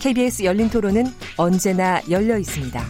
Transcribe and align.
KBS 0.00 0.44
열린 0.44 0.70
토론은 0.70 1.04
언제나 1.36 2.00
열려 2.08 2.38
있습니다. 2.38 2.80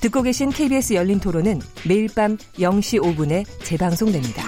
듣고 0.00 0.22
계신 0.22 0.50
KBS 0.50 0.94
열린 0.94 1.18
토론은 1.18 1.58
매일 1.88 2.08
밤 2.14 2.36
0시 2.36 3.02
5분에 3.02 3.44
재방송됩니다. 3.64 4.44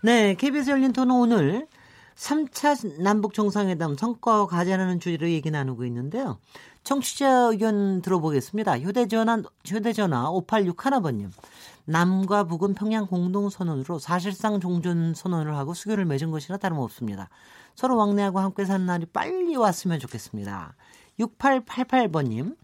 네, 0.00 0.34
KBS 0.34 0.70
열린 0.70 0.92
토론 0.92 1.10
오늘 1.22 1.66
3차 2.14 3.02
남북 3.02 3.34
정상회담 3.34 3.96
성과와 3.96 4.46
과제라는 4.46 5.00
주제로 5.00 5.28
얘기 5.28 5.50
나누고 5.50 5.84
있는데요. 5.86 6.38
청취자 6.84 7.48
의견 7.50 8.00
들어보겠습니다. 8.00 8.78
휴대전화, 8.78 9.42
휴대전화 9.66 10.30
5861번님. 10.30 11.30
남과 11.86 12.44
북은 12.44 12.74
평양 12.74 13.06
공동 13.06 13.50
선언으로 13.50 13.98
사실상 13.98 14.60
종전 14.60 15.14
선언을 15.14 15.56
하고 15.56 15.74
수교를 15.74 16.04
맺은 16.04 16.30
것이나 16.30 16.58
다름없습니다. 16.58 17.28
서로 17.74 17.96
왕래하고 17.96 18.38
함께 18.38 18.64
사는 18.64 18.84
날이 18.86 19.06
빨리 19.06 19.56
왔으면 19.56 19.98
좋겠습니다. 19.98 20.74
6888번님. 21.18 22.56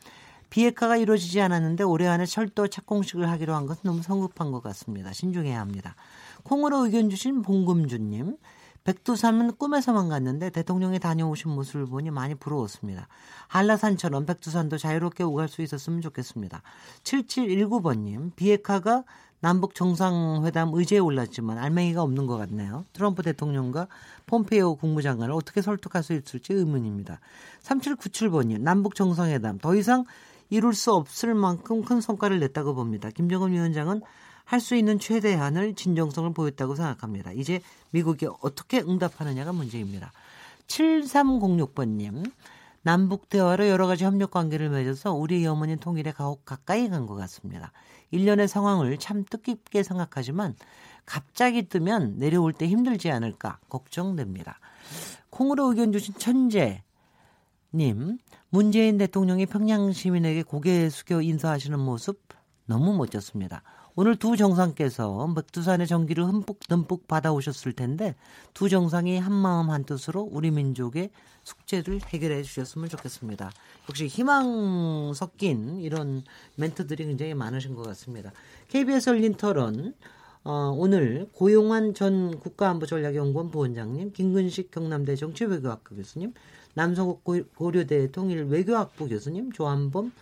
비핵화가 0.51 0.97
이루어지지 0.97 1.41
않았는데 1.41 1.85
올해 1.85 2.09
안에 2.09 2.27
철도 2.27 2.67
착공식을 2.67 3.29
하기로 3.31 3.55
한 3.55 3.67
것은 3.67 3.83
너무 3.85 4.03
성급한 4.03 4.51
것 4.51 4.63
같습니다. 4.63 5.13
신중해야 5.13 5.61
합니다. 5.61 5.95
콩으로 6.43 6.85
의견 6.85 7.09
주신 7.09 7.43
봉금주님. 7.43 8.37
백두산은 8.83 9.57
꿈에서만 9.57 10.09
갔는데 10.09 10.51
대통령이 10.51 10.99
다녀오신 10.99 11.51
모습을 11.51 11.87
보니 11.87 12.11
많이 12.11 12.35
부러웠습니다. 12.35 13.09
한라산처럼 13.49 14.27
백두산도 14.27 14.79
자유롭게 14.79 15.23
오갈 15.23 15.49
수 15.49 15.63
있었으면 15.63 16.01
좋겠습니다. 16.01 16.63
7719번님, 17.05 18.35
비핵화가 18.37 19.05
남북 19.41 19.75
정상회담 19.75 20.73
의제에 20.75 20.99
올랐지만 20.99 21.59
알맹이가 21.59 22.03
없는 22.03 22.27
것 22.27 22.37
같네요. 22.37 22.85
트럼프 22.93 23.23
대통령과 23.23 23.89
폼페이오 24.27 24.77
국무장관을 24.77 25.33
어떻게 25.35 25.63
설득할 25.63 26.03
수 26.03 26.13
있을지 26.13 26.53
의문입니다. 26.53 27.21
3797번님, 27.63 28.61
남북 28.61 28.95
정상회담 28.95 29.59
더 29.59 29.75
이상 29.75 30.05
이룰 30.51 30.75
수 30.75 30.93
없을 30.93 31.35
만큼 31.35 31.83
큰 31.85 32.01
성과를 32.01 32.39
냈다고 32.41 32.75
봅니다. 32.75 33.09
김정은 33.11 33.53
위원장은 33.53 34.03
할 34.45 34.59
수 34.61 34.75
있는 34.75 34.99
최대한을 34.99 35.75
진정성을 35.75 36.33
보였다고 36.33 36.75
생각합니다. 36.75 37.31
이제 37.33 37.61
미국이 37.91 38.27
어떻게 38.43 38.81
응답하느냐가 38.81 39.53
문제입니다. 39.53 40.11
7306번님. 40.67 42.31
남북 42.83 43.29
대화로 43.29 43.69
여러 43.69 43.87
가지 43.87 44.05
협력 44.05 44.31
관계를 44.33 44.71
맺어서 44.71 45.13
우리 45.13 45.47
어머니 45.47 45.77
통일에 45.77 46.13
가까이 46.13 46.89
간 46.89 47.07
것 47.07 47.15
같습니다. 47.15 47.73
일련의 48.11 48.49
상황을 48.49 48.99
참 48.99 49.25
뜻깊게 49.25 49.83
생각하지만 49.83 50.55
갑자기 51.07 51.69
뜨면 51.69 52.19
내려올 52.19 52.53
때 52.53 52.67
힘들지 52.67 53.11
않을까 53.11 53.59
걱정됩니다. 53.69 54.59
콩으로 55.31 55.71
의견 55.71 55.93
주신 55.93 56.15
천재 56.15 56.83
님, 57.73 58.19
문재인 58.49 58.99
대통령이 58.99 59.47
평양 59.47 59.93
시민에게 59.93 60.43
고개 60.43 60.89
숙여 60.91 61.23
인사하시는 61.23 61.79
모습 61.79 62.21
너무 62.67 62.97
멋졌습니다. 62.97 63.63
오늘 64.01 64.17
두 64.17 64.35
정상께서 64.35 65.31
백두산의 65.37 65.87
전기를 65.87 66.25
흠뻑 66.25 66.61
듬뿍 66.67 67.07
받아오셨을 67.07 67.75
텐데 67.75 68.15
두 68.55 68.71
정상이 68.71 69.19
한마음 69.19 69.69
한뜻으로 69.69 70.27
우리 70.33 70.51
민족의 70.51 71.11
숙제를 71.45 72.01
해결해 72.07 72.43
주셨으면 72.43 72.89
좋겠습니다. 72.89 73.51
역시 73.91 74.07
희망 74.07 75.13
섞인 75.13 75.77
이런 75.83 76.25
멘트들이 76.57 77.05
굉장히 77.05 77.35
많으신 77.35 77.75
것 77.75 77.83
같습니다. 77.83 78.33
KBS 78.69 79.11
열린 79.11 79.35
토론 79.35 79.93
어, 80.45 80.75
오늘 80.75 81.29
고용환 81.35 81.93
전 81.93 82.41
국가안보전략연구원 82.41 83.51
부원장님, 83.51 84.13
김근식 84.13 84.71
경남대 84.71 85.15
정치외교학과 85.17 85.95
교수님, 85.95 86.33
남성국 86.75 87.25
고려대 87.55 88.11
통일 88.11 88.45
외교학부 88.45 89.09
교수님, 89.09 89.53
조한범 89.53 90.13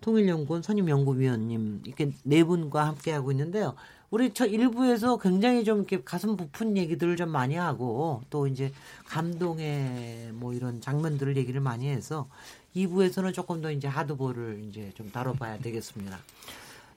통일연구원 0.00 0.62
선임연구위원님 0.62 1.82
이렇게 1.84 2.12
네 2.22 2.44
분과 2.44 2.86
함께 2.86 3.12
하고 3.12 3.30
있는데요. 3.32 3.74
우리 4.10 4.32
저 4.32 4.46
일부에서 4.46 5.18
굉장히 5.18 5.64
좀 5.64 5.78
이렇게 5.78 6.02
가슴 6.04 6.36
부푼 6.36 6.76
얘기들을 6.76 7.16
좀 7.16 7.30
많이 7.30 7.56
하고 7.56 8.22
또 8.30 8.46
이제 8.46 8.72
감동의 9.06 10.30
뭐 10.32 10.54
이런 10.54 10.80
장면들을 10.80 11.36
얘기를 11.36 11.60
많이 11.60 11.88
해서 11.88 12.28
2부에서는 12.76 13.34
조금 13.34 13.60
더 13.60 13.70
이제 13.70 13.88
하드볼을 13.88 14.64
이제 14.68 14.92
좀 14.94 15.10
다뤄봐야 15.10 15.58
되겠습니다. 15.58 16.18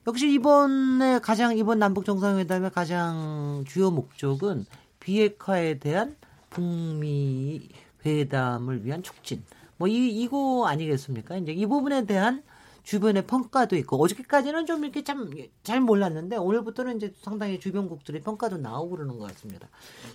역시 0.07 0.31
이번에 0.31 1.19
가장 1.19 1.57
이번 1.57 1.79
남북 1.79 2.05
정상회담의 2.05 2.71
가장 2.71 3.63
주요 3.67 3.89
목적은 3.91 4.65
비핵화에 4.99 5.79
대한 5.79 6.15
북미 6.49 7.69
회담을 8.05 8.85
위한 8.85 9.03
촉진. 9.03 9.43
뭐 9.77 9.87
이 9.87 10.21
이거 10.21 10.65
아니겠습니까? 10.67 11.37
이제 11.37 11.51
이 11.53 11.65
부분에 11.65 12.05
대한 12.05 12.43
주변의 12.83 13.27
평가도 13.27 13.75
있고 13.77 14.01
어저께까지는 14.01 14.65
좀 14.65 14.83
이렇게 14.83 15.03
참 15.03 15.29
잘 15.63 15.79
몰랐는데 15.81 16.37
오늘부터는 16.37 16.97
이제 16.97 17.13
상당히 17.21 17.59
주변국들의 17.59 18.21
평가도 18.21 18.57
나오고 18.57 18.97
그러는 18.97 19.17
것 19.19 19.27
같습니다. 19.31 19.69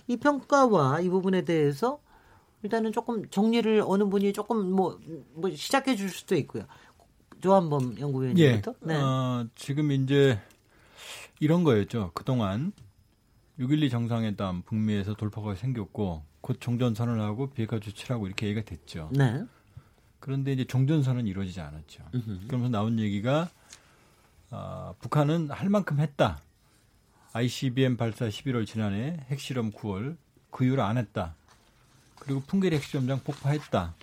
이 0.07 0.17
평가와 0.17 0.99
이 1.01 1.09
부분에 1.09 1.43
대해서 1.43 1.99
일단은 2.63 2.91
조금 2.91 3.27
정리를 3.29 3.83
어느 3.85 4.03
분이 4.05 4.33
조금 4.33 4.71
뭐, 4.71 4.99
뭐 5.33 5.49
시작해 5.51 5.95
줄 5.95 6.09
수도 6.09 6.35
있고요. 6.35 6.63
조한범 7.41 7.99
연구위원님부터. 7.99 8.71
예, 8.71 8.87
네. 8.87 8.95
어, 8.95 9.45
지금 9.55 9.91
이제 9.91 10.39
이런 11.39 11.63
거였죠. 11.63 12.11
그동안 12.13 12.71
6.12 13.59 13.89
정상회담 13.91 14.63
북미에서 14.63 15.13
돌파가 15.13 15.55
생겼고 15.55 16.23
곧 16.45 16.61
종전선언을 16.61 17.21
하고 17.21 17.49
비핵화 17.49 17.79
조치라고 17.79 18.27
이렇게 18.27 18.45
얘기가 18.45 18.63
됐죠. 18.63 19.09
네. 19.11 19.43
그런데 20.19 20.53
이제 20.53 20.63
종전선언은 20.63 21.25
이루어지지 21.25 21.59
않았죠. 21.59 22.03
으흠. 22.13 22.43
그러면서 22.47 22.69
나온 22.69 22.99
얘기가 22.99 23.49
어, 24.51 24.93
북한은 24.99 25.49
할 25.49 25.69
만큼 25.69 25.99
했다. 25.99 26.39
ICBM 27.33 27.97
발사 27.97 28.27
11월 28.27 28.67
지난해 28.67 29.25
핵실험 29.31 29.71
9월 29.71 30.17
그 30.51 30.65
이후로 30.65 30.83
안 30.83 30.99
했다. 30.99 31.33
그리고 32.19 32.41
풍계리 32.41 32.75
핵실험장 32.75 33.21
폭파했다. 33.23 33.95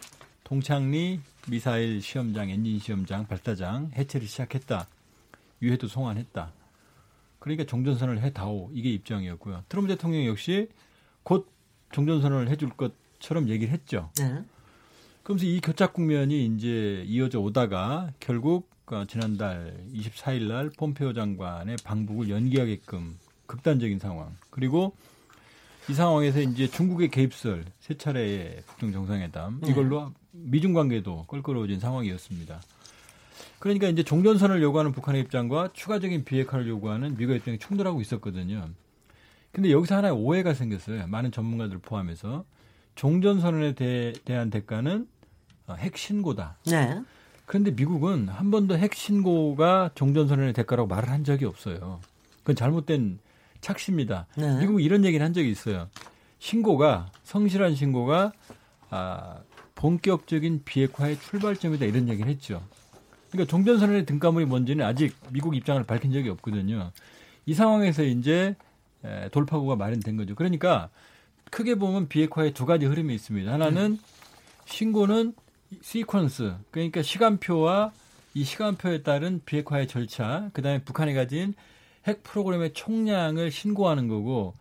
동창리 0.42 1.20
미사일 1.48 2.02
시험장, 2.02 2.50
엔진 2.50 2.80
시험장, 2.80 3.28
발사장 3.28 3.92
해체를 3.94 4.26
시작했다. 4.26 4.88
유해도 5.62 5.86
송환했다. 5.86 6.52
그러니까 7.38 7.66
종전선언을 7.66 8.20
해다오. 8.20 8.72
이게 8.74 8.90
입장이었고요. 8.90 9.62
트럼프 9.68 9.86
대통령 9.86 10.26
역시 10.26 10.68
곧 11.22 11.52
종전선언을 11.92 12.48
해줄 12.48 12.70
것처럼 12.70 13.48
얘기를 13.48 13.72
했죠. 13.72 14.10
네. 14.18 14.42
그러면서 15.22 15.46
이 15.46 15.60
교착 15.60 15.92
국면이 15.92 16.46
이제 16.46 17.04
이어져 17.06 17.40
오다가 17.40 18.12
결국 18.18 18.70
어, 18.86 19.04
지난달 19.06 19.74
24일 19.94 20.48
날 20.48 20.70
폼페오 20.76 21.12
장관의 21.14 21.76
방북을 21.84 22.28
연기하게끔 22.28 23.16
극단적인 23.46 23.98
상황. 23.98 24.34
그리고 24.50 24.94
이 25.88 25.94
상황에서 25.94 26.40
이제 26.40 26.66
중국의 26.66 27.10
개입설 27.10 27.64
세 27.80 27.94
차례의 27.94 28.62
북중 28.66 28.92
정상회담 28.92 29.60
네. 29.62 29.70
이걸로 29.70 30.12
미중 30.32 30.74
관계도 30.74 31.26
껄끄러워진 31.26 31.80
상황이었습니다. 31.80 32.60
그러니까 33.58 33.88
이제 33.88 34.02
종전선을 34.02 34.62
요구하는 34.62 34.92
북한의 34.92 35.22
입장과 35.22 35.70
추가적인 35.72 36.24
비핵화를 36.24 36.68
요구하는 36.68 37.16
미국의 37.16 37.38
입장이 37.38 37.58
충돌하고 37.58 38.00
있었거든요. 38.00 38.68
근데 39.52 39.70
여기서 39.70 39.96
하나의 39.96 40.14
오해가 40.14 40.54
생겼어요. 40.54 41.06
많은 41.06 41.30
전문가들 41.30 41.78
포함해서 41.78 42.44
종전선언에 42.94 43.74
대, 43.74 44.12
대한 44.24 44.50
대가는 44.50 45.06
어, 45.66 45.74
핵신고다. 45.74 46.56
네. 46.66 47.00
그런데 47.44 47.70
미국은 47.70 48.28
한 48.28 48.50
번도 48.50 48.78
핵신고가 48.78 49.90
종전선언의 49.94 50.54
대가라고 50.54 50.88
말을 50.88 51.10
한 51.10 51.22
적이 51.24 51.44
없어요. 51.44 52.00
그건 52.40 52.56
잘못된 52.56 53.18
착시입니다. 53.60 54.26
네. 54.36 54.58
미국 54.58 54.80
이런 54.80 55.04
얘기를 55.04 55.24
한 55.24 55.32
적이 55.32 55.50
있어요. 55.50 55.88
신고가 56.38 57.10
성실한 57.24 57.74
신고가 57.74 58.32
아, 58.90 59.38
본격적인 59.74 60.62
비핵화의 60.64 61.18
출발점이다 61.20 61.84
이런 61.84 62.08
얘기를 62.08 62.30
했죠. 62.30 62.62
그러니까 63.30 63.50
종전선언의 63.50 64.06
등가물이 64.06 64.46
뭔지는 64.46 64.84
아직 64.84 65.14
미국 65.30 65.54
입장을 65.56 65.82
밝힌 65.84 66.12
적이 66.12 66.30
없거든요. 66.30 66.90
이 67.46 67.54
상황에서 67.54 68.02
이제 68.02 68.56
돌파구가 69.30 69.76
마련된 69.76 70.16
거죠. 70.16 70.34
그러니까 70.34 70.90
크게 71.50 71.74
보면 71.74 72.08
비핵화의 72.08 72.54
두 72.54 72.66
가지 72.66 72.86
흐름이 72.86 73.14
있습니다. 73.14 73.52
하나는 73.52 73.98
신고는 74.66 75.34
시퀀스 75.82 76.56
그러니까 76.70 77.02
시간표와 77.02 77.92
이 78.34 78.44
시간표에 78.44 79.02
따른 79.02 79.42
비핵화의 79.44 79.88
절차, 79.88 80.50
그다음에 80.52 80.82
북한이 80.82 81.12
가진 81.14 81.54
핵 82.06 82.22
프로그램의 82.22 82.72
총량을 82.72 83.50
신고하는 83.50 84.08
거고 84.08 84.54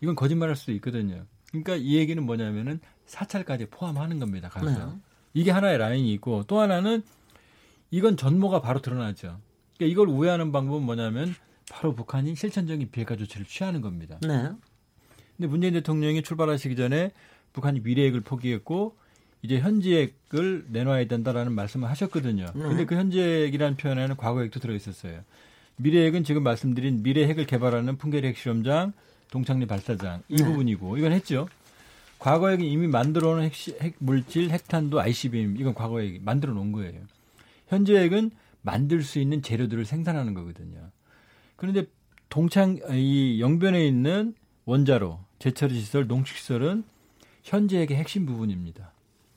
이건 0.00 0.14
거짓말할 0.14 0.56
수도 0.56 0.72
있거든요. 0.72 1.24
그러니까 1.50 1.76
이 1.76 1.96
얘기는 1.96 2.22
뭐냐면은 2.22 2.80
사찰까지 3.06 3.66
포함하는 3.66 4.18
겁니다. 4.18 4.48
가서 4.48 4.86
네. 4.86 4.92
이게 5.34 5.50
하나의 5.50 5.78
라인이 5.78 6.12
있고 6.14 6.44
또 6.44 6.60
하나는 6.60 7.02
이건 7.90 8.16
전모가 8.16 8.60
바로 8.60 8.80
드러나죠. 8.80 9.38
그러니까 9.76 9.92
이걸 9.92 10.08
우회하는 10.08 10.52
방법은 10.52 10.82
뭐냐면 10.82 11.34
바로 11.70 11.94
북한이 11.94 12.34
실천적인 12.34 12.90
비핵화 12.90 13.16
조치를 13.16 13.46
취하는 13.46 13.80
겁니다. 13.80 14.18
네. 14.22 14.50
근데 15.36 15.48
문재인 15.48 15.74
대통령이 15.74 16.22
출발하시기 16.22 16.76
전에 16.76 17.12
북한이 17.52 17.80
미래핵을 17.80 18.20
포기했고 18.20 18.96
이제 19.42 19.60
현지핵을 19.60 20.66
내놔야 20.68 21.06
된다라는 21.06 21.52
말씀을 21.52 21.88
하셨거든요. 21.90 22.46
네. 22.54 22.62
근데 22.62 22.84
그 22.84 22.94
현지핵이라는 22.94 23.76
표현에는 23.76 24.16
과거핵도 24.16 24.60
들어 24.60 24.74
있었어요. 24.74 25.20
미래핵은 25.76 26.24
지금 26.24 26.42
말씀드린 26.42 27.02
미래핵을 27.02 27.46
개발하는 27.46 27.98
풍계리 27.98 28.26
핵실험장, 28.28 28.92
동창리 29.30 29.66
발사장 29.66 30.22
이 30.28 30.36
네. 30.36 30.44
부분이고 30.44 30.96
이건 30.96 31.12
했죠. 31.12 31.48
과거에 32.18 32.56
이미 32.60 32.86
만들어 32.86 33.34
놓은 33.34 33.42
핵, 33.42 33.52
핵 33.82 33.96
물질, 33.98 34.50
핵탄도, 34.50 35.00
ICBM 35.00 35.58
이건 35.58 35.74
과거에 35.74 36.18
만들어 36.22 36.54
놓은 36.54 36.72
거예요. 36.72 37.00
현재 37.68 37.96
핵은 37.98 38.30
만들 38.62 39.02
수 39.02 39.18
있는 39.18 39.42
재료들을 39.42 39.84
생산하는 39.84 40.32
거거든요. 40.32 40.90
그런데 41.56 41.84
동창 42.28 42.78
이 42.90 43.40
영변에 43.40 43.86
있는 43.86 44.34
원자로, 44.64 45.20
제처리 45.38 45.78
시설, 45.78 46.06
농축 46.06 46.36
시설은 46.36 46.84
현재 47.42 47.78
핵의 47.80 47.96
핵심 47.96 48.26
부분입니다. 48.26 48.92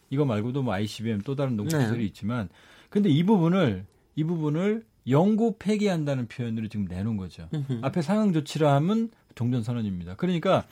이거 0.10 0.26
말고도 0.26 0.64
뭐 0.64 0.74
ICBM 0.74 1.22
또 1.22 1.36
다른 1.36 1.56
농축 1.56 1.80
시설이 1.80 2.00
네. 2.00 2.06
있지만 2.06 2.50
근데 2.90 3.10
이 3.10 3.24
부분을 3.24 3.86
이 4.16 4.24
부분을 4.24 4.84
영구 5.08 5.56
폐기한다는 5.60 6.28
표현으로 6.28 6.68
지금 6.68 6.86
내놓은 6.86 7.18
거죠. 7.18 7.48
앞에 7.82 8.02
상응 8.02 8.34
조치라 8.34 8.74
하면 8.76 9.10
종전 9.36 9.64
선언입니다. 9.64 10.16
그러니까 10.16 10.66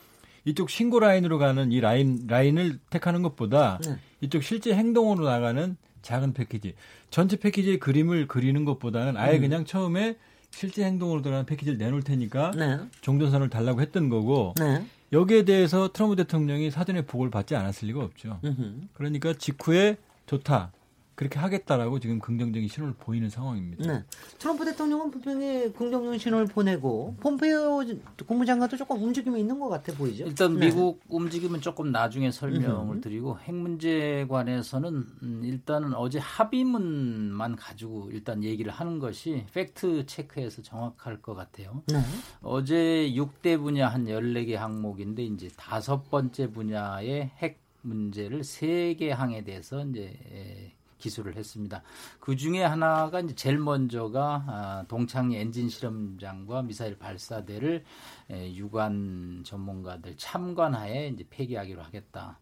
이쪽 0.46 0.70
신고 0.70 1.00
라인으로 1.00 1.38
가는 1.38 1.72
이 1.72 1.80
라인 1.80 2.26
라인을 2.28 2.80
택하는 2.90 3.22
것보다 3.22 3.80
네. 3.84 3.98
이쪽 4.22 4.44
실제 4.44 4.74
행동으로 4.74 5.26
나가는 5.26 5.78
작은 6.02 6.34
패키지 6.34 6.74
전체 7.10 7.38
패키지의 7.38 7.80
그림을 7.80 8.28
그리는 8.28 8.66
것보다는 8.66 9.18
아예 9.18 9.36
음. 9.36 9.42
그냥 9.42 9.66
처음에 9.66 10.16
실제 10.52 10.84
행동으로 10.84 11.22
들어가는 11.22 11.46
패키지를 11.46 11.78
내놓을 11.78 12.04
테니까 12.04 12.52
네. 12.56 12.80
종전선을 13.02 13.50
달라고 13.50 13.82
했던 13.82 14.10
거고 14.10 14.54
네. 14.58 14.86
여기에 15.14 15.46
대해서 15.46 15.92
트럼프 15.94 16.16
대통령이 16.16 16.72
사전에 16.72 17.06
보고를 17.06 17.32
받지 17.32 17.56
않았을 17.56 17.88
리가 17.88 18.02
없죠. 18.04 18.40
음흠. 18.44 18.88
그러니까 18.94 19.34
직후에 19.34 19.98
좋다. 20.26 20.72
그렇게 21.18 21.40
하겠다라고 21.40 22.00
지금 22.00 22.20
긍정적인 22.20 22.70
신호를 22.70 22.94
보이는 22.94 23.28
상황입니다. 23.28 23.92
네. 23.92 24.04
트럼프 24.38 24.64
대통령은 24.66 25.10
분명히 25.10 25.74
긍정적인 25.74 26.20
신호를 26.20 26.46
보내고 26.46 27.16
폼페이오 27.22 27.82
국무장관도 28.28 28.78
조금 28.78 29.02
움직임이 29.02 29.40
있는 29.40 29.60
것 29.60 29.68
같아 29.68 29.92
보이죠. 29.94 30.26
일단 30.26 30.54
네. 30.54 30.68
미국 30.68 31.02
움직임은 31.10 31.62
조금 31.62 31.92
나중에 31.92 32.30
설명을 32.30 33.02
드리고 33.02 33.40
핵 33.40 33.56
문제에 33.56 34.28
관해서는 34.28 35.08
음, 35.24 35.42
일단은 35.44 35.96
어제 35.96 36.20
합의문만 36.20 37.56
가지고 37.56 38.12
일단 38.12 38.44
얘기를 38.44 38.72
하는 38.72 39.00
것이 39.00 39.44
팩트 39.56 40.06
체크해서 40.06 40.62
정확할 40.62 41.20
것 41.24 41.34
같아요. 41.34 41.82
네. 41.88 42.00
어제 42.44 43.12
6대 43.16 43.60
분야 43.60 43.88
한 43.88 44.06
14개 44.06 44.54
항목인데 44.54 45.24
이제 45.24 45.50
다섯 45.58 46.12
번째 46.12 46.52
분야의 46.52 47.32
핵 47.40 47.60
문제를 47.82 48.44
세 48.44 48.94
개 49.00 49.10
항에 49.10 49.44
대해서 49.44 49.84
이제 49.84 50.76
기술을 50.98 51.36
했습니다. 51.36 51.82
그 52.20 52.36
중에 52.36 52.64
하나가 52.64 53.20
이제 53.20 53.36
제일 53.36 53.58
먼저가 53.60 54.44
아, 54.48 54.86
동창리 54.88 55.36
엔진 55.38 55.70
실험장과 55.70 56.64
미사일 56.64 56.98
발사대를 56.98 57.84
유관 58.32 59.44
전문가들 59.46 60.16
참관하에 60.18 61.10
이제 61.10 61.26
폐기하기로 61.30 61.82
하겠다. 61.84 62.40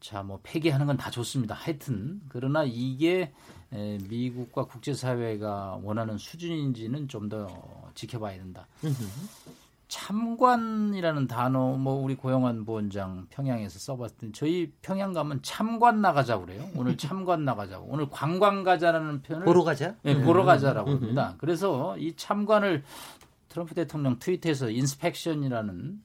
자, 0.00 0.22
뭐 0.22 0.40
폐기하는 0.42 0.86
건 0.86 0.96
다 0.96 1.10
좋습니다. 1.10 1.54
하여튼 1.54 2.22
그러나 2.28 2.64
이게 2.64 3.32
미국과 3.70 4.64
국제사회가 4.66 5.78
원하는 5.82 6.16
수준인지는 6.18 7.06
좀 7.08 7.28
더 7.28 7.46
지켜봐야 7.94 8.36
된다. 8.38 8.66
참관이라는 9.90 11.26
단어 11.26 11.72
뭐 11.72 11.94
우리 11.94 12.14
고영환 12.14 12.64
부원장 12.64 13.26
평양에서 13.30 13.80
써봤더니 13.80 14.32
저희 14.32 14.72
평양 14.82 15.12
가면 15.12 15.40
참관 15.42 16.00
나가자고 16.00 16.46
그래요. 16.46 16.68
오늘 16.76 16.96
참관 16.96 17.44
나가자고. 17.44 17.88
오늘 17.90 18.08
관광 18.08 18.62
가자라는 18.62 19.22
표현을 19.22 19.44
보러 19.44 19.64
가자. 19.64 19.96
네, 20.02 20.20
보러 20.22 20.44
가자라고 20.44 20.90
합니다. 20.90 21.34
그래서 21.38 21.98
이 21.98 22.14
참관을 22.14 22.84
트럼프 23.48 23.74
대통령 23.74 24.20
트위터에서 24.20 24.70
인스펙션이라는 24.70 26.00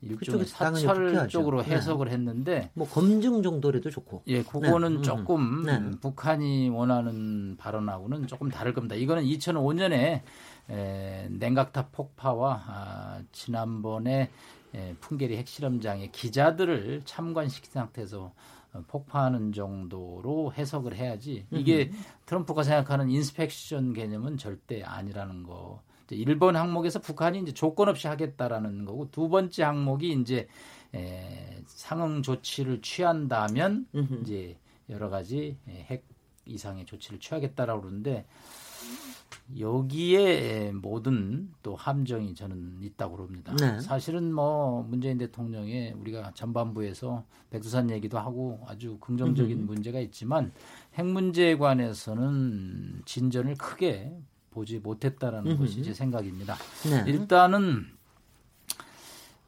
일종의 0.00 0.44
사찰 0.44 1.28
쪽으로 1.28 1.62
네. 1.62 1.74
해석을 1.74 2.06
네. 2.06 2.14
했는데 2.14 2.70
뭐 2.74 2.88
검증 2.88 3.42
정도라도 3.42 3.90
좋고 3.90 4.22
예 4.28 4.42
그거는 4.42 4.96
네. 4.96 5.02
조금 5.02 5.64
네. 5.64 5.90
북한이 6.00 6.70
원하는 6.70 7.56
발언하고는 7.56 8.26
조금 8.26 8.48
다를 8.48 8.74
겁니다. 8.74 8.94
이거는 8.94 9.24
2005년에 9.24 10.22
에, 10.70 11.28
냉각탑 11.30 11.92
폭파와 11.92 12.62
아, 12.66 13.22
지난번에 13.32 14.30
에, 14.74 14.94
풍계리 15.00 15.36
핵실험장의 15.38 16.12
기자들을 16.12 17.02
참관시킨 17.04 17.70
상태에서 17.72 18.32
어, 18.72 18.84
폭파하는 18.86 19.52
정도로 19.52 20.52
해석을 20.52 20.94
해야지. 20.94 21.46
이게 21.50 21.90
트럼프가 22.26 22.62
생각하는 22.62 23.08
인스펙션 23.08 23.94
개념은 23.94 24.36
절대 24.36 24.82
아니라는 24.82 25.42
거. 25.42 25.82
1번 26.08 26.52
항목에서 26.54 27.00
북한이 27.00 27.40
이제 27.40 27.52
조건 27.52 27.88
없이 27.90 28.06
하겠다라는 28.06 28.86
거고 28.86 29.10
두 29.10 29.28
번째 29.28 29.62
항목이 29.62 30.12
이제 30.20 30.48
에, 30.94 31.62
상응 31.66 32.22
조치를 32.22 32.80
취한다면 32.80 33.86
이제 34.22 34.56
여러 34.88 35.10
가지 35.10 35.58
핵 35.68 36.04
이상의 36.46 36.86
조치를 36.86 37.20
취하겠다라고 37.20 37.82
그러는데 37.82 38.24
여기에 39.58 40.72
모든 40.72 41.50
또 41.62 41.74
함정이 41.74 42.34
저는 42.34 42.78
있다고 42.82 43.16
그럽니다. 43.16 43.56
네. 43.56 43.80
사실은 43.80 44.32
뭐 44.34 44.82
문재인 44.82 45.16
대통령의 45.16 45.94
우리가 45.94 46.32
전반부에서 46.34 47.24
백두산 47.50 47.90
얘기도 47.90 48.18
하고 48.18 48.60
아주 48.66 48.98
긍정적인 49.00 49.58
음흠. 49.58 49.66
문제가 49.66 50.00
있지만 50.00 50.52
핵 50.94 51.06
문제에 51.06 51.56
관해서는 51.56 53.02
진전을 53.06 53.54
크게 53.54 54.20
보지 54.50 54.80
못했다라는 54.80 55.52
음흠. 55.52 55.60
것이 55.60 55.82
제 55.82 55.94
생각입니다. 55.94 56.56
네. 56.90 57.10
일단은 57.10 57.86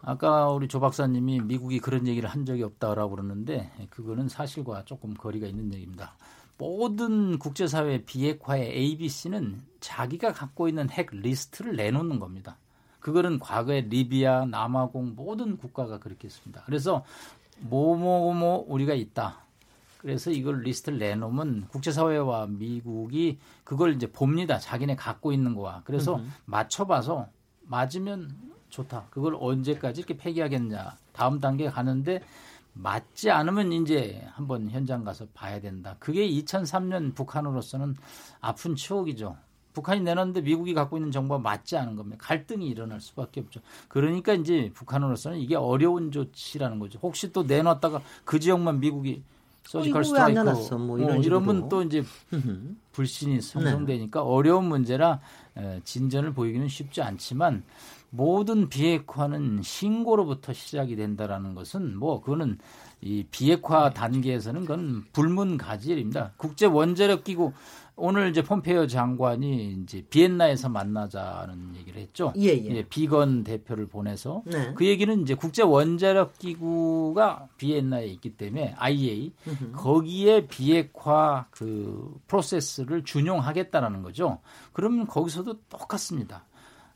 아까 0.03 0.49
우리 0.51 0.67
조 0.67 0.81
박사님이 0.81 1.41
미국이 1.41 1.79
그런 1.79 2.07
얘기를 2.07 2.27
한 2.29 2.47
적이 2.47 2.63
없다라고 2.63 3.11
그러는데 3.17 3.71
그거는 3.91 4.29
사실과 4.29 4.83
조금 4.87 5.13
거리가 5.13 5.47
있는 5.47 5.75
얘기입니다. 5.75 6.15
모든 6.61 7.38
국제사회 7.38 8.05
비핵화의 8.05 8.71
ABC는 8.71 9.62
자기가 9.81 10.35
갖고 10.35 10.69
있는 10.69 10.90
핵 10.90 11.09
리스트를 11.11 11.75
내놓는 11.75 12.21
겁니다. 12.21 12.59
그거는 13.00 13.38
과거에 13.38 13.81
리비아, 13.81 14.45
남아공 14.45 15.14
모든 15.17 15.57
국가가 15.57 15.99
그렇게 15.99 16.29
했습니다. 16.29 16.62
그래서 16.67 17.02
뭐뭐뭐 17.61 18.67
우리가 18.69 18.93
있다. 18.93 19.38
그래서 19.97 20.31
이걸 20.31 20.61
리스트를 20.61 20.99
내놓으면 20.99 21.69
국제사회와 21.69 22.49
미국이 22.49 23.38
그걸 23.64 23.95
이제 23.95 24.07
봅니다. 24.12 24.59
자기네 24.59 24.97
갖고 24.97 25.33
있는 25.33 25.55
거와. 25.55 25.81
그래서 25.85 26.17
음흠. 26.17 26.29
맞춰봐서 26.45 27.29
맞으면 27.62 28.37
좋다. 28.69 29.07
그걸 29.09 29.35
언제까지 29.40 30.02
이렇게 30.02 30.19
폐기하겠냐. 30.19 30.95
다음 31.14 31.40
단계 31.40 31.71
가는데 31.71 32.21
맞지 32.83 33.31
않으면 33.31 33.73
이제 33.73 34.27
한번 34.33 34.71
현장 34.71 35.05
가서 35.05 35.27
봐야 35.35 35.61
된다. 35.61 35.97
그게 35.99 36.29
2003년 36.29 37.15
북한으로서는 37.15 37.97
아픈 38.41 38.75
추억이죠. 38.75 39.37
북한이 39.73 40.01
내놨는데 40.01 40.41
미국이 40.41 40.75
갖고 40.75 40.97
있는 40.97 41.13
정보가 41.13 41.41
맞지 41.41 41.77
않은 41.77 41.95
겁니다. 41.95 42.17
갈등이 42.21 42.67
일어날 42.67 43.01
수밖에 43.01 43.41
없죠. 43.41 43.61
그러니까 43.89 44.35
이제 44.35 44.71
북한으로서는 44.75 45.39
이게 45.39 45.55
어려운 45.55 46.11
조치라는 46.11 46.79
거죠. 46.81 46.99
혹시 47.03 47.33
또 47.33 47.45
내놨다가 47.45 48.03
그 48.25 48.41
지역만 48.41 48.81
미국이 48.81 49.23
서지컬 49.65 50.05
스트라이크 50.05 50.75
뭐 50.75 50.99
이런 50.99 51.19
어, 51.19 51.21
이러면 51.21 51.69
또 51.69 51.83
이제 51.83 52.03
불신이 52.93 53.41
성성되니까 53.41 54.21
네. 54.21 54.27
어려운 54.27 54.65
문제라 54.65 55.21
진전을 55.85 56.33
보이기는 56.33 56.67
쉽지 56.67 57.03
않지만 57.03 57.63
모든 58.11 58.69
비핵화는 58.69 59.62
신고로부터 59.62 60.52
시작이 60.52 60.97
된다라는 60.97 61.55
것은 61.55 61.97
뭐 61.97 62.21
그거는 62.21 62.59
이 63.00 63.25
비핵화 63.31 63.90
단계에서는 63.90 64.62
그건 64.62 65.05
불문가질입니다. 65.12 66.33
국제 66.37 66.67
원자력 66.67 67.25
기구 67.25 67.52
오늘 67.97 68.31
이제 68.31 68.43
폼페이오 68.43 68.87
장관이 68.87 69.73
이제 69.83 70.02
비엔나에서 70.09 70.71
만나자는 70.71 71.76
얘기를 71.76 72.00
했죠. 72.00 72.33
예, 72.37 72.49
예. 72.49 72.76
예 72.76 72.83
비건 72.83 73.45
대표를 73.45 73.87
보내서 73.87 74.43
네. 74.47 74.73
그 74.75 74.87
얘기는 74.87 75.21
이제 75.23 75.35
국제 75.35 75.62
원자력 75.62 76.38
기구가 76.38 77.49
비엔나에 77.59 78.07
있기 78.07 78.37
때문에 78.37 78.75
IEA 78.79 79.33
거기에 79.73 80.47
비핵화 80.47 81.47
그 81.50 82.19
프로세스를 82.26 83.05
준용하겠다라는 83.05 84.02
거죠. 84.02 84.38
그러면 84.73 85.07
거기서도 85.07 85.61
똑같습니다. 85.69 86.45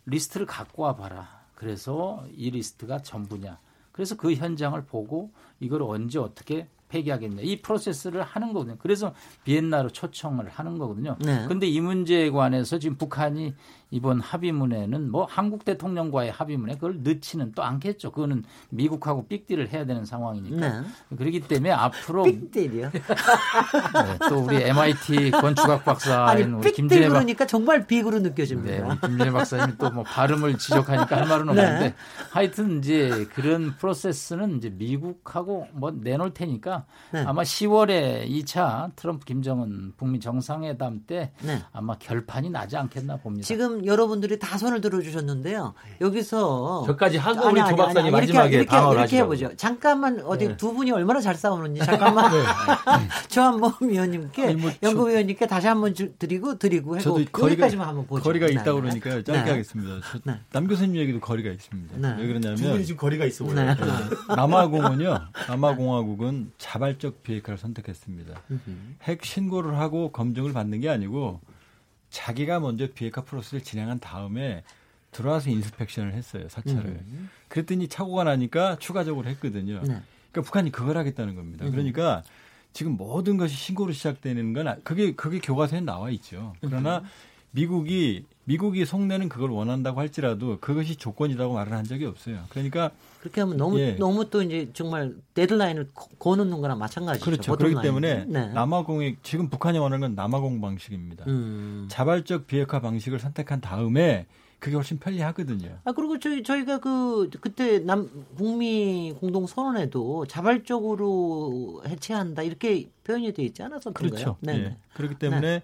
리스트를 0.06 0.46
갖고 0.46 0.82
와 0.82 0.96
봐라. 0.96 1.44
그래서 1.54 2.24
이 2.36 2.50
리스트가 2.50 3.00
전부냐. 3.02 3.58
그래서 3.92 4.16
그 4.16 4.34
현장을 4.34 4.80
보고 4.86 5.30
이걸 5.60 5.82
언제 5.82 6.18
어떻게 6.18 6.68
폐기하겠냐 6.88 7.42
이 7.42 7.60
프로세스를 7.60 8.22
하는 8.22 8.52
거거든요. 8.52 8.76
그래서 8.78 9.14
비엔나로 9.44 9.90
초청을 9.90 10.48
하는 10.48 10.78
거거든요. 10.78 11.16
그런데 11.18 11.66
네. 11.66 11.68
이 11.68 11.80
문제에 11.80 12.30
관해서 12.30 12.78
지금 12.78 12.96
북한이 12.96 13.54
이번 13.94 14.18
합의문에는 14.18 15.08
뭐 15.12 15.24
한국 15.30 15.64
대통령과의 15.64 16.32
합의문에 16.32 16.74
그걸 16.74 17.04
넣지는 17.04 17.52
또 17.52 17.62
않겠죠. 17.62 18.10
그거는 18.10 18.42
미국하고 18.70 19.28
빅딜을 19.28 19.72
해야 19.72 19.86
되는 19.86 20.04
상황이니까. 20.04 20.80
네. 20.80 20.86
그렇기 21.16 21.42
때문에 21.42 21.70
앞으로 21.70 22.24
빅딜이요. 22.24 22.90
네, 22.90 24.28
또 24.28 24.40
우리 24.40 24.64
MIT 24.64 25.30
건축학 25.30 25.84
박사인 25.84 26.54
우리 26.54 26.72
김진애 26.72 27.06
박 27.06 27.12
그러니까 27.14 27.46
정말 27.46 27.86
빅으로 27.86 28.18
느껴집니다. 28.18 28.88
네, 28.88 28.98
김진애 29.00 29.30
박사님이 29.30 29.78
또뭐 29.78 30.02
발음을 30.02 30.58
지적하니까 30.58 31.16
할 31.16 31.28
말은 31.28 31.46
네. 31.54 31.62
없는데 31.62 31.88
네. 31.90 31.94
하여튼 32.32 32.78
이제 32.78 33.28
그런 33.32 33.76
프로세스는 33.76 34.56
이제 34.56 34.70
미국하고 34.70 35.68
뭐 35.72 35.92
내놓을 35.92 36.34
테니까 36.34 36.84
네. 37.12 37.22
아마 37.24 37.42
10월에 37.42 38.28
2차 38.28 38.90
트럼프 38.96 39.24
김정은 39.24 39.92
북미 39.96 40.18
정상회담 40.18 41.04
때 41.06 41.30
네. 41.42 41.62
아마 41.72 41.96
결판이 41.96 42.50
나지 42.50 42.76
않겠나 42.76 43.18
봅니다. 43.18 43.46
지금 43.46 43.83
여러분들이 43.86 44.38
다 44.38 44.56
손을 44.58 44.80
들어주셨는데요. 44.80 45.74
여기서 46.00 46.84
저까지 46.86 47.18
하고 47.18 47.48
우리 47.48 47.60
조 47.66 47.76
박사님 47.76 48.12
마지막에 48.12 48.56
이렇게, 48.56 48.66
방어를 48.66 49.00
이렇게 49.00 49.18
해보죠. 49.18 49.56
잠깐만 49.56 50.20
어디 50.20 50.48
네. 50.48 50.56
두 50.56 50.72
분이 50.72 50.90
얼마나 50.90 51.20
잘 51.20 51.34
싸우는지 51.34 51.84
잠깐만 51.84 52.30
네. 52.30 52.38
조한범 53.28 53.74
위원님께 53.80 54.54
뭐 54.54 54.70
연구 54.82 55.08
위원님께 55.08 55.46
다시 55.46 55.66
한번 55.66 55.94
드리고 55.94 56.58
드리고 56.58 56.98
해고 56.98 57.20
여기까지만 57.42 57.88
한번 57.88 58.06
보죠. 58.06 58.22
거리가 58.22 58.46
네. 58.46 58.52
있다 58.54 58.72
그러니까 58.72 59.10
짧게 59.10 59.32
네. 59.32 59.50
하겠습니다. 59.50 59.94
네. 60.24 60.40
남 60.52 60.66
교수님 60.66 60.96
얘기도 60.96 61.20
거리가 61.20 61.50
있습니다. 61.50 61.96
네. 61.98 62.16
왜 62.20 62.26
그러냐면 62.26 62.56
두 62.56 62.70
분이 62.70 62.84
지금 62.86 62.98
거리가 62.98 63.24
있어 63.26 63.44
보여요. 63.44 63.74
남아공은요. 64.34 65.18
남아공화국은 65.48 66.52
자발적 66.58 67.22
비핵화를 67.22 67.58
선택했습니다. 67.58 68.40
핵 69.02 69.24
신고를 69.24 69.78
하고 69.78 70.10
검증을 70.12 70.52
받는 70.52 70.80
게 70.80 70.88
아니고 70.88 71.40
자기가 72.14 72.60
먼저 72.60 72.86
비핵화 72.94 73.22
프로세스를 73.22 73.64
진행한 73.64 73.98
다음에 73.98 74.62
들어와서 75.10 75.50
인스펙션을 75.50 76.12
했어요 76.14 76.48
사찰을. 76.48 76.84
음. 76.86 77.28
그랬더니 77.48 77.88
착오가 77.88 78.22
나니까 78.22 78.78
추가적으로 78.78 79.28
했거든요. 79.30 79.80
네. 79.80 80.00
그러니까 80.30 80.42
북한이 80.42 80.70
그걸 80.70 80.96
하겠다는 80.96 81.34
겁니다. 81.34 81.66
음. 81.66 81.72
그러니까 81.72 82.22
지금 82.72 82.96
모든 82.96 83.36
것이 83.36 83.56
신고로 83.56 83.92
시작되는 83.92 84.52
건 84.52 84.68
아, 84.68 84.76
그게 84.84 85.14
그게 85.14 85.40
교과서에 85.40 85.80
나와 85.80 86.10
있죠. 86.10 86.54
그러나 86.60 86.98
음. 86.98 87.04
미국이 87.50 88.24
미국이 88.44 88.84
속내는 88.84 89.28
그걸 89.28 89.50
원한다고 89.50 89.98
할지라도 89.98 90.58
그것이 90.60 90.94
조건이라고 90.94 91.54
말을 91.54 91.72
한 91.72 91.84
적이 91.84 92.06
없어요. 92.06 92.44
그러니까 92.48 92.92
그렇게 93.24 93.40
하면 93.40 93.56
너무 93.56 93.80
예. 93.80 93.92
너무 93.92 94.28
또 94.28 94.42
이제 94.42 94.68
정말 94.74 95.14
데드라인을 95.32 95.88
거놓는 96.18 96.60
거랑 96.60 96.78
마찬가지죠. 96.78 97.24
그렇죠. 97.24 97.56
그렇기 97.56 97.80
때문에 97.80 98.26
네. 98.26 98.48
남아공이 98.48 99.16
지금 99.22 99.48
북한이 99.48 99.78
원하는 99.78 100.02
건 100.02 100.14
남아공 100.14 100.60
방식입니다. 100.60 101.24
음. 101.26 101.88
자발적 101.90 102.46
비핵화 102.46 102.80
방식을 102.80 103.18
선택한 103.18 103.62
다음에 103.62 104.26
그게 104.58 104.76
훨씬 104.76 104.98
편리하거든요. 104.98 105.78
아 105.84 105.92
그리고 105.92 106.18
저희 106.18 106.42
저희가 106.42 106.80
그 106.80 107.30
그때 107.40 107.78
남 107.78 108.10
북미 108.36 109.14
공동 109.18 109.46
선언에도 109.46 110.26
자발적으로 110.26 111.82
해체한다 111.88 112.42
이렇게 112.42 112.90
표현이 113.04 113.32
돼 113.32 113.42
있지 113.44 113.62
않았었던가요? 113.62 114.10
그렇죠. 114.10 114.36
네. 114.40 114.52
예. 114.58 114.76
그렇기 114.92 115.14
때문에 115.14 115.62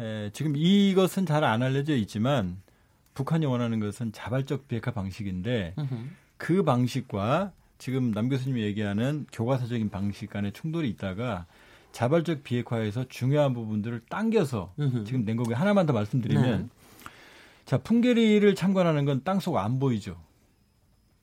에, 0.00 0.30
지금 0.32 0.54
이것은 0.56 1.26
잘 1.26 1.44
안 1.44 1.62
알려져 1.62 1.94
있지만 1.96 2.62
북한이 3.12 3.44
원하는 3.44 3.78
것은 3.78 4.12
자발적 4.12 4.68
비핵화 4.68 4.90
방식인데 4.90 5.74
그 6.44 6.62
방식과 6.62 7.52
지금 7.78 8.12
남 8.12 8.28
교수님이 8.28 8.60
얘기하는 8.64 9.24
교과서적인 9.32 9.88
방식 9.88 10.28
간의 10.28 10.52
충돌이 10.52 10.90
있다가 10.90 11.46
자발적 11.92 12.44
비핵화에서 12.44 13.06
중요한 13.08 13.54
부분들을 13.54 14.02
당겨서 14.10 14.74
지금 15.06 15.24
낸 15.24 15.38
거고요. 15.38 15.56
하나만 15.56 15.86
더 15.86 15.94
말씀드리면 15.94 16.62
네. 16.64 16.68
자 17.64 17.78
풍계리를 17.78 18.54
참관하는 18.56 19.06
건 19.06 19.22
땅속 19.24 19.56
안 19.56 19.78
보이죠. 19.78 20.20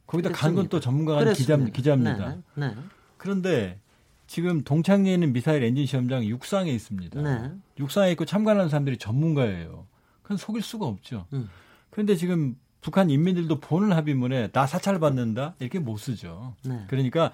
거기다 0.08 0.32
간 0.32 0.56
건 0.56 0.70
또 0.70 0.80
전문가가 0.80 1.32
기자, 1.34 1.56
기자입니다. 1.56 2.38
네. 2.56 2.68
네. 2.70 2.76
그런데 3.18 3.80
지금 4.26 4.64
동창리에 4.64 5.14
있는 5.14 5.34
미사일 5.34 5.62
엔진 5.62 5.86
시험장 5.86 6.26
육상에 6.26 6.72
있습니다. 6.72 7.22
네. 7.22 7.52
육상에 7.78 8.12
있고 8.14 8.26
참관하는 8.26 8.70
사람들이 8.70 8.98
전문가예요. 8.98 9.86
그건 10.24 10.38
속일 10.38 10.64
수가 10.64 10.88
없죠. 10.88 11.28
음. 11.34 11.48
그런데 11.92 12.16
지금 12.16 12.56
북한 12.82 13.10
인민들도 13.10 13.60
보는 13.60 13.94
합의문에 13.94 14.52
나 14.52 14.66
사찰 14.66 15.00
받는다 15.00 15.56
이렇게 15.60 15.80
못 15.80 15.98
쓰죠. 15.98 16.56
네. 16.64 16.84
그러니까 16.88 17.32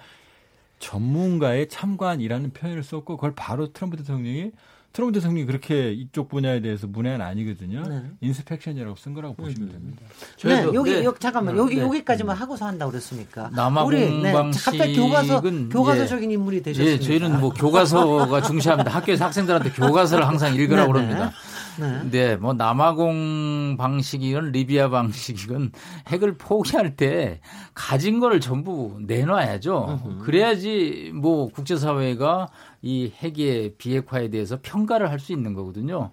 전문가의 0.78 1.68
참관이라는 1.68 2.52
표현을 2.52 2.82
썼고 2.82 3.16
그걸 3.16 3.34
바로 3.34 3.72
트럼프 3.72 3.96
대통령이 3.96 4.52
트럼프 4.92 5.12
대통령이 5.12 5.46
그렇게 5.46 5.92
이쪽 5.92 6.28
분야에 6.28 6.60
대해서 6.60 6.86
문외한은 6.86 7.20
아니거든요. 7.20 7.82
네. 7.82 8.02
inspection이라고 8.20 8.96
쓴 8.96 9.14
거라고 9.14 9.36
음. 9.38 9.44
보시면 9.44 9.70
됩니다. 9.70 10.02
네, 10.44 10.64
여기, 10.74 10.92
네. 10.92 11.04
여기 11.04 11.20
잠깐만 11.20 11.56
여기 11.56 11.76
네. 11.76 11.82
여기까지만 11.82 12.36
하고서 12.36 12.66
한다고 12.66 12.90
그랬습니까? 12.90 13.50
남아공 13.54 14.22
네, 14.22 14.32
갑자기 14.32 14.96
교과서 14.96 15.40
교과서적인 15.70 16.30
인물이 16.30 16.62
되셨습니다. 16.62 16.92
예, 16.92 16.98
저희는 16.98 17.40
뭐 17.40 17.50
교과서가 17.50 18.42
중시합니다. 18.42 18.90
학교에서 18.90 19.26
학생들한테 19.26 19.70
교과서를 19.70 20.26
항상 20.26 20.54
읽으라고 20.54 20.92
네, 20.94 21.00
네. 21.00 21.06
그럽니다. 21.06 21.32
네. 21.78 22.10
네, 22.10 22.36
뭐 22.36 22.54
남아공 22.54 23.76
방식이건 23.78 24.50
리비아 24.50 24.88
방식이건 24.88 25.70
핵을 26.08 26.36
포기할 26.36 26.96
때 26.96 27.40
가진 27.72 28.18
거를 28.18 28.40
전부 28.40 28.98
내놔야죠. 29.06 30.18
그래야지 30.24 31.12
뭐 31.14 31.48
국제사회가 31.48 32.48
이 32.80 33.12
핵의 33.20 33.74
비핵화에 33.76 34.30
대해서 34.30 34.58
평가를 34.62 35.10
할 35.10 35.18
수 35.18 35.32
있는 35.32 35.52
거거든요. 35.52 36.10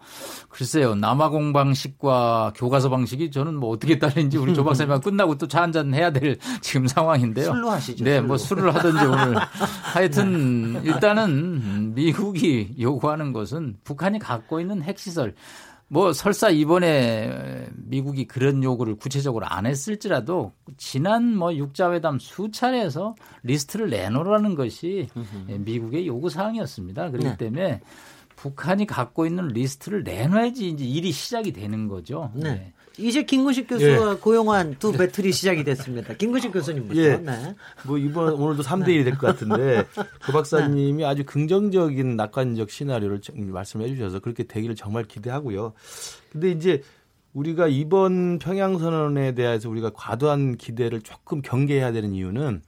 글쎄요, 0.49 0.95
남아공 0.95 1.53
방식과 1.53 2.53
교과서 2.55 2.89
방식이 2.89 3.29
저는 3.29 3.55
뭐 3.55 3.69
어떻게 3.69 3.99
따르는지 3.99 4.37
우리 4.37 4.53
조 4.55 4.63
박사님 4.63 4.99
끝나고 5.01 5.37
또 5.37 5.45
차 5.47 5.61
한잔 5.61 5.93
해야 5.93 6.11
될 6.11 6.37
지금 6.61 6.87
상황인데요. 6.87 7.45
술로 7.51 7.69
하시죠. 7.69 8.03
네, 8.03 8.15
술로. 8.15 8.27
뭐 8.27 8.37
술을 8.37 8.73
하든지 8.75 9.05
오늘 9.05 9.35
하여튼 9.93 10.81
일단은 10.83 11.93
미국이 11.93 12.75
요구하는 12.79 13.31
것은 13.31 13.77
북한이 13.83 14.17
갖고 14.19 14.59
있는 14.59 14.81
핵시설 14.81 15.35
뭐 15.87 16.13
설사 16.13 16.49
이번에 16.49 17.67
미국이 17.75 18.25
그런 18.25 18.63
요구를 18.63 18.95
구체적으로 18.95 19.45
안 19.47 19.65
했을지라도 19.65 20.53
지난 20.77 21.35
뭐 21.37 21.53
육자회담 21.53 22.19
수차례에서 22.19 23.15
리스트를 23.43 23.89
내놓으라는 23.89 24.55
것이 24.55 25.07
미국의 25.47 26.07
요구 26.07 26.29
사항이었습니다. 26.29 27.11
그렇기 27.11 27.29
네. 27.29 27.37
때문에 27.37 27.81
북한이 28.35 28.85
갖고 28.85 29.25
있는 29.25 29.47
리스트를 29.47 30.03
내놔야지 30.03 30.69
이제 30.69 30.85
일이 30.85 31.11
시작이 31.11 31.53
되는 31.53 31.87
거죠. 31.87 32.31
네. 32.35 32.53
네. 32.55 32.73
이제 32.97 33.23
김구식 33.23 33.67
교수가 33.67 34.11
예. 34.11 34.15
고요한 34.15 34.77
두 34.79 34.91
배틀이 34.91 35.31
시작이 35.31 35.63
됐습니다. 35.63 36.13
김구식 36.13 36.51
교수님부터. 36.51 36.99
예. 36.99 37.17
네. 37.17 37.55
뭐 37.85 37.97
이번 37.97 38.33
오늘도 38.33 38.63
3대 38.63 38.87
1이 38.87 39.03
될 39.03 39.17
것 39.17 39.27
같은데 39.27 39.85
조 40.25 40.31
박사님이 40.31 41.03
네. 41.03 41.05
아주 41.05 41.25
긍정적인 41.25 42.15
낙관적 42.15 42.69
시나리오를 42.69 43.19
말씀해 43.35 43.87
주셔서 43.89 44.19
그렇게 44.19 44.43
되기를 44.43 44.75
정말 44.75 45.03
기대하고요. 45.03 45.73
근데 46.31 46.51
이제 46.51 46.81
우리가 47.33 47.67
이번 47.67 48.39
평양 48.39 48.77
선언에 48.79 49.33
대해서 49.35 49.69
우리가 49.69 49.91
과도한 49.93 50.55
기대를 50.57 51.01
조금 51.01 51.41
경계해야 51.41 51.91
되는 51.91 52.13
이유는 52.13 52.61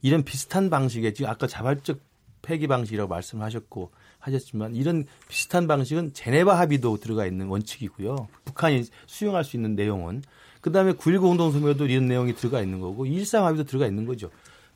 이런 0.00 0.22
비슷한 0.24 0.70
방식의 0.70 1.12
지금 1.12 1.30
아까 1.30 1.46
자발적 1.46 1.98
폐기 2.40 2.66
방식이라고 2.66 3.08
말씀하셨고 3.08 3.90
하셨지만 4.20 4.74
이런 4.74 5.04
비슷한 5.28 5.66
방식은 5.66 6.14
제네바 6.14 6.58
합의도 6.58 6.96
들어가 6.96 7.26
있는 7.26 7.46
원칙이고요. 7.48 8.28
북한이 8.58 8.84
수용할 9.06 9.44
수 9.44 9.56
있는 9.56 9.76
내용은 9.76 10.22
그다음에 10.60 10.92
9.19 10.92 11.20
공동성명에도 11.20 11.86
이런 11.86 12.06
내용이 12.06 12.34
들어가 12.34 12.60
있는 12.60 12.80
거고 12.80 13.06
1.3 13.06 13.42
합의도 13.42 13.64
들어가 13.64 13.86
있는 13.86 14.04
거죠. 14.04 14.30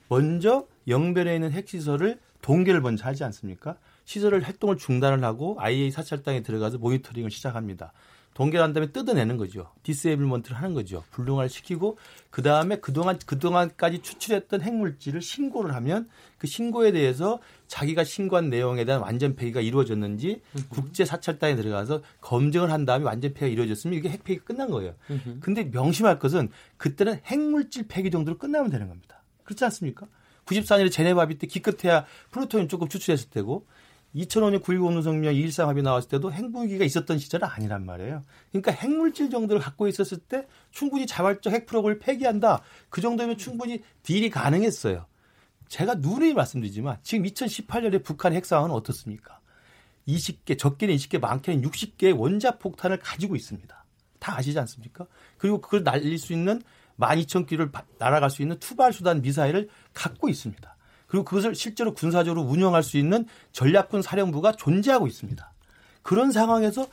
먼저 0.08 0.66
영변에 0.86 1.34
있는 1.34 1.50
핵시설을 1.50 2.18
동결을 2.40 2.80
먼저 2.80 3.04
하지 3.04 3.24
않습니까? 3.24 3.76
시설을 4.04 4.42
활동을 4.42 4.76
중단을 4.76 5.22
하고 5.24 5.56
IAEA 5.58 5.90
사찰단이 5.90 6.42
들어가서 6.42 6.78
모니터링을 6.78 7.30
시작합니다. 7.30 7.92
동결한 8.34 8.72
다음에 8.72 8.90
뜯어내는 8.92 9.36
거죠. 9.36 9.70
disablement를 9.82 10.56
하는 10.56 10.74
거죠. 10.74 11.04
불능화를 11.10 11.48
시키고 11.50 11.98
그 12.30 12.42
다음에 12.42 12.76
그동안 12.76 13.18
그동안까지 13.24 14.00
추출했던 14.00 14.62
핵물질을 14.62 15.20
신고를 15.20 15.74
하면 15.74 16.08
그 16.38 16.46
신고에 16.46 16.92
대해서 16.92 17.40
자기가 17.66 18.04
신고한 18.04 18.48
내용에 18.48 18.84
대한 18.84 19.02
완전 19.02 19.36
폐기가 19.36 19.60
이루어졌는지 19.60 20.40
국제 20.70 21.04
사찰단이 21.04 21.56
들어가서 21.56 22.02
검증을 22.20 22.70
한 22.70 22.84
다음에 22.86 23.04
완전 23.04 23.34
폐기가 23.34 23.48
이루어졌으면 23.48 23.98
이게 23.98 24.08
핵 24.08 24.24
폐기가 24.24 24.46
끝난 24.46 24.70
거예요. 24.70 24.94
근데 25.40 25.64
명심할 25.64 26.18
것은 26.18 26.48
그때는 26.78 27.20
핵물질 27.24 27.86
폐기 27.86 28.10
정도로 28.10 28.38
끝나면 28.38 28.70
되는 28.70 28.88
겁니다. 28.88 29.22
그렇지 29.44 29.64
않습니까? 29.64 30.06
94년에 30.46 30.90
제네바 30.90 31.20
합의 31.20 31.38
때 31.38 31.46
기껏해야 31.46 32.04
플루토늄 32.30 32.68
조금 32.68 32.88
추출했을 32.88 33.30
때고 33.30 33.66
2005년 34.14 34.62
9.19 34.62 34.80
공동성명 34.80 35.32
2.13 35.34 35.66
합의 35.66 35.82
나왔을 35.82 36.08
때도 36.10 36.32
핵무기가 36.32 36.84
있었던 36.84 37.18
시절은 37.18 37.48
아니란 37.48 37.86
말이에요. 37.86 38.22
그러니까 38.50 38.72
핵물질 38.72 39.30
정도를 39.30 39.60
갖고 39.62 39.88
있었을 39.88 40.18
때 40.18 40.46
충분히 40.70 41.06
자발적 41.06 41.52
핵 41.52 41.66
프로그램을 41.66 41.98
폐기한다. 41.98 42.62
그 42.90 43.00
정도면 43.00 43.38
충분히 43.38 43.82
딜이 44.02 44.30
가능했어요. 44.30 45.06
제가 45.68 45.94
누누이 45.94 46.34
말씀드리지만 46.34 46.98
지금 47.02 47.24
2018년에 47.24 48.04
북한 48.04 48.34
핵 48.34 48.44
상황은 48.44 48.70
어떻습니까? 48.72 49.40
20개, 50.06 50.58
적게는 50.58 50.94
20개, 50.96 51.18
많게는 51.18 51.62
60개의 51.62 52.18
원자 52.18 52.58
폭탄을 52.58 52.98
가지고 52.98 53.36
있습니다. 53.36 53.84
다 54.18 54.36
아시지 54.36 54.58
않습니까? 54.58 55.06
그리고 55.38 55.60
그걸 55.60 55.82
날릴 55.82 56.18
수 56.18 56.32
있는 56.32 56.60
12,000km를 56.98 57.72
날아갈 57.98 58.30
수 58.30 58.42
있는 58.42 58.58
투발 58.58 58.92
수단 58.92 59.22
미사일을 59.22 59.68
갖고 59.94 60.28
있습니다. 60.28 60.71
그리고 61.12 61.26
그것을 61.26 61.54
실제로 61.54 61.92
군사적으로 61.92 62.40
운영할 62.40 62.82
수 62.82 62.96
있는 62.96 63.26
전략군 63.52 64.00
사령부가 64.00 64.52
존재하고 64.52 65.06
있습니다. 65.06 65.52
그런 66.00 66.32
상황에서 66.32 66.86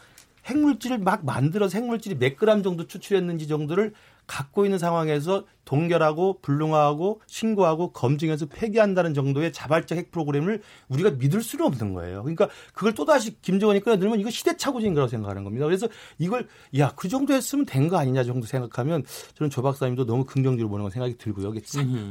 핵물질을 0.46 0.98
막 0.98 1.24
만들어서 1.24 1.78
핵물질이 1.78 2.16
몇 2.16 2.36
그램 2.36 2.62
정도 2.62 2.86
추출했는지 2.86 3.48
정도를 3.48 3.94
갖고 4.30 4.64
있는 4.64 4.78
상황에서 4.78 5.46
동결하고 5.66 6.40
불능화하고 6.42 7.22
신고하고 7.26 7.92
검증해서 7.92 8.46
폐기한다는 8.46 9.14
정도의 9.16 9.52
자발적 9.52 9.98
핵 9.98 10.12
프로그램을 10.12 10.62
우리가 10.88 11.12
믿을 11.12 11.42
수는 11.42 11.66
없는 11.66 11.94
거예요. 11.96 12.22
그러니까 12.22 12.48
그걸 12.74 12.94
또다시 12.94 13.42
김정은이 13.42 13.80
끌어들면 13.82 14.20
이거 14.20 14.30
시대착오적인 14.30 14.94
거라고 14.94 15.10
생각하는 15.10 15.44
겁니다. 15.44 15.66
그래서 15.66 15.88
이걸 16.20 16.48
야 16.78 16.92
그 16.96 17.08
정도 17.10 17.34
했으면 17.34 17.66
된 17.66 17.90
거 17.90 17.98
아니냐 17.98 18.24
정도 18.24 18.46
생각하면 18.46 19.04
저는 19.34 19.50
조 19.50 19.64
박사님도 19.64 20.06
너무 20.06 20.26
긍정적으로 20.26 20.70
보는 20.70 20.84
건 20.84 20.92
생각이 20.92 21.18
들고요. 21.18 21.52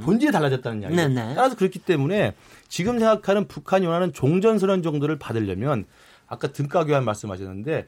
본질이 0.02 0.32
달라졌다는 0.32 0.82
이야기예요. 0.82 1.02
따라서 1.36 1.54
그렇기 1.56 1.78
때문에 1.80 2.34
지금 2.68 2.98
생각하는 2.98 3.46
북한이 3.46 3.86
원하는 3.86 4.12
종전선언 4.12 4.82
정도를 4.82 5.18
받으려면 5.20 5.84
아까 6.26 6.48
등가 6.48 6.84
교환 6.84 7.04
말씀하셨는데 7.04 7.86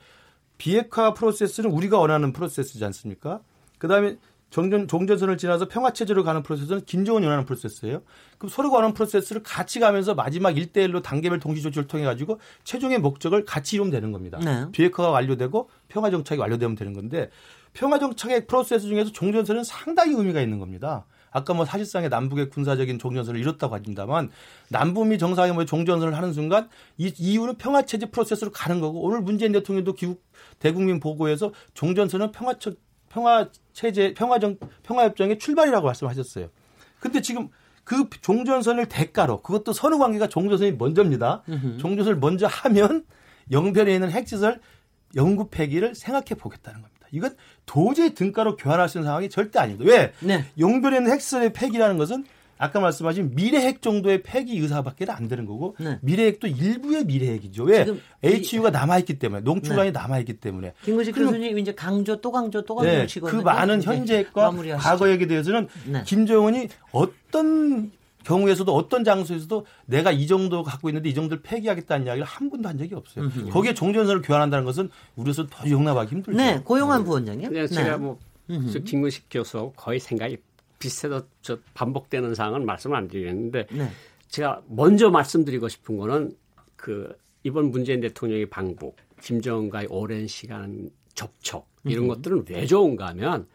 비핵화 0.59 1.15
프로세스는 1.15 1.71
우리가 1.71 1.99
원하는 1.99 2.33
프로세스지 2.33 2.85
않습니까? 2.85 3.41
그다음에 3.81 4.17
종전, 4.51 4.89
종전선을 4.89 5.39
지나서 5.39 5.69
평화체제로 5.69 6.25
가는 6.25 6.43
프로세스는 6.43 6.85
김정은이 6.85 7.25
원하는 7.25 7.45
프로세스예요. 7.45 8.03
그럼 8.37 8.51
서로가 8.51 8.77
원하는 8.77 8.95
프로세스를 8.95 9.43
같이 9.43 9.81
가면서 9.81 10.15
마지막 10.15 10.55
1대1로 10.55 11.03
단계별 11.03 11.39
동시조치를 11.41 11.87
통해 11.87 12.05
가지고 12.05 12.41
최종의 12.65 12.99
목적을 12.99 13.45
같이 13.45 13.77
이루면 13.77 13.93
되는 13.93 14.13
겁니다. 14.13 14.39
네. 14.39 14.67
비핵화가 14.73 15.11
완료되고 15.11 15.71
평화정착이 15.89 16.41
완료되면 16.41 16.75
되는 16.75 16.93
건데 16.93 17.31
평화정착의 17.75 18.47
프로세스 18.47 18.89
중에서 18.89 19.13
종전선은 19.13 19.63
상당히 19.63 20.15
의미가 20.15 20.41
있는 20.41 20.59
겁니다. 20.59 21.07
아까 21.31 21.55
뭐 21.55 21.65
사실상의 21.65 22.09
남북의 22.09 22.51
군사적인 22.51 22.99
종전선을 22.99 23.39
이뤘다고 23.39 23.73
하진다만 23.77 24.31
남북미 24.69 25.17
정상회담의 25.19 25.67
종전선을 25.67 26.17
하는 26.17 26.33
순간 26.33 26.69
이 26.99 27.13
이유는 27.17 27.55
평화체제 27.55 28.07
프로세스로 28.07 28.51
가는 28.51 28.81
거고 28.81 29.01
오늘 29.01 29.21
문재인 29.21 29.53
대통령도 29.53 29.93
기국 29.93 30.25
대국민 30.59 30.99
보고에서 30.99 31.53
종전선은 31.75 32.33
평화처 32.33 32.73
평화 33.09 33.49
체제 33.73 34.15
평화정 34.15 34.57
평화협정의 34.83 35.39
출발이라고 35.39 35.87
말씀하셨어요. 35.87 36.49
근데 36.99 37.21
지금 37.21 37.49
그 37.85 38.09
종전선을 38.21 38.87
대가로 38.87 39.43
그것도 39.43 39.73
선후 39.73 39.99
관계가 39.99 40.29
종전선이 40.29 40.73
먼저입니다. 40.73 41.43
으흠. 41.49 41.79
종전선을 41.79 42.19
먼저 42.19 42.47
하면 42.47 43.05
영변에 43.51 43.93
있는 43.93 44.11
핵시설 44.11 44.61
영구 45.17 45.49
폐기를 45.51 45.95
생각해 45.95 46.37
보겠다는 46.39 46.83
겁니다. 46.83 47.07
이건 47.11 47.37
도저히 47.67 48.15
등가로 48.15 48.57
교환할 48.57 48.89
수 48.89 48.99
있는 48.99 49.09
상황이 49.09 49.29
절대 49.29 49.59
아닙니다. 49.59 49.91
왜? 49.91 50.13
네. 50.21 50.45
용변에 50.59 50.99
있는 50.99 51.11
핵시설의 51.13 51.53
폐기라는 51.53 51.99
것은 51.99 52.25
아까 52.61 52.79
말씀하신 52.79 53.35
미래핵 53.35 53.81
정도의 53.81 54.23
폐기 54.23 54.59
의사밖에 54.59 55.07
안 55.09 55.29
되는 55.29 55.47
거고 55.47 55.77
네. 55.81 55.99
미래핵도 56.03 56.47
일부의 56.47 57.07
미래핵이죠. 57.07 57.65
왜? 57.65 57.87
HU가 58.23 58.69
남아있기 58.69 59.19
때문에 59.19 59.41
농축란이 59.41 59.93
네. 59.93 59.99
남아있기 59.99 60.35
때문에. 60.35 60.75
김구식 60.85 61.15
교수님 61.15 61.59
이제 61.59 61.75
강조 61.75 62.21
또 62.21 62.31
강조 62.31 62.63
또 62.63 62.75
강조 62.75 62.91
네. 62.91 63.07
치고 63.07 63.29
그 63.29 63.37
많은 63.37 63.83
현재 63.83 64.19
핵과 64.19 64.53
과거 64.79 65.07
핵에 65.07 65.27
대해서는 65.27 65.69
네. 65.87 66.03
김정은이 66.05 66.69
어떤 66.93 67.93
경우에서도 68.25 68.75
어떤 68.75 69.05
장소에서도 69.05 69.65
내가 69.87 70.13
이 70.13 70.27
정도 70.27 70.63
갖고 70.63 70.91
있는데 70.91 71.09
이 71.09 71.15
정도를 71.15 71.43
폐기하겠다는 71.43 72.07
이야기를 72.07 72.27
한 72.27 72.51
번도 72.51 72.69
한 72.69 72.77
적이 72.77 72.95
없어요. 72.95 73.25
음흠. 73.25 73.49
거기에 73.49 73.73
종전선을 73.73 74.21
교환한다는 74.21 74.67
것은 74.67 74.91
우리로서 75.17 75.47
더 75.47 75.69
용납하기 75.69 76.11
힘들죠. 76.11 76.37
네, 76.37 76.61
고용한 76.63 77.05
부원장님. 77.05 77.51
네, 77.55 77.67
제가 77.67 77.97
뭐 77.97 78.19
김근식 78.85 79.29
교수 79.31 79.73
거의 79.77 79.99
생각이 79.99 80.37
비슷해서 80.81 81.25
저 81.43 81.59
반복되는 81.75 82.35
사항은 82.35 82.67
말씀 82.67 82.93
안 82.95 83.07
드리겠는데 83.07 83.67
네. 83.71 83.89
제가 84.29 84.63
먼저 84.67 85.11
말씀드리고 85.11 85.69
싶은 85.69 85.97
거는 85.97 86.37
그 86.75 87.17
이번 87.45 87.71
문재인 87.71 88.01
대통령의 88.01 88.47
방북, 88.47 88.97
김정은과의 89.23 89.87
오랜 89.91 90.27
시간 90.27 90.91
접촉 91.15 91.69
이런 91.85 92.05
음. 92.05 92.09
것들은 92.09 92.45
왜 92.49 92.67
좋은가 92.67 93.09
하면 93.09 93.47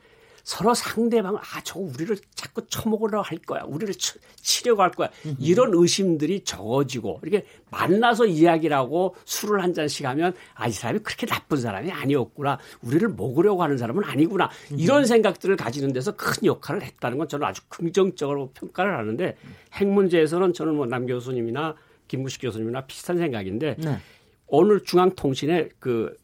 서로 0.45 0.75
상대방을 0.75 1.39
아, 1.39 1.59
저 1.63 1.79
우리를 1.79 2.15
자꾸 2.35 2.65
처먹으려 2.67 3.21
할 3.21 3.39
거야. 3.39 3.63
우리를 3.63 3.95
치, 3.95 4.13
치려고 4.37 4.83
할 4.83 4.91
거야. 4.91 5.09
이런 5.39 5.71
의심들이 5.73 6.43
적어지고 6.43 7.19
이렇게 7.23 7.47
만나서 7.71 8.27
이야기를 8.27 8.77
하고 8.77 9.15
술을 9.25 9.63
한 9.63 9.73
잔씩 9.73 10.05
하면 10.05 10.35
아, 10.53 10.67
이 10.67 10.71
사람이 10.71 10.99
그렇게 10.99 11.25
나쁜 11.25 11.57
사람이 11.57 11.91
아니었구나. 11.91 12.59
우리를 12.83 13.09
먹으려고 13.09 13.63
하는 13.63 13.79
사람은 13.79 14.03
아니구나. 14.03 14.51
이런 14.77 15.07
생각들을 15.07 15.55
가지는 15.55 15.91
데서 15.93 16.15
큰 16.15 16.45
역할을 16.45 16.83
했다는 16.83 17.17
건 17.17 17.27
저는 17.27 17.47
아주 17.47 17.63
긍정적으로 17.67 18.51
평가를 18.53 18.95
하는데 18.97 19.35
핵 19.73 19.87
문제에서는 19.87 20.53
저는 20.53 20.75
뭐 20.75 20.85
남 20.85 21.07
교수님이나 21.07 21.75
김무식 22.07 22.41
교수님이나 22.43 22.81
비슷한 22.85 23.17
생각인데 23.17 23.77
네. 23.79 23.97
오늘 24.45 24.83
중앙통신의 24.83 25.69
그 25.79 26.15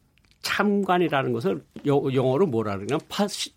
참관이라는 0.42 1.32
것을 1.32 1.64
영어로 1.84 2.46
뭐라 2.46 2.76
그러냐 2.76 2.98
parti- 3.08 3.50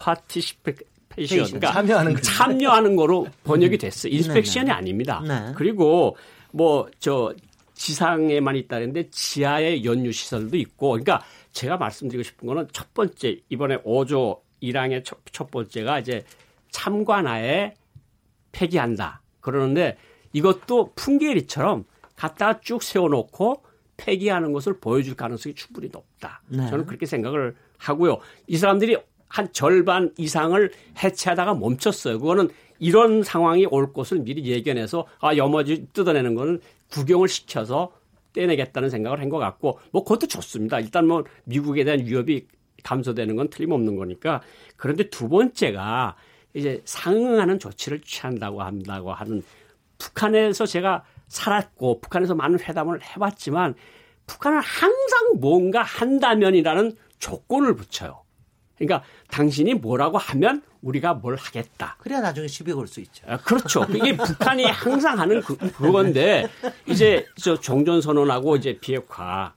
participation 0.00 1.44
그러니까 1.44 1.72
참여하는 1.72 2.14
거 2.14 2.20
참여하는 2.20 2.96
거로 2.96 3.28
번역이 3.44 3.78
됐어요. 3.78 4.08
inspection이 4.08 4.66
네, 4.66 4.72
네. 4.72 4.76
아닙니다. 4.76 5.22
네. 5.26 5.52
그리고 5.54 6.16
뭐 6.52 6.88
저 6.98 7.32
지상에만 7.80 8.56
있다는데 8.56 9.08
지하에 9.08 9.84
연유 9.84 10.12
시설도 10.12 10.58
있고 10.58 10.90
그러니까 10.90 11.22
제가 11.52 11.78
말씀드리고 11.78 12.22
싶은 12.22 12.46
거는 12.46 12.68
첫 12.72 12.92
번째 12.92 13.40
이번에 13.48 13.78
5조 13.78 14.40
1항의 14.62 15.02
첫, 15.02 15.18
첫 15.32 15.50
번째가 15.50 15.98
이제 16.00 16.22
참관하에 16.72 17.74
폐기한다. 18.52 19.22
그러는데 19.40 19.96
이것도 20.34 20.92
풍계리처럼 20.94 21.84
갖다가 22.16 22.60
쭉 22.60 22.82
세워놓고 22.82 23.62
폐기하는 23.96 24.52
것을 24.52 24.78
보여줄 24.78 25.16
가능성이 25.16 25.54
충분히 25.54 25.88
높다. 25.90 26.42
네. 26.48 26.68
저는 26.68 26.84
그렇게 26.84 27.06
생각을 27.06 27.56
하고요. 27.78 28.18
이 28.46 28.58
사람들이 28.58 28.98
한 29.30 29.50
절반 29.52 30.12
이상을 30.18 30.70
해체하다가 31.02 31.54
멈췄어요. 31.54 32.18
그거는 32.18 32.50
이런 32.80 33.22
상황이 33.22 33.64
올 33.66 33.92
것을 33.92 34.18
미리 34.20 34.44
예견해서 34.50 35.06
아 35.20 35.36
여머지 35.36 35.86
뜯어내는 35.92 36.34
거는 36.34 36.60
구경을 36.90 37.28
시켜서 37.28 37.92
떼내겠다는 38.32 38.90
생각을 38.90 39.20
한 39.20 39.30
것 39.30 39.38
같고 39.38 39.78
뭐 39.92 40.02
그것도 40.04 40.26
좋습니다. 40.26 40.80
일단 40.80 41.06
뭐 41.06 41.24
미국에 41.44 41.84
대한 41.84 42.04
위협이 42.04 42.46
감소되는 42.82 43.36
건 43.36 43.48
틀림없는 43.50 43.96
거니까 43.96 44.42
그런데 44.76 45.08
두 45.10 45.28
번째가 45.28 46.16
이제 46.54 46.82
상응하는 46.84 47.58
조치를 47.60 48.00
취한다고 48.00 48.62
한다고 48.62 49.12
하는 49.12 49.42
북한에서 49.98 50.66
제가 50.66 51.04
살았고 51.28 52.00
북한에서 52.00 52.34
많은 52.34 52.58
회담을 52.58 53.00
해봤지만 53.02 53.74
북한은 54.26 54.58
항상 54.60 55.40
뭔가 55.40 55.82
한다면이라는 55.82 56.96
조건을 57.18 57.76
붙여요. 57.76 58.22
그러니까 58.80 59.06
당신이 59.30 59.74
뭐라고 59.74 60.16
하면 60.16 60.62
우리가 60.80 61.14
뭘 61.14 61.36
하겠다. 61.36 61.96
그래야 61.98 62.20
나중에 62.20 62.48
시비 62.48 62.72
걸 62.72 62.86
수 62.88 63.00
있죠. 63.00 63.24
아, 63.28 63.36
그렇죠. 63.36 63.84
이게 63.94 64.16
북한이 64.16 64.64
항상 64.64 65.18
하는 65.20 65.42
그, 65.42 65.56
그건데 65.56 66.48
이제 66.86 67.26
저 67.36 67.60
종전 67.60 68.00
선언하고 68.00 68.56
이제 68.56 68.78
비핵화 68.80 69.52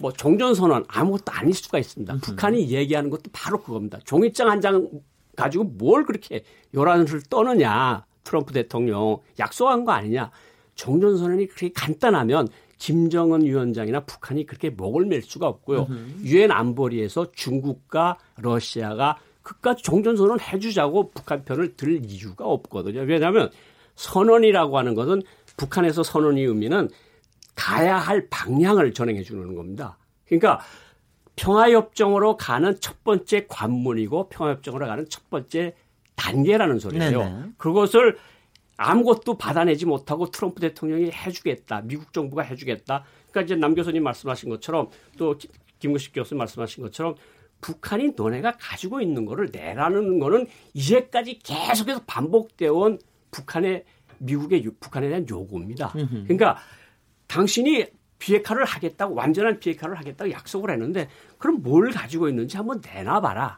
뭐 0.00 0.12
종전 0.12 0.54
선언 0.54 0.84
아무것도 0.88 1.32
아닐 1.32 1.54
수가 1.54 1.78
있습니다. 1.78 2.14
북한이 2.22 2.70
얘기하는 2.70 3.08
것도 3.10 3.22
바로 3.32 3.62
그겁니다. 3.62 3.98
종이장 4.04 4.50
한 4.50 4.60
장 4.60 4.88
가지고 5.34 5.64
뭘 5.64 6.04
그렇게 6.04 6.44
요란을 6.74 7.06
떠느냐. 7.30 8.04
트럼프 8.22 8.52
대통령 8.52 9.18
약속한 9.38 9.84
거 9.86 9.92
아니냐. 9.92 10.30
종전 10.74 11.16
선언이 11.16 11.46
그렇게 11.46 11.70
간단하면 11.74 12.48
김정은 12.82 13.42
위원장이나 13.42 14.00
북한이 14.00 14.44
그렇게 14.44 14.68
목을 14.68 15.06
맬 15.06 15.22
수가 15.22 15.46
없고요. 15.46 15.86
유엔 16.24 16.50
안보리에서 16.50 17.30
중국과 17.30 18.18
러시아가 18.38 19.18
끝까지 19.42 19.84
종전선언 19.84 20.40
해주자고 20.40 21.12
북한 21.12 21.44
편을 21.44 21.76
들 21.76 22.04
이유가 22.04 22.44
없거든요. 22.44 23.02
왜냐하면 23.02 23.50
선언이라고 23.94 24.78
하는 24.78 24.96
것은 24.96 25.22
북한에서 25.56 26.02
선언의 26.02 26.44
의미는 26.44 26.88
가야 27.54 27.98
할 27.98 28.26
방향을 28.28 28.92
전행해 28.94 29.22
주는 29.22 29.54
겁니다. 29.54 29.96
그러니까 30.26 30.58
평화협정으로 31.36 32.36
가는 32.36 32.76
첫 32.80 33.04
번째 33.04 33.46
관문이고 33.48 34.28
평화협정으로 34.28 34.86
가는 34.86 35.06
첫 35.08 35.30
번째 35.30 35.76
단계라는 36.16 36.80
소리예요. 36.80 37.18
네네. 37.18 37.42
그것을 37.58 38.16
아무것도 38.82 39.38
받아내지 39.38 39.86
못하고 39.86 40.30
트럼프 40.30 40.60
대통령이 40.60 41.10
해주겠다. 41.10 41.82
미국 41.82 42.12
정부가 42.12 42.42
해주겠다. 42.42 43.04
그러니까 43.30 43.40
이제 43.42 43.56
남 43.56 43.74
교수님 43.74 44.02
말씀하신 44.02 44.50
것처럼 44.50 44.88
또 45.16 45.36
김구식 45.78 46.12
교수님 46.14 46.38
말씀하신 46.38 46.82
것처럼 46.82 47.14
북한이 47.60 48.12
너네가 48.16 48.56
가지고 48.58 49.00
있는 49.00 49.24
거를 49.24 49.48
내라는 49.52 50.18
거는 50.18 50.46
이제까지 50.74 51.38
계속해서 51.38 52.02
반복되어 52.06 52.72
온 52.72 52.98
북한의 53.30 53.84
미국의 54.18 54.64
북한에 54.80 55.08
대한 55.08 55.26
요구입니다. 55.28 55.92
그러니까 56.24 56.58
당신이 57.28 57.86
비핵화를 58.18 58.64
하겠다고 58.64 59.14
완전한 59.14 59.58
비핵화를 59.58 59.98
하겠다고 59.98 60.30
약속을 60.30 60.70
했는데 60.70 61.08
그럼 61.38 61.60
뭘 61.62 61.90
가지고 61.90 62.28
있는지 62.28 62.56
한번 62.56 62.80
내놔봐라. 62.84 63.56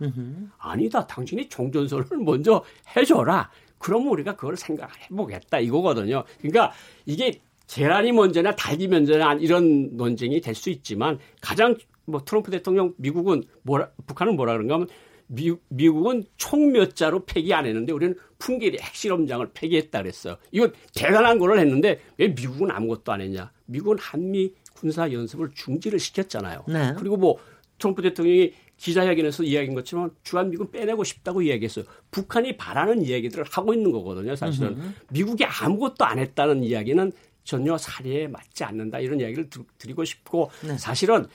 아니다. 0.59 1.07
당신이 1.07 1.49
종전선을 1.51 2.07
먼저 2.21 2.63
해줘라. 2.97 3.51
그러면 3.85 4.09
우리가 4.09 4.35
그걸 4.35 4.57
생각해 4.57 5.09
보겠다 5.15 5.59
이거거든요. 5.59 6.25
그러니까 6.39 6.73
이게 7.05 7.43
계란이 7.67 8.13
먼저나 8.13 8.57
닭이 8.57 8.89
먼저나 8.89 9.35
이런 9.35 9.95
논쟁이 9.99 10.41
될 10.41 10.55
수 10.55 10.71
있지만 10.71 11.19
가장 11.43 11.77
뭐 12.07 12.25
트럼프 12.25 12.51
대통령 12.51 12.95
미국은 12.97 13.43
뭐라 13.63 13.91
북한은 14.07 14.37
뭐라 14.37 14.53
그런가 14.55 14.75
하면 14.77 14.89
미, 15.27 15.53
미국은 15.69 16.25
총 16.39 16.73
몇 16.73 16.97
자로 16.97 17.25
폐기 17.27 17.53
안 17.53 17.67
했는데 17.67 17.93
우리는 17.93 18.15
풍계리 18.39 18.79
핵실험장을 18.81 19.47
폐기했다 19.53 20.01
그랬어요. 20.01 20.37
이거 20.51 20.71
대단한 20.95 21.39
거를 21.39 21.59
했는데 21.59 22.01
왜 22.17 22.29
미국은 22.29 22.71
아무것도 22.71 23.13
안 23.13 23.21
했냐? 23.21 23.53
미국은 23.67 23.99
한미 24.01 24.55
군사 24.75 25.13
연습을 25.13 25.51
중지를 25.55 25.99
시켰잖아요. 25.99 26.65
네. 26.69 26.95
그리고 26.99 27.19
뭐 27.19 27.37
트럼프 27.79 28.01
대통령이 28.03 28.53
기자회견에서 28.85 29.45
이야기한 29.45 29.75
것처럼 29.75 30.15
주한미군 30.25 30.71
빼내고 30.71 31.05
싶다고 31.05 31.41
이야기했어요. 31.41 31.87
북한이 32.11 32.59
바라는 32.59 33.03
이야기들을 33.03 33.45
하고 33.49 33.73
있는 33.73 33.91
거거든요. 33.93 34.37
사실은. 34.37 34.95
미국이 35.11 35.43
아무것도 35.47 36.05
안 36.05 36.19
했다는 36.19 36.63
이야기는 36.63 37.13
전혀 37.45 37.79
사례에 37.79 38.29
맞지 38.29 38.63
않는다 38.65 38.99
이런 38.99 39.21
이야기를 39.21 39.49
드리고 39.79 40.05
싶고 40.05 40.51
네. 40.67 40.77
사실은 40.77 41.27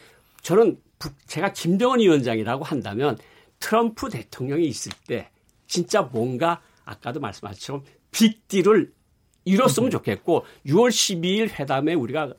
저는 0.44 0.80
북, 1.00 1.16
제가 1.26 1.54
김정은 1.54 2.00
위원장이라고 2.00 2.64
한다면 2.64 3.18
트럼프 3.60 4.10
대통령이 4.10 4.68
있을 4.68 4.92
때 5.08 5.30
진짜 5.66 6.04
뭔가 6.04 6.62
아까도 6.86 7.20
말씀하신 7.20 7.60
것처럼 7.60 7.84
빅딜을 8.12 8.92
이뤘으면 9.46 9.90
좋겠고 9.90 10.46
6월 10.68 10.90
12일 10.90 11.60
회담에 11.60 11.96
우리가 11.96 12.32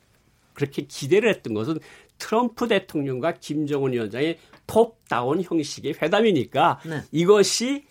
그렇게 0.53 0.83
기대를 0.83 1.29
했던 1.29 1.53
것은 1.53 1.79
트럼프 2.17 2.67
대통령과 2.67 3.33
김정은 3.33 3.93
위원장의 3.93 4.37
톱다운 4.71 5.41
형식의 5.43 5.95
회담이니까 6.01 6.79
네. 6.85 7.01
이것이 7.11 7.85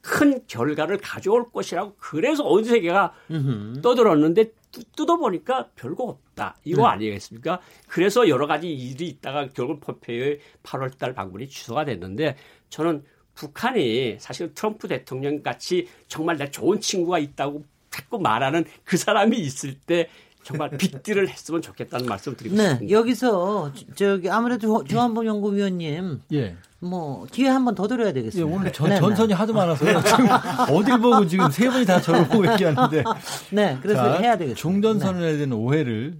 큰 0.00 0.40
결과를 0.46 0.96
가져올 0.96 1.50
것이라고 1.52 1.94
그래서 1.98 2.42
온 2.42 2.64
세계가 2.64 3.12
음흠. 3.30 3.82
떠들었는데 3.82 4.52
뜯어보니까 4.96 5.68
별거 5.76 6.04
없다. 6.04 6.56
이거 6.64 6.82
네. 6.82 6.88
아니겠습니까? 6.88 7.60
그래서 7.86 8.28
여러 8.28 8.46
가지 8.46 8.72
일이 8.72 9.08
있다가 9.08 9.48
결국 9.48 9.80
포페이의 9.80 10.40
8월 10.62 10.96
달 10.96 11.14
방문이 11.14 11.48
취소가 11.48 11.84
됐는데 11.84 12.36
저는 12.70 13.04
북한이 13.34 14.16
사실 14.18 14.54
트럼프 14.54 14.88
대통령 14.88 15.42
같이 15.42 15.86
정말 16.08 16.38
내 16.38 16.50
좋은 16.50 16.80
친구가 16.80 17.18
있다고 17.18 17.64
자꾸 17.90 18.18
말하는 18.18 18.64
그 18.84 18.96
사람이 18.96 19.38
있을 19.38 19.74
때 19.74 20.08
정말 20.42 20.70
빅딜을 20.70 21.28
했으면 21.28 21.62
좋겠다는 21.62 22.06
말씀 22.06 22.34
드리고 22.36 22.56
네, 22.56 22.70
싶습니다. 22.70 22.98
여기서 22.98 23.72
저기 23.94 24.28
아무래도 24.28 24.82
조한범 24.84 25.26
연구위원님 25.26 26.22
예. 26.32 26.56
뭐 26.80 27.26
기회 27.30 27.48
한 27.48 27.64
번 27.64 27.74
더 27.76 27.86
드려야 27.86 28.12
되겠습니다. 28.12 28.50
예, 28.50 28.54
오늘 28.56 28.72
전, 28.72 28.88
네, 28.88 28.94
네. 28.96 29.00
전선이 29.00 29.32
하도 29.34 29.52
많아서요. 29.52 30.02
지금 30.02 30.26
어딜 30.76 30.98
보고 30.98 31.26
지금 31.26 31.48
세 31.50 31.68
분이 31.70 31.86
다 31.86 32.00
저를 32.00 32.26
보고 32.26 32.50
얘기하는데. 32.52 33.04
네, 33.52 33.78
그래서 33.80 34.02
자, 34.02 34.18
해야 34.18 34.32
되겠습니다. 34.36 34.60
종전 34.60 34.98
선언에 34.98 35.36
대한 35.36 35.52
오해를 35.52 36.16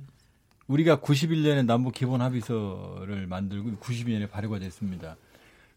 우리가 0.68 0.98
91년에 0.98 1.66
남북 1.66 1.92
기본 1.94 2.22
합의서를 2.22 3.26
만들고 3.26 3.72
92년에 3.80 4.30
발효가 4.30 4.60
됐습니다. 4.60 5.16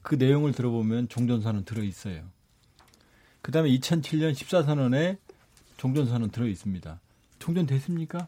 그 0.04 0.14
내용을 0.16 0.52
들어보면 0.54 1.10
종전 1.10 1.42
선언 1.42 1.66
들어 1.66 1.82
있어요. 1.82 2.22
그다음에 3.42 3.70
2007년 3.72 4.34
14선언에 4.34 5.18
종전 5.78 6.06
선언 6.08 6.30
들어 6.30 6.46
있습니다. 6.48 7.00
종전 7.40 7.66
됐습니까? 7.66 8.28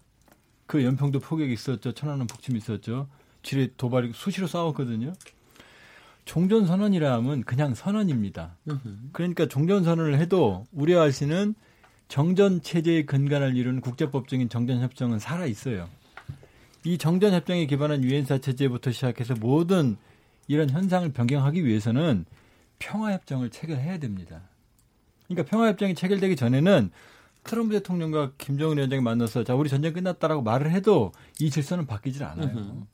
그 0.67 0.83
연평도 0.83 1.19
포격이 1.19 1.51
있었죠. 1.53 1.93
천안함 1.93 2.27
북침이 2.27 2.57
있었죠. 2.59 3.07
지뢰 3.41 3.69
도발이 3.77 4.11
수시로 4.13 4.45
싸웠거든요. 4.47 5.13
종전 6.25 6.67
선언이라 6.67 7.13
하면 7.15 7.43
그냥 7.43 7.73
선언입니다. 7.73 8.57
그러니까 9.13 9.47
종전 9.47 9.85
선언을 9.85 10.19
해도 10.19 10.65
우려할 10.73 11.13
수는 11.13 11.55
정전 12.09 12.61
체제의 12.61 13.05
근간을 13.05 13.55
이루는 13.55 13.79
국제법적인 13.81 14.49
정전 14.49 14.81
협정은 14.81 15.19
살아 15.19 15.45
있어요. 15.45 15.89
이 16.83 16.97
정전 16.97 17.33
협정에 17.33 17.65
기반한 17.65 18.03
유엔사 18.03 18.39
체제부터 18.39 18.91
시작해서 18.91 19.35
모든 19.35 19.97
이런 20.47 20.69
현상을 20.69 21.09
변경하기 21.13 21.65
위해서는 21.65 22.25
평화 22.79 23.13
협정을 23.13 23.49
체결해야 23.49 23.97
됩니다. 23.97 24.41
그러니까 25.27 25.49
평화 25.49 25.67
협정이 25.67 25.95
체결되기 25.95 26.35
전에는 26.35 26.91
트럼프 27.47 27.73
대통령과 27.73 28.33
김정은 28.37 28.77
위원장이 28.77 29.01
만나서 29.01 29.43
자 29.43 29.55
우리 29.55 29.69
전쟁 29.69 29.93
끝났다라고 29.93 30.43
말을 30.43 30.71
해도 30.71 31.11
이 31.39 31.49
질서는 31.49 31.87
바뀌질 31.87 32.23
않아요. 32.23 32.55
으흠. 32.55 32.85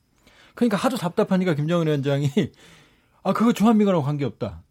그러니까 0.54 0.76
하도 0.78 0.96
답답하니까 0.96 1.54
김정은 1.54 1.86
위원장이 1.86 2.30
아 3.22 3.32
그거 3.34 3.52
주한미군하고 3.52 4.02
관계 4.02 4.24
없다. 4.24 4.62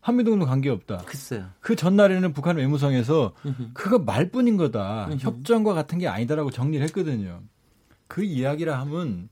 한미동도 0.00 0.46
관계 0.46 0.70
없다. 0.70 0.98
글쎄요. 0.98 1.48
그 1.60 1.74
전날에는 1.74 2.32
북한 2.32 2.56
외무성에서 2.56 3.34
으흠. 3.44 3.70
그거 3.74 3.98
말뿐인 3.98 4.56
거다. 4.56 5.08
으흠. 5.08 5.18
협정과 5.18 5.74
같은 5.74 5.98
게 5.98 6.08
아니다라고 6.08 6.50
정리를 6.50 6.84
했거든요. 6.86 7.42
그 8.08 8.22
이야기라 8.22 8.78
하면 8.80 9.28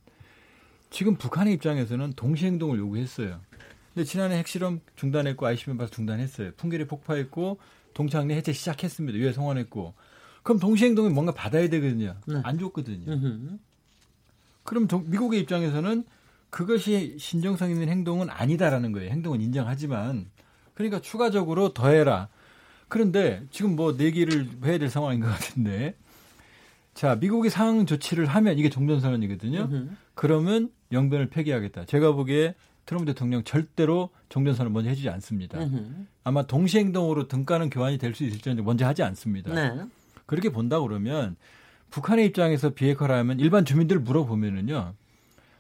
지금 0.91 1.17
북한의 1.17 1.55
입장에서는 1.55 2.13
동시 2.15 2.47
행동을 2.47 2.79
요구했어요. 2.79 3.41
근데 3.95 4.05
지난해 4.05 4.39
핵실험 4.39 4.81
중단했고 4.97 5.47
ICBM 5.47 5.79
발사 5.79 5.95
중단했어요. 5.95 6.51
풍계리 6.57 6.87
폭파했고 6.87 7.59
동창리 7.95 8.35
해체 8.35 8.53
시작했습니다. 8.53 9.19
유해 9.19 9.33
송환했고. 9.33 9.95
그럼 10.43 10.59
동시행동이 10.59 11.09
뭔가 11.11 11.33
받아야 11.33 11.69
되거든요. 11.71 12.17
네. 12.27 12.41
안 12.45 12.59
줬거든요. 12.59 13.11
으흠. 13.11 13.59
그럼 14.63 14.87
동, 14.87 15.09
미국의 15.09 15.41
입장에서는 15.41 16.05
그것이 16.51 17.17
신정성 17.19 17.71
있는 17.71 17.89
행동은 17.89 18.29
아니다라는 18.31 18.93
거예요. 18.93 19.11
행동은 19.11 19.41
인정하지만. 19.41 20.27
그러니까 20.75 21.01
추가적으로 21.01 21.73
더해라. 21.73 22.29
그런데 22.89 23.43
지금 23.51 23.75
뭐 23.75 23.93
내기를 23.93 24.49
해야 24.65 24.79
될 24.79 24.91
상황인 24.91 25.21
것 25.21 25.29
같은데. 25.29 25.97
자, 26.93 27.17
미국이 27.17 27.51
상황 27.51 27.87
조치를 27.87 28.27
하면 28.27 28.59
이게 28.59 28.69
종전선언이거든요. 28.69 29.59
으흠. 29.61 29.97
그러면 30.15 30.71
영변을 30.93 31.29
폐기하겠다. 31.29 31.87
제가 31.87 32.13
보기에 32.13 32.55
트럼프 32.87 33.07
대통령 33.07 33.43
절대로 33.45 34.11
종전선언 34.35 34.73
먼저 34.73 34.91
해주지 34.91 35.09
않습니다. 35.11 35.61
으흠. 35.61 36.09
아마 36.25 36.43
동시행동으로 36.43 37.29
등가는 37.29 37.71
교환이 37.71 37.99
될 37.99 38.15
수 38.15 38.25
있을지 38.25 38.53
먼저 38.55 38.85
하지 38.85 39.05
않습니다. 39.05 39.55
네. 39.55 39.81
그렇게 40.27 40.49
본다 40.51 40.81
그러면 40.81 41.37
북한의 41.91 42.27
입장에서 42.27 42.71
비핵화라면 42.71 43.39
일반 43.39 43.65
주민들 43.65 44.01
물어보면은요. 44.01 44.95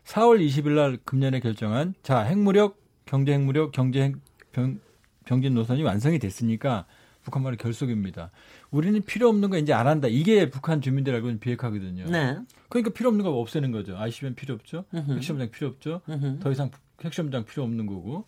4월 0.06 0.44
20일 0.44 0.70
날 0.70 0.98
금년에 1.04 1.38
결정한 1.38 1.94
자 2.02 2.22
핵무력, 2.22 2.76
경제 3.06 3.32
핵무력, 3.34 3.70
경제 3.70 4.02
핵 4.02 4.16
병, 4.50 4.80
병진 5.24 5.54
노선이 5.54 5.84
완성이 5.84 6.18
됐으니까 6.18 6.84
북한 7.22 7.44
말의 7.44 7.58
결속입니다. 7.58 8.32
우리는 8.72 9.00
필요 9.02 9.28
없는 9.28 9.50
거 9.50 9.58
이제 9.58 9.72
안 9.72 9.86
한다. 9.86 10.08
이게 10.08 10.50
북한 10.50 10.80
주민들 10.80 11.14
알고 11.14 11.28
있는 11.28 11.38
비핵화거든요. 11.38 12.06
네. 12.06 12.38
그러니까 12.68 12.92
필요 12.92 13.08
없는 13.08 13.24
거 13.24 13.30
없애는 13.38 13.70
거죠. 13.70 13.96
ICBM 13.96 14.34
필요 14.34 14.54
없죠. 14.54 14.84
핵시험장 14.92 15.52
필요 15.52 15.68
없죠. 15.68 16.00
으흠. 16.08 16.40
더 16.40 16.50
이상 16.50 16.70
핵시험장 17.04 17.44
필요 17.44 17.62
없는 17.62 17.86
거고. 17.86 18.24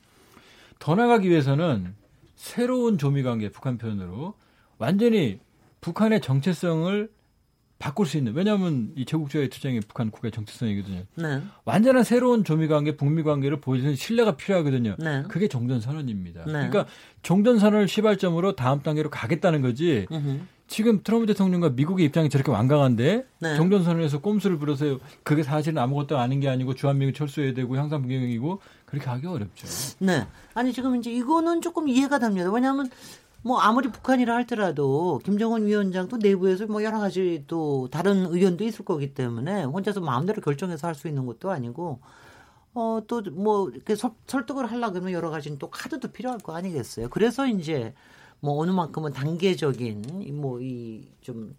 더 0.79 0.95
나가기 0.95 1.29
위해서는 1.29 1.95
새로운 2.35 2.99
조미 2.99 3.23
관계 3.23 3.49
북한 3.51 3.79
편으로 3.79 4.35
완전히 4.79 5.39
북한의 5.81 6.21
정체성을 6.21 7.11
바꿀 7.79 8.07
수 8.07 8.17
있는 8.17 8.33
왜냐하면 8.35 8.93
이 8.97 9.05
제국주의 9.05 9.51
투쟁이 9.51 9.81
북한 9.81 10.11
국가의 10.11 10.33
정체성이거든요. 10.33 11.03
네. 11.17 11.43
완전한 11.65 12.05
새로운 12.05 12.43
조미 12.43 12.69
관계, 12.69 12.97
북미 12.97 13.23
관계를 13.23 13.61
보여주는 13.61 13.95
신뢰가 13.95 14.37
필요하거든요. 14.37 14.97
네. 14.99 15.25
그게 15.29 15.47
종전 15.47 15.81
선언입니다. 15.81 16.47
네. 16.47 16.53
그러니까 16.53 16.87
종전 17.23 17.59
선언을 17.59 17.87
시발점으로 17.87 18.57
다음 18.57 18.83
단계로 18.83 19.11
가겠다는 19.11 19.61
거지. 19.61 20.07
으흠. 20.11 20.49
지금 20.69 21.03
트럼프 21.05 21.27
대통령과 21.27 21.71
미국의 21.71 22.07
입장이 22.07 22.29
저렇게 22.29 22.51
완강한데 22.51 23.27
네. 23.41 23.57
종전 23.57 23.85
선언에서 23.85 24.21
꼼수를 24.21 24.59
부려서 24.59 24.99
그게 25.23 25.43
사실은 25.43 25.79
아무것도 25.79 26.19
아닌 26.19 26.41
게 26.41 26.49
아니고 26.49 26.75
주한미군 26.75 27.15
철수해야 27.15 27.55
되고 27.55 27.77
향상 27.77 28.03
변경이고 28.03 28.61
그렇게 28.87 29.07
하기 29.11 29.27
어렵죠. 29.27 29.67
네. 29.99 30.27
아니 30.55 30.73
지금 30.73 30.97
이제 30.97 31.11
이거는 31.11 31.61
조금 31.61 31.89
이해가 31.89 32.19
됩니다. 32.19 32.51
왜냐하면 32.51 32.89
뭐 33.43 33.61
아무리 33.61 33.89
북한이라 33.91 34.35
할지라도 34.35 35.21
김정은 35.25 35.67
위원장도 35.67 36.17
내부에서 36.19 36.67
뭐 36.67 36.83
여러 36.83 36.99
가지 36.99 37.45
또 37.47 37.89
다른 37.91 38.27
의견도 38.33 38.65
있을 38.65 38.85
거기 38.85 39.13
때문에 39.15 39.65
혼자서 39.65 40.01
마음대로 40.01 40.41
결정해서 40.41 40.87
할 40.89 40.95
수 40.95 41.07
있는 41.09 41.27
것도 41.27 41.51
아니고 41.51 42.01
어 42.75 43.01
또 43.07 43.23
뭐 43.33 43.71
이렇게 43.71 43.95
설, 43.97 44.11
설득을 44.27 44.67
하려 44.71 44.91
그러면 44.93 45.13
여러 45.13 45.31
가지 45.31 45.57
또 45.59 45.71
카드도 45.71 46.09
필요할 46.13 46.41
거 46.41 46.55
아니겠어요. 46.57 47.09
그래서 47.11 47.47
이제 47.47 47.95
뭐 48.41 48.59
어느 48.61 48.71
만큼은 48.71 49.13
단계적인 49.13 50.03
뭐 50.41 50.61
이 50.61 51.09
좀 51.21 51.57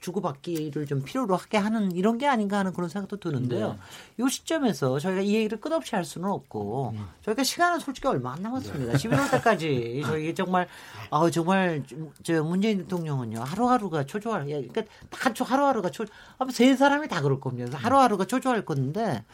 주고받기를 0.00 0.86
좀 0.86 1.02
필요로 1.02 1.36
하게 1.36 1.58
하는 1.58 1.92
이런 1.92 2.18
게 2.18 2.26
아닌가 2.26 2.58
하는 2.58 2.72
그런 2.72 2.88
생각도 2.88 3.18
드는데요. 3.18 3.78
네. 4.16 4.24
이 4.24 4.28
시점에서 4.28 4.98
저희가 4.98 5.20
이 5.20 5.34
얘기를 5.34 5.60
끝없이 5.60 5.94
할 5.94 6.04
수는 6.04 6.28
없고 6.28 6.94
음. 6.96 7.06
저희가 7.22 7.44
시간은 7.44 7.78
솔직히 7.80 8.08
얼마 8.08 8.32
안 8.32 8.42
남았습니다. 8.42 8.94
11월 8.94 9.30
달까지 9.30 10.02
저희 10.06 10.34
정말 10.34 10.66
아 11.10 11.30
정말 11.30 11.82
저 12.22 12.42
문재인 12.42 12.78
대통령은요 12.78 13.40
하루하루가 13.40 14.04
초조할 14.04 14.46
그러니까 14.46 14.82
다 15.10 15.44
하루하루가 15.44 15.90
초 15.90 16.04
아마 16.38 16.50
세 16.50 16.74
사람이 16.74 17.08
다 17.08 17.20
그럴 17.20 17.38
겁니다. 17.38 17.78
하루하루가 17.78 18.24
초조할 18.24 18.64
건데 18.64 19.24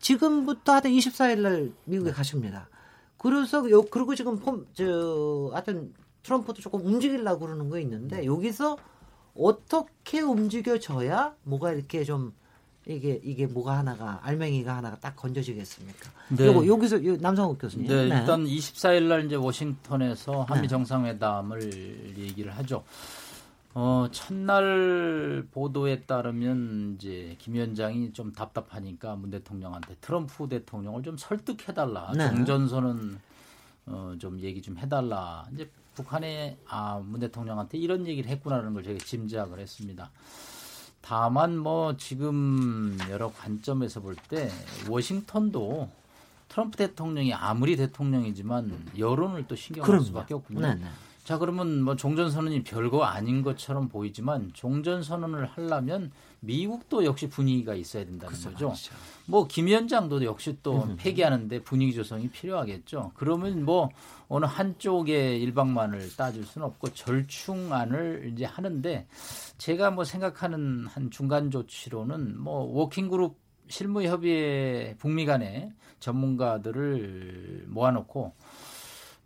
지금부터 0.00 0.72
하여튼 0.72 0.90
24일 0.92 1.40
날 1.40 1.72
미국에 1.84 2.10
가십니다. 2.12 2.68
그래서 3.16 3.68
요 3.70 3.82
그리고 3.82 4.14
지금 4.14 4.38
폼, 4.38 4.66
저 4.74 5.50
하여튼 5.52 5.92
트럼프도 6.22 6.60
조금 6.60 6.84
움직이려고 6.84 7.46
그러는 7.46 7.68
거 7.68 7.78
있는데 7.78 8.24
여기서 8.24 8.76
어떻게 9.34 10.20
움직여져야 10.20 11.34
뭐가 11.44 11.72
이렇게 11.72 12.04
좀 12.04 12.32
이게 12.86 13.20
이게 13.22 13.46
뭐가 13.46 13.78
하나가 13.78 14.18
알맹이가 14.22 14.76
하나가 14.76 14.98
딱 14.98 15.14
건져지겠습니까? 15.16 16.10
네. 16.30 16.46
요거 16.46 16.66
여기서 16.66 16.98
남성욱 17.20 17.58
교수님. 17.60 17.86
네, 17.86 18.08
네. 18.08 18.18
일단 18.18 18.44
24일 18.44 19.02
날 19.04 19.26
이제 19.26 19.36
워싱턴에서 19.36 20.42
한미 20.42 20.62
네. 20.62 20.68
정상회담을 20.68 22.18
얘기를 22.18 22.56
하죠. 22.58 22.82
어, 23.72 24.08
첫날 24.10 25.46
보도에 25.52 26.00
따르면 26.00 26.96
이제 26.96 27.36
김 27.38 27.54
위원장이 27.54 28.12
좀 28.12 28.32
답답하니까 28.32 29.14
문 29.14 29.30
대통령한테 29.30 29.94
트럼프 30.00 30.48
대통령을 30.48 31.02
좀 31.02 31.16
설득해달라. 31.16 32.12
네. 32.16 32.28
종전선언 32.28 33.20
어, 33.86 34.14
좀 34.18 34.40
얘기 34.40 34.60
좀 34.60 34.76
해달라. 34.78 35.46
이제 35.54 35.70
북한의 35.94 36.56
아, 36.68 36.98
문 37.04 37.20
대통령한테 37.20 37.78
이런 37.78 38.06
얘기를 38.06 38.30
했구나라는 38.30 38.74
걸 38.74 38.82
제가 38.82 38.98
짐작을 39.04 39.58
했습니다. 39.58 40.10
다만 41.00 41.56
뭐 41.58 41.96
지금 41.96 42.96
여러 43.10 43.32
관점에서 43.32 44.00
볼 44.00 44.16
때 44.28 44.50
워싱턴도 44.88 45.88
트럼프 46.48 46.76
대통령이 46.76 47.32
아무리 47.32 47.76
대통령이지만 47.76 48.90
여론을 48.98 49.46
또 49.46 49.56
신경할 49.56 50.00
수밖에 50.04 50.34
없군요. 50.34 50.60
네 50.60 50.74
네. 50.74 50.86
자 51.30 51.38
그러면 51.38 51.82
뭐 51.82 51.94
종전 51.94 52.28
선언이 52.28 52.64
별거 52.64 53.04
아닌 53.04 53.42
것처럼 53.44 53.88
보이지만 53.88 54.50
종전 54.52 55.04
선언을 55.04 55.46
하려면 55.46 56.10
미국도 56.40 57.04
역시 57.04 57.28
분위기가 57.28 57.72
있어야 57.76 58.04
된다는 58.04 58.36
그렇죠. 58.36 58.50
거죠. 58.50 58.66
그렇죠. 58.66 58.94
뭐 59.26 59.46
김 59.46 59.66
위원장도 59.66 60.24
역시 60.24 60.58
또 60.64 60.82
음. 60.82 60.96
폐기하는데 60.98 61.62
분위기 61.62 61.94
조성이 61.94 62.28
필요하겠죠. 62.30 63.12
그러면 63.14 63.64
뭐 63.64 63.90
어느 64.26 64.44
한쪽의 64.44 65.40
일방만을 65.40 66.16
따질 66.16 66.42
수는 66.42 66.66
없고 66.66 66.94
절충안을 66.94 68.32
이제 68.34 68.44
하는데 68.44 69.06
제가 69.56 69.92
뭐 69.92 70.02
생각하는 70.02 70.88
한 70.88 71.12
중간 71.12 71.52
조치로는 71.52 72.40
뭐 72.40 72.64
워킹 72.76 73.08
그룹 73.08 73.36
실무 73.68 74.02
협의회 74.02 74.96
북미 74.98 75.26
간의 75.26 75.70
전문가들을 76.00 77.66
모아놓고 77.68 78.32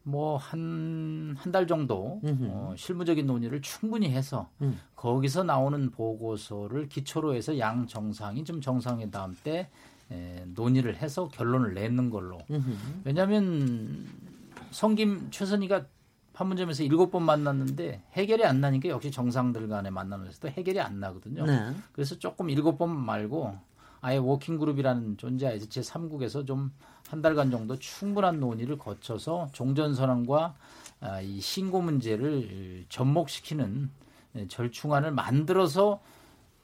뭐 0.05 0.37
한 0.39 1.35
한 1.39 1.53
달 1.53 1.67
정도 1.67 2.21
어, 2.51 2.75
실무적인 2.77 3.27
논의를 3.27 3.61
충분히 3.63 4.11
해서 4.11 4.51
음. 4.61 4.79
거기서 4.97 5.45
나오는 5.45 5.91
보고서를 5.91 6.89
기초로 6.89 7.35
해서 7.35 7.59
양 7.59 7.87
정상이 7.87 8.45
좀 8.45 8.61
정상회담 8.61 9.37
때 9.43 9.71
에, 10.11 10.45
논의를 10.55 10.97
해서 10.97 11.29
결론을 11.29 11.75
내는 11.75 12.11
걸로. 12.11 12.39
왜냐하면 13.05 14.07
성김 14.71 15.29
최선희가 15.31 15.87
판문점에서 16.35 16.83
일곱 16.83 17.11
번 17.11 17.23
만났는데 17.23 18.03
해결이 18.13 18.45
안 18.45 18.61
나니까 18.61 18.89
역시 18.89 19.11
정상들 19.11 19.69
간에 19.69 19.89
만나는 19.91 20.27
데서도 20.27 20.49
해결이 20.49 20.81
안 20.81 20.99
나거든요. 21.01 21.47
네. 21.47 21.73
그래서 21.93 22.19
조금 22.19 22.51
일곱 22.51 22.77
번 22.77 22.91
말고 22.95 23.57
아예 24.01 24.19
워킹 24.19 24.59
그룹이라는 24.59 25.17
존재에서 25.17 25.67
제 25.69 25.81
3국에서 25.81 26.47
좀 26.47 26.73
한 27.09 27.23
달간 27.23 27.51
정도 27.51 27.79
충분한 27.79 28.41
논의를 28.41 28.79
거쳐서 28.79 29.49
종전선언과 29.53 30.55
아, 31.01 31.21
이 31.21 31.41
신고 31.41 31.83
문제를 31.83 32.87
접목시키는 32.89 33.91
예, 34.37 34.49
절충안을 34.49 35.13
만들어서 35.13 36.01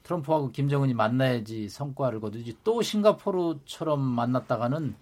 트럼프하고 0.03 0.51
김정은이 0.51 0.93
만나야지 0.93 1.69
성과를 1.69 2.19
거두지 2.19 2.57
또 2.63 2.81
싱가포르처럼 2.81 4.01
만났다가는 4.01 4.95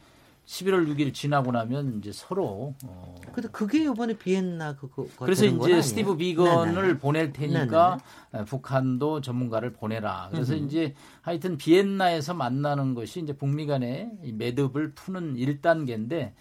11월 0.50 0.88
6일 0.88 1.14
지나고 1.14 1.52
나면 1.52 2.00
이제 2.00 2.12
서로 2.12 2.74
어 2.84 3.16
근데 3.32 3.48
그게 3.50 3.84
이번에 3.84 4.18
비엔나 4.18 4.78
그거 4.78 5.06
그래서 5.20 5.46
이제 5.46 5.80
스티브 5.80 6.18
비건을 6.18 6.74
네네. 6.74 6.98
보낼 6.98 7.32
테니까 7.32 8.00
네네. 8.32 8.46
북한도 8.46 9.22
전문가를 9.22 9.74
보내라. 9.74 10.30
그래서 10.32 10.56
음흠. 10.56 10.66
이제 10.66 10.96
하여튼 11.22 11.56
비엔나에서 11.58 12.34
만나는 12.34 12.96
것이 12.96 13.22
이제 13.22 13.34
북미 13.34 13.68
간의 13.68 14.10
매듭을 14.24 14.94
푸는 14.96 15.36
1단계인데 15.36 16.34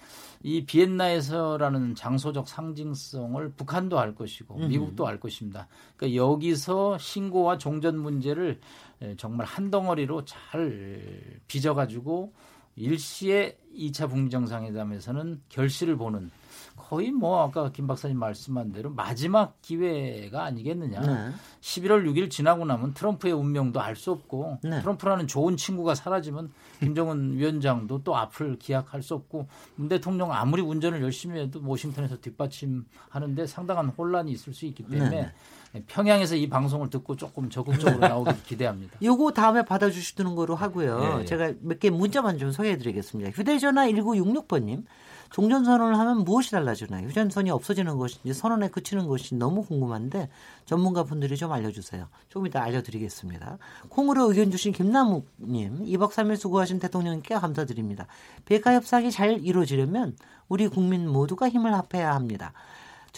이 0.42 0.64
비엔나에서라는 0.64 1.94
장소적 1.94 2.48
상징성을 2.48 3.52
북한도 3.56 3.98
알 3.98 4.14
것이고 4.14 4.56
미국도 4.56 5.06
알 5.06 5.20
것입니다. 5.20 5.68
그러니까 5.96 6.16
여기서 6.16 6.96
신고와 6.96 7.58
종전 7.58 7.98
문제를 7.98 8.58
정말 9.18 9.46
한 9.46 9.70
덩어리로 9.70 10.24
잘 10.24 11.40
빚어가지고 11.46 12.32
일시에 12.78 13.56
2차 13.76 14.08
북미 14.08 14.30
정상회담에서는 14.30 15.42
결실을 15.48 15.96
보는 15.96 16.30
거의 16.88 17.11
뭐 17.11 17.42
아까 17.42 17.70
김 17.70 17.87
박사님 17.87 18.18
말씀한 18.18 18.72
대로 18.72 18.88
마지막 18.88 19.61
기회가 19.61 20.44
아니겠느냐. 20.44 21.01
네. 21.01 21.33
11월 21.61 22.05
6일 22.07 22.31
지나고 22.31 22.64
나면 22.64 22.94
트럼프의 22.94 23.35
운명도 23.35 23.79
알 23.81 23.94
수 23.94 24.11
없고 24.12 24.61
네. 24.62 24.81
트럼프라는 24.81 25.27
좋은 25.27 25.57
친구가 25.59 25.94
사라지면 25.94 26.51
김정은 26.81 27.37
위원장도 27.37 28.05
또 28.05 28.16
앞을 28.16 28.59
기약할 28.59 29.03
수 29.03 29.14
없고 29.14 29.48
문 29.74 29.88
대통령 29.88 30.33
아무리 30.33 30.62
운전을 30.62 31.03
열심히 31.03 31.40
해도 31.40 31.61
워싱턴에서 31.62 32.16
뒷받침하는데 32.22 33.46
상당한 33.46 33.88
혼란이 33.88 34.33
있을 34.33 34.55
수 34.55 34.64
있기 34.66 34.85
때문에 34.85 35.11
네. 35.11 35.33
네. 35.72 35.83
평양에서 35.88 36.37
이 36.37 36.48
방송을 36.48 36.88
듣고 36.88 37.16
조금 37.16 37.51
적극적으로 37.51 37.98
나오길 37.98 38.42
기대합니다. 38.44 38.96
요거 39.05 39.33
다음에 39.33 39.62
받아주시는 39.64 40.35
거로 40.37 40.55
하고요. 40.55 40.98
네, 41.01 41.16
네. 41.18 41.24
제가 41.27 41.53
몇 41.61 41.79
개 41.79 41.90
문자만 41.90 42.38
좀 42.38 42.51
소개해드리겠습니다. 42.51 43.31
휴대전화 43.33 43.87
1966번님. 43.88 44.85
종전 45.30 45.64
선언을 45.64 45.98
하면 45.98 46.24
무엇이 46.24 46.50
달라지나요? 46.50 47.08
휴전선이 47.08 47.50
없어지는 47.50 47.98
것인지 47.98 48.32
선언에 48.32 48.68
그치는 48.68 49.06
것인지 49.06 49.36
너무 49.36 49.62
궁금한데 49.62 50.28
전문가 50.64 51.04
분들이 51.04 51.36
좀 51.36 51.52
알려주세요. 51.52 52.08
조금 52.28 52.46
이따 52.46 52.62
알려드리겠습니다. 52.62 53.58
콩으로 53.88 54.28
의견 54.30 54.50
주신 54.50 54.72
김남욱님, 54.72 55.84
2박 55.84 56.10
3일 56.10 56.36
수고하신 56.36 56.78
대통령님께 56.78 57.34
감사드립니다. 57.34 58.06
백화 58.44 58.74
협상이 58.74 59.10
잘 59.10 59.44
이루어지려면 59.44 60.16
우리 60.48 60.68
국민 60.68 61.08
모두가 61.08 61.48
힘을 61.48 61.74
합해야 61.74 62.14
합니다. 62.14 62.52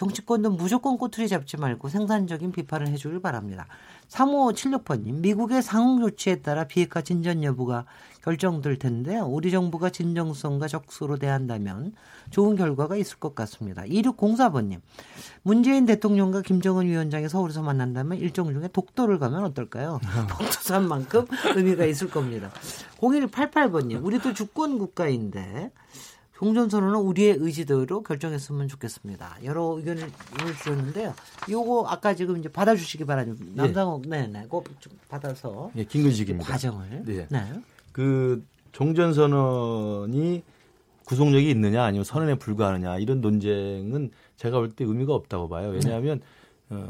정치권도 0.00 0.52
무조건 0.52 0.96
꼬투리 0.96 1.28
잡지 1.28 1.58
말고 1.58 1.90
생산적인 1.90 2.52
비판을 2.52 2.88
해주길 2.88 3.20
바랍니다. 3.20 3.66
3576번님, 4.08 5.20
미국의 5.20 5.62
상응 5.62 6.00
조치에 6.00 6.36
따라 6.36 6.64
비핵화 6.64 7.02
진전 7.02 7.44
여부가 7.44 7.84
결정될 8.24 8.78
텐데 8.78 9.18
우리 9.18 9.50
정부가 9.50 9.90
진정성과 9.90 10.68
적소로 10.68 11.18
대한다면 11.18 11.92
좋은 12.30 12.56
결과가 12.56 12.96
있을 12.96 13.18
것 13.18 13.34
같습니다. 13.34 13.82
2604번님, 13.82 14.80
문재인 15.42 15.84
대통령과 15.84 16.40
김정은 16.40 16.86
위원장이 16.86 17.28
서울에서 17.28 17.60
만난다면 17.60 18.16
일정 18.16 18.54
중에 18.54 18.68
독도를 18.72 19.18
가면 19.18 19.44
어떨까요? 19.44 20.00
독도산 20.30 20.88
만큼 20.88 21.26
의미가 21.56 21.84
있을 21.84 22.08
겁니다. 22.08 22.50
0188번님, 23.00 24.02
우리도 24.02 24.32
주권 24.32 24.78
국가인데 24.78 25.72
종전선언은 26.40 26.98
우리의 27.00 27.36
의지대로 27.38 28.02
결정했으면 28.02 28.66
좋겠습니다. 28.66 29.36
여러 29.44 29.74
의견을 29.76 30.10
주셨는데요. 30.56 31.12
요거 31.50 31.84
아까 31.86 32.14
지금 32.14 32.38
이제 32.38 32.48
받아주시기 32.48 33.04
바랍니다. 33.04 33.44
예. 33.46 33.54
남상욱, 33.54 34.08
네, 34.08 34.26
네, 34.26 34.46
꼭 34.48 34.66
받아서. 35.10 35.70
예, 35.76 35.84
김근식입니다. 35.84 36.50
과정을. 36.50 37.02
네. 37.04 37.26
네. 37.28 37.52
그 37.92 38.42
종전선언이 38.72 40.42
구속력이 41.04 41.50
있느냐 41.50 41.84
아니면 41.84 42.04
선언에 42.04 42.36
불과하느냐 42.36 42.96
이런 42.98 43.20
논쟁은 43.20 44.10
제가 44.36 44.58
볼 44.60 44.70
때 44.74 44.84
의미가 44.84 45.12
없다고 45.12 45.50
봐요. 45.50 45.68
왜냐하면 45.68 46.22
어, 46.70 46.88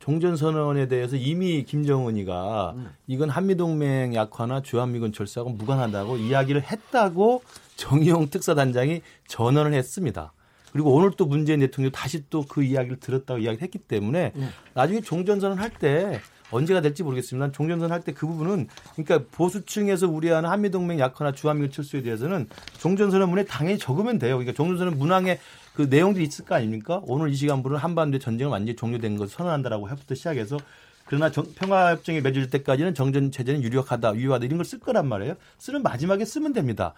종전선언에 0.00 0.88
대해서 0.88 1.14
이미 1.16 1.62
김정은이가 1.64 2.72
음. 2.76 2.90
이건 3.06 3.30
한미동맹 3.30 4.14
약화나 4.14 4.60
주한미군 4.60 5.12
철수하고 5.12 5.50
무관하다고 5.50 6.16
이야기를 6.16 6.62
했다고 6.64 7.42
정의용 7.76 8.28
특사단장이 8.30 9.02
전언을 9.28 9.72
했습니다. 9.74 10.32
그리고 10.72 10.92
오늘 10.94 11.12
또 11.16 11.26
문재인 11.26 11.60
대통령이 11.60 11.92
다시 11.92 12.28
또 12.28 12.42
그 12.48 12.62
이야기를 12.64 12.98
들었다고 12.98 13.38
이야기를 13.40 13.62
했기 13.62 13.78
때문에 13.78 14.32
네. 14.34 14.48
나중에 14.74 15.00
종전선언 15.00 15.58
할 15.58 15.70
때 15.78 16.20
언제가 16.52 16.80
될지 16.80 17.04
모르겠습니다. 17.04 17.52
종전선언 17.52 17.92
할 17.92 18.02
때 18.02 18.12
그 18.12 18.26
부분은 18.26 18.66
그러니까 18.96 19.28
보수층에서 19.30 20.08
우려하는 20.08 20.50
한미동맹 20.50 20.98
약화나 20.98 21.30
주한미군 21.30 21.70
철수에 21.70 22.02
대해서는 22.02 22.48
종전선언문에 22.80 23.44
당연히 23.44 23.78
적으면 23.78 24.18
돼요. 24.18 24.36
그러니까 24.36 24.56
종전선언 24.56 24.98
문항에 24.98 25.38
그 25.74 25.82
내용들이 25.82 26.24
있을 26.24 26.44
거 26.44 26.54
아닙니까? 26.54 27.00
오늘 27.04 27.30
이 27.30 27.34
시간부는 27.36 27.78
한반도의 27.78 28.20
전쟁은 28.20 28.50
완전히 28.52 28.76
종료된 28.76 29.16
것을 29.16 29.34
선언한다라고 29.34 29.88
해부터 29.88 30.14
시작해서 30.14 30.58
그러나 31.06 31.30
정, 31.30 31.44
평화협정이 31.54 32.20
맺을 32.20 32.50
때까지는 32.50 32.94
정전 32.94 33.30
체제는 33.30 33.62
유력하다, 33.62 34.14
유효하다 34.16 34.46
이런 34.46 34.58
걸 34.58 34.64
쓸 34.64 34.78
거란 34.78 35.08
말이에요. 35.08 35.34
쓰는 35.58 35.82
마지막에 35.82 36.24
쓰면 36.24 36.52
됩니다. 36.52 36.94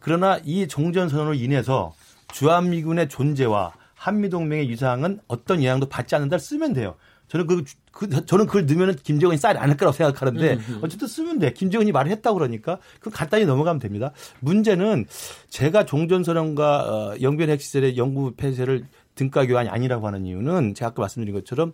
그러나 0.00 0.38
이 0.44 0.68
종전 0.68 1.08
선언으로 1.08 1.34
인해서 1.34 1.94
주한미군의 2.32 3.08
존재와 3.08 3.72
한미동맹의 3.94 4.68
유상은 4.70 5.20
어떤 5.26 5.62
영향도 5.62 5.88
받지 5.88 6.14
않는다 6.14 6.38
쓰면 6.38 6.74
돼요. 6.74 6.94
저는 7.28 7.46
그, 7.46 7.64
그 7.90 8.26
저는 8.26 8.46
그걸 8.46 8.66
넣으면 8.66 8.96
김정은이 8.96 9.38
쌀이 9.38 9.58
않을 9.58 9.76
거라고 9.76 9.96
생각하는데 9.96 10.54
음, 10.54 10.64
음. 10.68 10.80
어쨌든 10.82 11.08
쓰면 11.08 11.38
돼. 11.38 11.52
김정은이 11.52 11.92
말을 11.92 12.10
했다고 12.12 12.38
그러니까 12.38 12.78
그 13.00 13.10
간단히 13.10 13.44
넘어가면 13.44 13.80
됩니다. 13.80 14.12
문제는 14.40 15.06
제가 15.48 15.86
종전선언과 15.86 16.78
어, 16.78 17.14
영변 17.20 17.50
핵시설의 17.50 17.96
연구 17.96 18.32
폐쇄를 18.36 18.84
등가 19.14 19.46
교환이 19.46 19.68
아니라고 19.68 20.06
하는 20.06 20.26
이유는 20.26 20.74
제가 20.74 20.90
아까 20.90 21.02
말씀드린 21.02 21.34
것처럼 21.34 21.72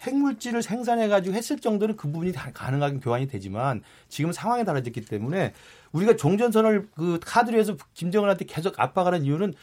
핵물질을 0.00 0.62
생산해 0.62 1.08
가지고 1.08 1.36
했을 1.36 1.58
정도는 1.58 1.96
그 1.96 2.10
부분이 2.10 2.32
가능하게 2.32 2.98
교환이 2.98 3.28
되지만 3.28 3.82
지금 4.08 4.32
상황이 4.32 4.64
달라졌기 4.64 5.02
때문에 5.02 5.52
우리가 5.92 6.16
종전선언을 6.16 6.88
그 6.96 7.20
카드로 7.24 7.58
해서 7.58 7.76
김정은한테 7.94 8.46
계속 8.46 8.80
압박하는 8.80 9.24
이유는 9.24 9.54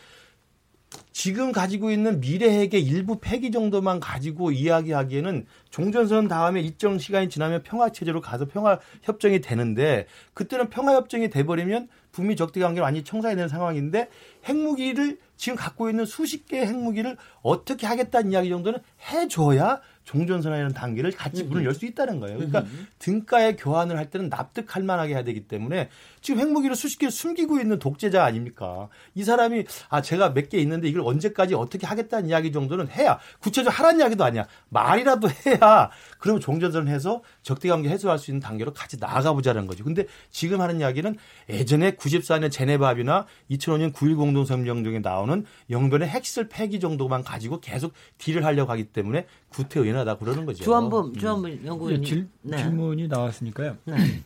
지금 1.11 1.51
가지고 1.51 1.91
있는 1.91 2.19
미래 2.21 2.49
핵의 2.49 2.81
일부 2.81 3.19
폐기 3.19 3.51
정도만 3.51 3.99
가지고 3.99 4.51
이야기하기에는 4.51 5.45
종전선 5.69 6.27
다음에 6.27 6.61
일정 6.61 6.97
시간이 6.97 7.29
지나면 7.29 7.63
평화 7.63 7.89
체제로 7.91 8.21
가서 8.21 8.45
평화 8.45 8.79
협정이 9.03 9.41
되는데 9.41 10.07
그때는 10.33 10.69
평화 10.69 10.95
협정이 10.95 11.29
돼 11.29 11.43
버리면 11.43 11.89
북미 12.11 12.35
적대 12.35 12.59
관계를 12.59 12.83
완전히 12.83 13.03
청산이 13.03 13.35
되는 13.35 13.49
상황인데 13.49 14.09
핵무기를 14.45 15.19
지금 15.37 15.55
갖고 15.55 15.89
있는 15.89 16.05
수십 16.05 16.47
개의 16.47 16.65
핵무기를 16.67 17.17
어떻게 17.43 17.85
하겠다는 17.85 18.31
이야기 18.31 18.49
정도는 18.49 18.79
해줘야 19.11 19.81
종전선언이라는 20.05 20.73
단계를 20.73 21.11
같이 21.11 21.43
문을 21.43 21.65
열 21.65 21.73
수 21.75 21.85
있다는 21.85 22.19
거예요. 22.19 22.37
그러니까 22.37 22.65
등가의 22.97 23.57
교환을 23.57 23.95
할 23.95 24.09
때는 24.09 24.29
납득할 24.29 24.81
만하게 24.81 25.13
해야 25.13 25.23
되기 25.23 25.41
때문에 25.41 25.89
지금 26.21 26.41
핵무기를 26.41 26.75
수십 26.75 26.99
개 26.99 27.09
숨기고 27.09 27.59
있는 27.59 27.79
독재자 27.79 28.23
아닙니까? 28.25 28.89
이 29.15 29.23
사람이 29.23 29.63
아 29.89 30.01
제가 30.01 30.33
몇 30.33 30.49
개 30.49 30.57
있는데 30.59 30.87
이걸 30.87 31.03
언제까지 31.05 31.53
어떻게 31.53 31.85
하겠다는 31.85 32.29
이야기 32.29 32.51
정도는 32.51 32.89
해야 32.89 33.19
구체적으로 33.39 33.71
하라는 33.71 33.99
이야기도 33.99 34.23
아니야. 34.23 34.47
말이라도 34.69 35.29
해야 35.45 35.89
그러면 36.17 36.41
종전선언해서 36.41 37.21
적대관계 37.43 37.87
해소할 37.89 38.17
수 38.17 38.31
있는 38.31 38.39
단계로 38.41 38.73
같이 38.73 38.97
나아가 38.99 39.31
보자는 39.33 39.67
거죠. 39.67 39.83
근데 39.83 40.05
지금 40.31 40.61
하는 40.61 40.79
이야기는 40.79 41.15
예전에 41.49 41.91
94년 41.91 42.51
제네바비나 42.51 43.25
2005년 43.51 43.93
9.1 43.93 44.17
공동성명 44.17 44.83
중에 44.83 44.99
나오는 44.99 45.45
영변의 45.69 46.07
핵시설 46.09 46.47
폐기 46.49 46.79
정도만 46.79 47.23
가지고 47.23 47.59
계속 47.59 47.93
딜을 48.17 48.43
하려고 48.43 48.71
하기 48.71 48.85
때문에 48.85 49.27
구태의연하다 49.49 50.17
그러는 50.17 50.45
거죠. 50.45 50.63
주한범 50.63 51.13
주한범 51.15 51.51
음. 51.51 51.61
연구위원 51.65 52.03
질, 52.03 52.27
네. 52.41 52.57
질문이 52.57 53.07
나왔으니까요. 53.07 53.77
네. 53.85 54.23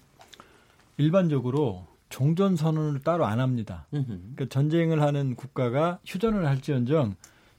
일반적으로 0.98 1.88
종전 2.10 2.56
선언을 2.56 3.02
따로 3.02 3.26
안 3.26 3.40
합니다. 3.40 3.88
그러니까 3.90 4.46
전쟁을 4.50 5.02
하는 5.02 5.36
국가가 5.36 6.00
휴전을 6.06 6.46
할지언정 6.48 7.16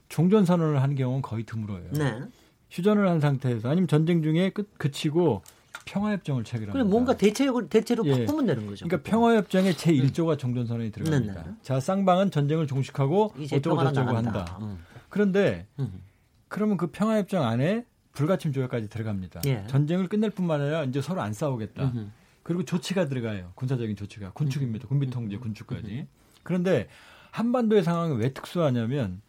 종전 0.07 0.45
선언을 0.45 0.81
하는 0.81 0.95
경우는 0.95 1.21
거의 1.21 1.43
드물어요. 1.43 1.91
네. 1.91 2.21
휴전을 2.69 3.07
한 3.07 3.19
상태에서 3.19 3.69
아니면 3.69 3.87
전쟁 3.87 4.21
중에 4.21 4.49
끝 4.49 4.69
그치고 4.77 5.41
평화협정을 5.85 6.43
체결합니다. 6.43 6.73
그럼 6.73 6.89
뭔가 6.89 7.15
대체로 7.15 7.67
대체로 7.67 8.05
예. 8.05 8.25
바꾸면 8.25 8.45
되는 8.45 8.65
거죠. 8.65 8.87
그러니까 8.87 9.09
평화협정의 9.09 9.75
제 9.75 9.91
1조가 9.91 10.37
종전선언이 10.37 10.91
들어갑니다. 10.91 11.33
네, 11.33 11.49
네. 11.49 11.55
자 11.61 11.79
쌍방은 11.79 12.31
전쟁을 12.31 12.67
종식하고 12.67 13.33
어쩌고 13.51 13.83
저쩌고 13.83 14.15
한다. 14.15 14.57
음. 14.61 14.79
그런데 15.09 15.67
음. 15.79 16.01
그러면 16.47 16.77
그 16.77 16.87
평화협정 16.87 17.43
안에 17.43 17.85
불가침 18.13 18.53
조약까지 18.53 18.89
들어갑니다. 18.89 19.41
예. 19.45 19.65
전쟁을 19.67 20.07
끝낼 20.07 20.29
뿐만 20.29 20.61
아니라 20.61 20.83
이제 20.85 21.01
서로 21.01 21.21
안 21.21 21.33
싸우겠다. 21.33 21.93
그리고 22.45 22.63
조치가 22.63 23.07
들어가요. 23.07 23.51
군사적인 23.55 23.95
조치가 23.95 24.31
군축입니다. 24.33 24.87
군비 24.87 25.09
통제, 25.09 25.35
군축까지. 25.35 26.05
그런데 26.43 26.87
한반도의 27.31 27.83
상황이 27.83 28.15
왜 28.17 28.33
특수하냐면 28.33 29.19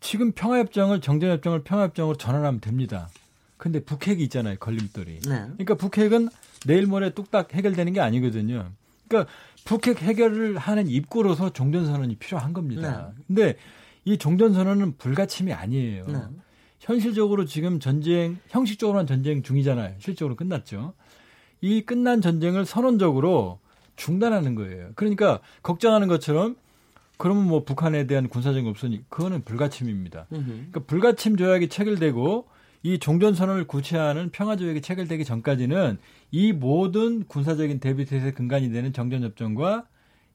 지금 0.00 0.32
평화협정을 0.32 1.02
정전협정을 1.02 1.64
평화협정으로 1.64 2.16
전환하면 2.16 2.62
됩니다. 2.62 3.10
근데 3.58 3.84
북핵이 3.84 4.22
있잖아요. 4.22 4.56
걸림돌이. 4.58 5.20
네. 5.20 5.20
그러니까 5.28 5.74
북핵은 5.74 6.30
내일 6.66 6.86
모레 6.86 7.10
뚝딱 7.10 7.52
해결되는 7.52 7.92
게 7.92 8.00
아니거든요. 8.00 8.70
그러니까 9.06 9.30
북핵 9.66 10.00
해결을 10.00 10.56
하는 10.56 10.88
입구로서 10.88 11.52
종전선언이 11.52 12.16
필요한 12.16 12.54
겁니다. 12.54 13.12
네. 13.14 13.22
근데 13.26 13.56
이 14.06 14.16
종전선언은 14.16 14.96
불가침이 14.96 15.52
아니에요. 15.52 16.06
네. 16.06 16.20
현실적으로 16.78 17.44
지금 17.44 17.80
전쟁 17.80 18.38
형식적으로는 18.48 19.06
전쟁 19.06 19.42
중이잖아요. 19.42 19.96
실적으로 19.98 20.36
끝났죠. 20.36 20.94
이 21.60 21.82
끝난 21.82 22.20
전쟁을 22.20 22.64
선언적으로 22.64 23.60
중단하는 23.96 24.54
거예요. 24.54 24.90
그러니까 24.94 25.40
걱정하는 25.62 26.08
것처럼 26.08 26.56
그러면 27.18 27.46
뭐 27.46 27.64
북한에 27.64 28.06
대한 28.06 28.28
군사적인 28.28 28.66
없으니 28.68 29.04
그거는 29.10 29.44
불가침입니다. 29.44 30.26
그러니까 30.30 30.80
불가침 30.80 31.36
조약이 31.36 31.68
체결되고 31.68 32.48
이 32.82 32.98
종전선언을 32.98 33.66
구체화하는 33.66 34.30
평화조약이 34.30 34.80
체결되기 34.80 35.26
전까지는 35.26 35.98
이 36.30 36.52
모든 36.52 37.24
군사적인 37.24 37.78
대비태세 37.78 38.32
근간이 38.32 38.70
되는 38.70 38.94
정전협정과 38.94 39.86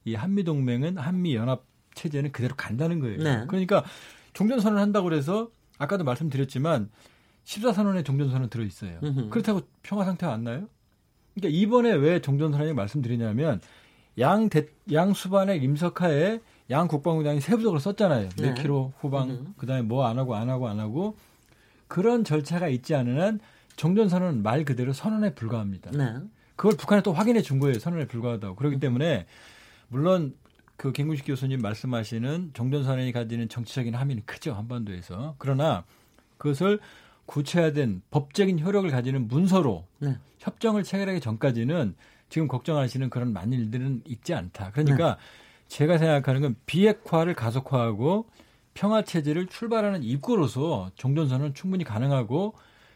이 0.05 0.13
한미동맹은 0.13 0.97
한미연합 0.97 1.63
체제는 1.95 2.31
그대로 2.31 2.53
간다는 2.55 2.99
거예요. 2.99 3.17
네. 3.17 3.45
그러니까 3.47 3.83
종전선언을 4.33 4.79
한다고 4.79 5.05
그래서 5.05 5.49
아까도 5.79 6.03
말씀드렸지만 6.03 6.91
14선언에 7.45 8.05
종전선언 8.05 8.49
들어있어요. 8.49 8.99
그렇다고 9.31 9.61
평화 9.81 10.05
상태가 10.05 10.31
안 10.31 10.43
나요? 10.43 10.67
그러니까 11.35 11.59
이번에 11.59 11.93
왜 11.93 12.19
종전선언이 12.21 12.73
말씀드리냐면 12.73 13.61
양, 14.19 14.49
대, 14.49 14.67
양 14.93 15.13
수반의 15.13 15.61
임석하에 15.61 16.39
양 16.71 16.87
국방부장이 16.87 17.41
세부적으로 17.41 17.79
썼잖아요. 17.79 18.29
네. 18.37 18.47
몇 18.47 18.53
킬로 18.55 18.93
후방, 18.99 19.53
그 19.57 19.65
다음에 19.67 19.81
뭐 19.81 20.05
안 20.07 20.17
하고 20.17 20.35
안 20.35 20.49
하고 20.49 20.67
안 20.67 20.79
하고 20.79 21.15
그런 21.87 22.23
절차가 22.23 22.69
있지 22.69 22.95
않은 22.95 23.21
한 23.21 23.39
종전선언은 23.75 24.41
말 24.41 24.63
그대로 24.63 24.93
선언에 24.93 25.35
불과합니다. 25.35 25.91
네. 25.91 26.15
그걸 26.55 26.77
북한에 26.77 27.01
또 27.01 27.11
확인해 27.11 27.41
준 27.41 27.59
거예요. 27.59 27.77
선언에 27.77 28.07
불과하다고. 28.07 28.55
그렇기 28.55 28.79
때문에 28.79 29.25
물론 29.89 30.33
그 30.77 30.91
김구식 30.93 31.25
교수님 31.27 31.59
말씀하시는 31.61 32.51
종전선언이 32.53 33.11
가지는 33.11 33.49
정치적인 33.49 33.93
함의는 33.93 34.23
크죠 34.25 34.53
한반도에서 34.53 35.35
그러나 35.37 35.83
그것을 36.37 36.79
구체화된 37.25 38.01
법적인 38.11 38.59
효력을 38.59 38.89
가지는 38.89 39.27
문서로 39.27 39.85
네. 39.99 40.17
협정을 40.39 40.83
체결하기 40.83 41.19
전까지는 41.19 41.95
지금 42.29 42.47
걱정하시는 42.47 43.09
그런 43.09 43.33
많은 43.33 43.53
일들은 43.53 44.03
있지 44.05 44.33
않다. 44.33 44.71
그러니까 44.71 45.15
네. 45.15 45.21
제가 45.67 45.97
생각하는 45.97 46.41
건 46.41 46.55
비핵화를 46.65 47.33
가속화하고 47.33 48.27
평화 48.73 49.03
체제를 49.03 49.47
출발하는 49.47 50.03
입구로서 50.03 50.91
종전선언은 50.95 51.53
충분히 51.53 51.83
가능하고 51.83 52.55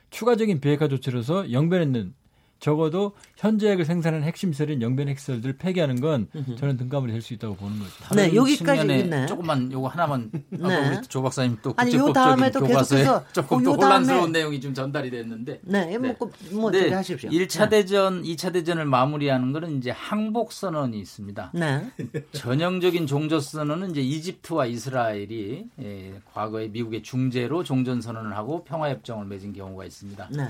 추가적인 0.10 0.60
비핵화 0.60 0.88
조치로서 0.88 1.52
영변했는 1.52 2.13
적어도 2.60 3.13
현재액을 3.38 3.86
생산하는 3.86 4.26
핵심 4.26 4.52
설인 4.52 4.82
영변 4.82 5.08
핵설들 5.08 5.58
폐기하는 5.58 6.02
건 6.02 6.28
저는 6.58 6.78
등가물이 6.78 7.12
될수 7.13 7.34
있다고 7.34 7.56
보는 7.56 7.80
거죠. 7.80 8.15
네, 8.15 8.36
여기까지 8.36 8.86
네. 8.86 9.26
조금만 9.28 9.72
요거 9.72 9.88
하나만 9.88 10.32
네. 10.50 10.89
우리 10.89 11.08
조 11.08 11.22
박사님 11.22 11.58
또 11.62 11.74
국제법적인 11.74 12.52
교과서에 12.52 13.06
조금 13.32 13.63
또 13.63 13.74
혼란스러운 13.74 14.32
내용이 14.32 14.60
좀 14.60 14.74
전달이 14.74 15.10
됐는데. 15.10 15.62
네, 15.63 15.98
뭐, 15.98 16.08
네. 16.08 16.15
뭐, 16.19 16.32
뭐 16.52 16.72
네. 16.72 16.91
하십시오. 16.91 17.30
1차 17.30 17.69
대전, 17.69 18.24
2차 18.24 18.52
대전을 18.52 18.86
마무리하는 18.86 19.54
거는 19.54 19.78
이제 19.78 19.91
항복 19.91 20.52
선언이 20.52 21.00
있습니다. 21.00 21.52
네. 21.54 21.89
전형적인 22.34 23.08
종전 23.08 23.39
선언은 23.39 23.91
이제 23.91 24.02
이집트와 24.02 24.65
이스라엘이 24.65 25.65
예, 25.81 26.21
과거에 26.33 26.67
미국의 26.67 27.04
중재로 27.04 27.63
종전 27.63 28.02
선언을 28.02 28.36
하고 28.36 28.63
평화 28.63 28.90
협정을 28.90 29.25
맺은 29.27 29.54
경우가 29.54 29.86
있습니다. 29.86 30.29
네. 30.31 30.48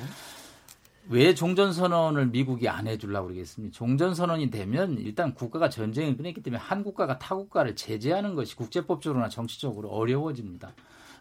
왜 1.10 1.34
종전선언을 1.34 2.28
미국이 2.28 2.70
안 2.70 2.88
해주려고 2.88 3.28
그러겠습니까? 3.28 3.76
종전선언이 3.76 4.51
되면 4.51 4.97
일단 4.99 5.34
국가가 5.34 5.68
전쟁을 5.68 6.16
끝냈기 6.16 6.41
때문에 6.41 6.62
한 6.62 6.84
국가가 6.84 7.18
타 7.18 7.36
국가를 7.36 7.76
제재하는 7.76 8.36
것이 8.36 8.55
국제법적으로나 8.55 9.28
정치적으로 9.28 9.89
어려워집니다. 9.89 10.74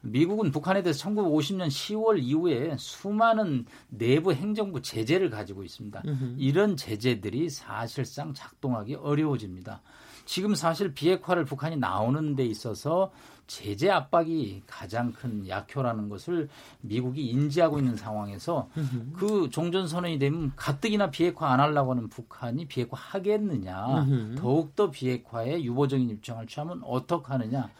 미국은 0.02 0.50
북한에 0.50 0.82
대해서 0.82 1.08
1950년 1.08 1.68
10월 1.68 2.22
이후에 2.22 2.76
수많은 2.78 3.64
내부 3.88 4.32
행정부 4.32 4.82
제재를 4.82 5.30
가지고 5.30 5.64
있습니다. 5.64 6.02
으흠. 6.06 6.36
이런 6.38 6.76
제재들이 6.76 7.48
사실상 7.48 8.34
작동하기 8.34 8.96
어려워집니다. 8.96 9.80
지금 10.24 10.54
사실 10.54 10.92
비핵화를 10.92 11.46
북한이 11.46 11.78
나오는 11.78 12.36
데 12.36 12.44
있어서 12.44 13.10
제재 13.48 13.90
압박이 13.90 14.62
가장 14.66 15.10
큰 15.10 15.48
약효라는 15.48 16.08
것을 16.08 16.48
미국이 16.82 17.26
인지하고 17.26 17.78
있는 17.78 17.96
상황에서 17.96 18.68
그 19.14 19.48
종전선언이 19.50 20.18
되면 20.20 20.52
가뜩이나 20.54 21.10
비핵화 21.10 21.50
안 21.50 21.58
하려고 21.58 21.90
하는 21.90 22.08
북한이 22.08 22.68
비핵화 22.68 22.96
하겠느냐 22.96 24.06
더욱더 24.36 24.90
비핵화에 24.90 25.62
유보적인 25.62 26.08
입장을 26.10 26.46
취하면 26.46 26.80
어떡하느냐 26.84 27.70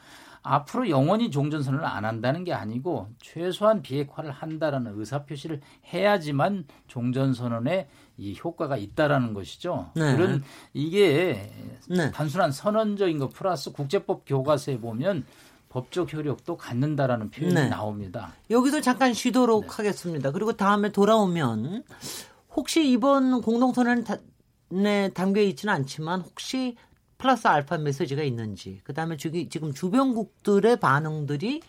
앞으로 0.43 0.89
영원히 0.89 1.31
종전선언을 1.31 1.85
안 1.85 2.05
한다는 2.05 2.45
게 2.45 2.55
아니고 2.55 3.09
최소한 3.21 3.83
비핵화를 3.83 4.31
한다라는 4.31 4.99
의사표시를 4.99 5.61
해야지만 5.93 6.65
종전선언에 6.87 7.89
이 8.17 8.37
효과가 8.43 8.77
있다라는 8.77 9.35
것이죠. 9.35 9.91
네. 9.95 10.17
그런 10.17 10.43
이게 10.73 11.53
네. 11.89 12.11
단순한 12.11 12.51
선언적인 12.51 13.19
것 13.19 13.29
플러스 13.29 13.73
국제법 13.73 14.23
교과서에 14.27 14.79
보면 14.79 15.25
법적 15.69 16.13
효력도 16.13 16.57
갖는다라는 16.57 17.31
표현이 17.31 17.55
네. 17.55 17.69
나옵니다. 17.69 18.33
여기서 18.51 18.81
잠깐 18.81 19.13
쉬도록 19.15 19.63
네. 19.65 19.69
하겠습니다. 19.71 20.31
그리고 20.33 20.53
다음에 20.53 20.91
돌아오면 20.91 21.85
혹시 22.57 22.89
이번 22.91 23.43
공동선언에 23.43 25.11
담겨 25.15 25.41
있지는 25.43 25.75
않지만 25.75 26.23
혹시 26.23 26.77
플러스 27.19 27.47
알파 27.49 27.79
메시지가 27.79 28.23
있는지 28.23 28.81
그다음에 28.85 29.17
지금 29.17 29.73
주변국들의 29.73 30.79
반응들이 30.81 31.61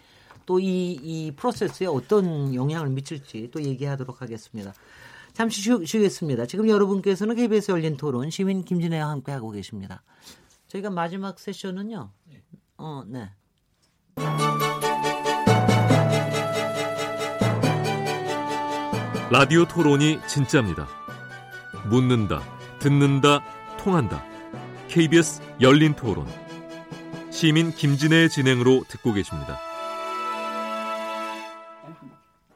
또 0.46 0.60
이 0.60 0.98
이 1.04 1.32
프로세스에 1.36 1.86
어떤 1.88 2.56
영향을 2.56 2.90
미칠지 2.90 3.50
또 3.52 3.62
얘기하도록 3.62 4.20
하겠습니다. 4.22 4.74
잠시 5.34 5.62
쉬, 5.62 5.86
쉬겠습니다. 5.86 6.48
지금 6.48 6.68
여러분께서는 6.68 7.36
KBS 7.36 7.72
열린 7.72 7.98
토론 7.98 8.32
시민 8.32 8.64
김진애와 8.64 9.10
함께 9.10 9.32
하고 9.32 9.52
계십니다. 9.52 10.02
저희가 10.68 10.90
마지막 10.90 11.40
세션은요. 11.40 12.10
어, 12.78 13.04
네. 13.08 13.30
라디오 19.32 19.66
토론이 19.66 20.20
진짜입니다. 20.28 20.88
묻는다, 21.90 22.42
듣는다, 22.80 23.44
통한다. 23.78 24.24
KBS 24.88 25.42
열린 25.62 25.94
토론. 25.94 26.26
시민 27.30 27.72
김진애의 27.72 28.30
진행으로 28.30 28.84
듣고 28.88 29.14
계십니다. 29.14 29.60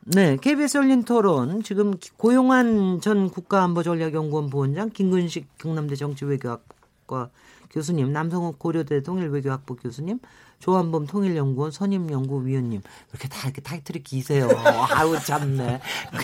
네, 0.01 0.35
KBS 0.35 0.77
열린 0.79 1.03
토론 1.03 1.63
지금 1.63 1.93
고용한 2.17 2.99
전 3.01 3.29
국가안보전략연구원 3.29 4.49
부원장 4.49 4.89
김근식 4.89 5.57
경남대 5.59 5.95
정치외교학과 5.95 7.29
교수님, 7.73 8.13
남성욱 8.13 8.59
고려대 8.59 9.01
통일외교학부 9.01 9.75
교수님, 9.75 10.19
조한범 10.59 11.07
통일연구원 11.07 11.71
선임연구위원님 11.71 12.81
이렇게 13.11 13.27
다 13.27 13.39
이렇게 13.45 13.61
타이틀이 13.61 14.03
기세요. 14.03 14.47
아우 14.95 15.19
참네. 15.19 15.81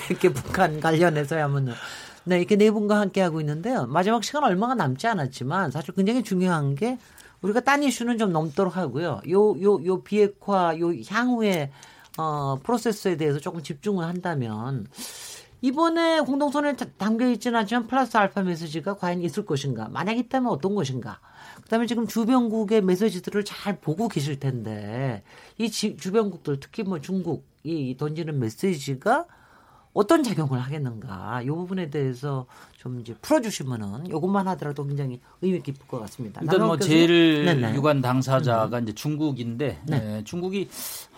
그렇게 0.08 0.30
북한 0.32 0.80
관련해서 0.80 1.38
야면은 1.39 1.74
네, 2.24 2.38
이렇게 2.38 2.56
네 2.56 2.70
분과 2.72 3.00
함께 3.00 3.22
하고 3.22 3.41
있는데요. 3.41 3.86
마지막 3.88 4.24
시간 4.24 4.43
얼마가 4.43 4.76
남지 4.76 5.08
않았지만 5.08 5.72
사실 5.72 5.93
굉장히 5.95 6.24
중요한 6.24 6.76
게 6.76 6.97
우리가 7.41 7.62
딴 7.62 7.84
이슈는 7.84 8.18
좀 8.18 8.32
넘도록 8.32 8.78
하고요. 8.78 9.22
요 9.30 9.56
요 9.60 9.86
요 9.86 10.04
비핵화 10.04 10.78
요 10.80 10.93
향후에 11.10 11.72
어 12.18 12.58
프로세스에 12.64 13.18
대해서 13.18 13.39
조금 13.39 13.64
집중을 13.64 14.06
한다면 14.06 14.86
이번에 15.62 16.22
공동선언에 16.22 16.76
담겨 16.97 17.28
있지는 17.32 17.60
않지만 17.60 17.88
플러스 17.88 18.16
알파 18.18 18.41
메시지가 18.43 18.95
과연 18.95 19.22
있을 19.22 19.45
것인가? 19.45 19.89
만약 19.89 20.18
있다면 20.18 20.50
어떤 20.52 20.76
것인가? 20.76 21.20
그다음에 21.70 21.86
지금 21.86 22.08
주변국의 22.08 22.82
메시지들을 22.82 23.46
잘 23.46 23.80
보고 23.80 24.08
계실 24.08 24.40
텐데 24.40 25.22
이 25.60 25.70
주변국들 25.70 26.60
특히 26.60 26.82
뭐 26.82 27.00
중국이 27.00 27.96
던지는 27.96 28.40
메시지가 28.40 29.28
어떤 29.94 30.24
작용을 30.24 30.60
하겠는가 30.60 31.44
이 31.44 31.48
부분에 31.48 31.92
대해서 31.92 32.48
좀 32.78 33.00
이제 33.00 33.14
풀어주시면은 33.22 34.08
이것만 34.08 34.48
하더라도 34.50 34.86
굉장히 34.86 35.20
의미 35.44 35.62
깊을 35.62 35.88
것 35.88 36.00
같습니다. 36.00 36.42
일단 36.42 36.66
뭐 36.66 36.78
제일 36.80 37.46
네네. 37.46 37.76
유관 37.76 38.02
당사자가 38.02 38.78
음. 38.78 38.84
이제 38.84 38.94
중국인데 38.94 39.82
네. 39.86 40.00
네, 40.00 40.24
중국이 40.24 40.70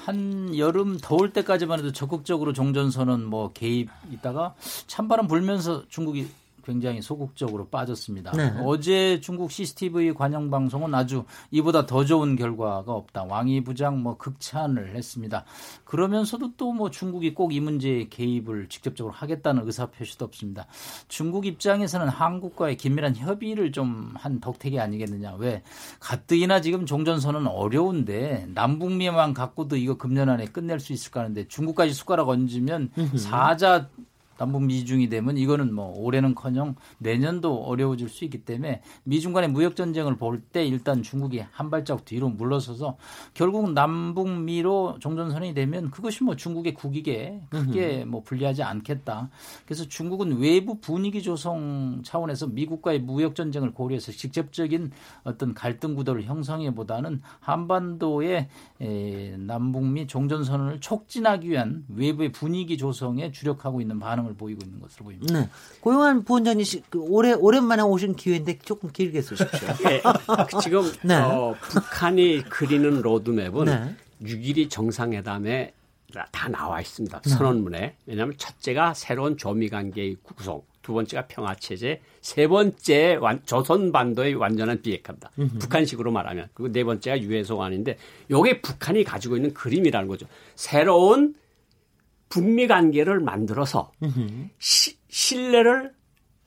한 0.04 0.58
여름 0.58 0.98
더울 1.02 1.32
때까지만 1.32 1.80
해도 1.80 1.94
적극적으로 1.94 2.52
종전선언 2.52 3.24
뭐 3.26 3.52
개입 3.54 3.90
있다가 4.12 4.54
찬바람 4.88 5.28
불면서 5.28 5.84
중국이 5.88 6.28
굉장히 6.64 7.02
소극적으로 7.02 7.68
빠졌습니다. 7.68 8.32
네. 8.32 8.54
어제 8.64 9.20
중국 9.22 9.52
CCTV 9.52 10.14
관영 10.14 10.50
방송은 10.50 10.94
아주 10.96 11.26
이보다 11.52 11.86
더 11.86 12.06
좋은 12.06 12.36
결과가 12.36 12.92
없다. 12.92 13.24
왕이 13.24 13.64
부장 13.64 14.02
뭐 14.02 14.18
극찬을 14.18 14.96
했습니다. 14.96 15.46
그러면서도 15.84 16.56
또 16.58 16.72
뭐 16.72 16.90
중국이 16.90 17.34
꼭 17.34 17.52
이 17.52 17.60
문제에 17.60 18.08
개입을 18.08 18.70
직접적으로 18.70 19.14
하겠다는 19.14 19.66
의사 19.66 19.88
표시도 19.88 20.24
없습니다. 20.24 20.68
중국 21.10 21.46
입장에서는 21.46 22.08
한국과의 22.08 22.78
긴밀한 22.78 23.16
협의를 23.16 23.72
좀 23.72 23.92
한 24.16 24.40
덕택이 24.40 24.80
아니겠느냐. 24.80 25.36
왜 25.38 25.64
가뜩이나 26.00 26.62
지금 26.62 26.86
종전선언 26.86 27.48
어려운데 27.48 28.48
남북미만 28.54 29.34
갖고도 29.34 29.76
이거 29.78 29.96
금년 29.98 30.30
안에 30.30 30.46
끝낼 30.46 30.80
수 30.80 30.94
있을까 30.94 31.22
하는데 31.22 31.48
중국까지 31.48 31.94
숟가락 31.94 32.30
얹으면 32.30 32.92
사자 33.16 33.90
남북 34.42 34.64
미중이 34.64 35.08
되면 35.08 35.38
이거는 35.38 35.72
뭐 35.72 35.94
올해는커녕 35.96 36.74
내년도 36.98 37.64
어려워질 37.64 38.10
수 38.10 38.26
있기 38.26 38.44
때문에 38.44 38.82
미중 39.04 39.34
간의 39.34 39.52
무역 39.52 39.76
전쟁을 39.76 40.18
볼 40.18 40.42
때 40.52 40.66
일단 40.66 41.04
중국이 41.04 41.44
한 41.52 41.70
발짝 41.70 42.04
뒤로 42.04 42.28
물러서서 42.28 42.98
결국 43.36 43.72
남북 43.74 44.28
미로 44.28 44.98
종전선이 45.00 45.54
되면 45.54 45.92
그것이 45.92 46.24
뭐 46.24 46.36
중국의 46.36 46.74
국익에 46.74 47.42
크게 47.50 48.06
뭐 48.06 48.24
불리하지 48.24 48.64
않겠다. 48.64 49.30
그래서 49.66 49.88
중국은 49.88 50.40
외부 50.40 50.80
분위기 50.80 51.22
조성 51.22 52.02
차원에서 52.04 52.48
미국과의 52.48 53.02
무역 53.02 53.36
전쟁을 53.36 53.74
고려해서 53.74 54.12
직접적인 54.12 54.92
어떤 55.24 55.54
갈등 55.54 55.94
구도를 55.94 56.24
형성해보다는 56.24 57.22
한반도의 57.40 58.48
남북미 59.38 60.08
종전선언을 60.08 60.80
촉진하기 60.80 61.48
위한 61.48 61.86
외부의 61.96 62.32
분위기 62.32 62.78
조성에 62.80 63.32
주력하고 63.32 63.80
있는 63.80 64.00
반응을 64.00 64.31
모습을 64.32 64.36
보이고 64.36 64.62
있는 64.64 64.80
것으로 64.80 65.06
보입니다. 65.06 65.40
네. 65.40 65.50
고용한 65.82 66.24
부원장님 66.24 66.66
그 66.90 67.00
올해 67.00 67.34
오랜만에 67.34 67.84
오신 67.84 68.16
기회인데 68.16 68.60
조금 68.60 68.92
길게 68.92 69.22
쓰십시오. 69.22 69.68
네. 69.84 70.02
지금 70.64 70.92
네. 71.04 71.16
어, 71.16 71.56
북한이 71.62 72.44
그리는 72.50 73.02
로드맵은 73.02 73.66
네. 73.66 73.96
6.12 74.24 74.70
정상회담에 74.70 75.74
다 76.32 76.50
나와 76.50 76.82
있습니다. 76.82 77.22
네. 77.22 77.30
선언문에. 77.30 77.96
왜냐하면 78.06 78.36
첫째가 78.38 78.94
새로운 78.94 79.38
조미관계의 79.38 80.18
구성, 80.22 80.62
두 80.82 80.94
번째가 80.94 81.28
평화체제, 81.28 82.02
세 82.20 82.48
번째 82.48 83.16
완, 83.16 83.42
조선반도의 83.46 84.36
완전한 84.36 84.82
비핵화입니다. 84.82 85.32
음흠. 85.40 85.60
북한식으로 85.60 86.12
말하면. 86.12 86.50
그리고 86.54 86.72
네 86.72 86.84
번째가 86.84 87.22
유해소관인데 87.22 87.98
요게 88.30 88.62
북한이 88.62 89.06
가지고 89.06 89.38
있는 89.38 89.54
그림이라는 89.54 90.08
거죠. 90.10 90.28
새로운 90.56 91.36
북미 92.32 92.66
관계를 92.66 93.20
만들어서 93.20 93.92
시, 94.58 94.98
신뢰를 95.10 95.94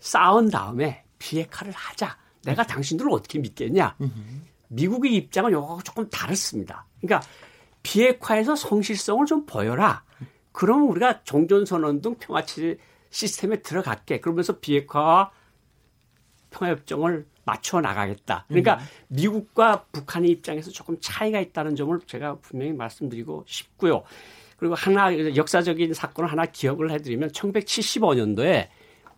쌓은 0.00 0.48
다음에 0.48 1.04
비핵화를 1.18 1.72
하자. 1.72 2.18
내가 2.44 2.64
당신들을 2.64 3.10
어떻게 3.12 3.38
믿겠냐? 3.38 3.96
미국의 4.68 5.14
입장은 5.14 5.52
요거 5.52 5.80
조금 5.84 6.08
다릅니다. 6.10 6.86
그러니까 7.00 7.26
비핵화에서 7.82 8.56
성실성을 8.56 9.24
좀 9.26 9.46
보여라. 9.46 10.04
그러면 10.52 10.88
우리가 10.88 11.22
종전선언 11.24 12.00
등 12.00 12.14
평화체제 12.16 12.78
시스템에 13.10 13.62
들어갈게. 13.62 14.20
그러면서 14.20 14.58
비핵화와 14.58 15.30
평화협정을 16.50 17.26
맞춰 17.44 17.80
나가겠다. 17.80 18.46
그러니까 18.48 18.76
음. 18.76 18.84
미국과 19.08 19.84
북한의 19.92 20.30
입장에서 20.30 20.70
조금 20.70 20.96
차이가 21.00 21.40
있다는 21.40 21.76
점을 21.76 21.98
제가 22.06 22.36
분명히 22.36 22.72
말씀드리고 22.72 23.44
싶고요. 23.46 24.02
그리고 24.56 24.74
하나 24.74 25.36
역사적인 25.36 25.94
사건을 25.94 26.30
하나 26.30 26.46
기억을 26.46 26.90
해드리면 26.90 27.30
1975년도에 27.30 28.68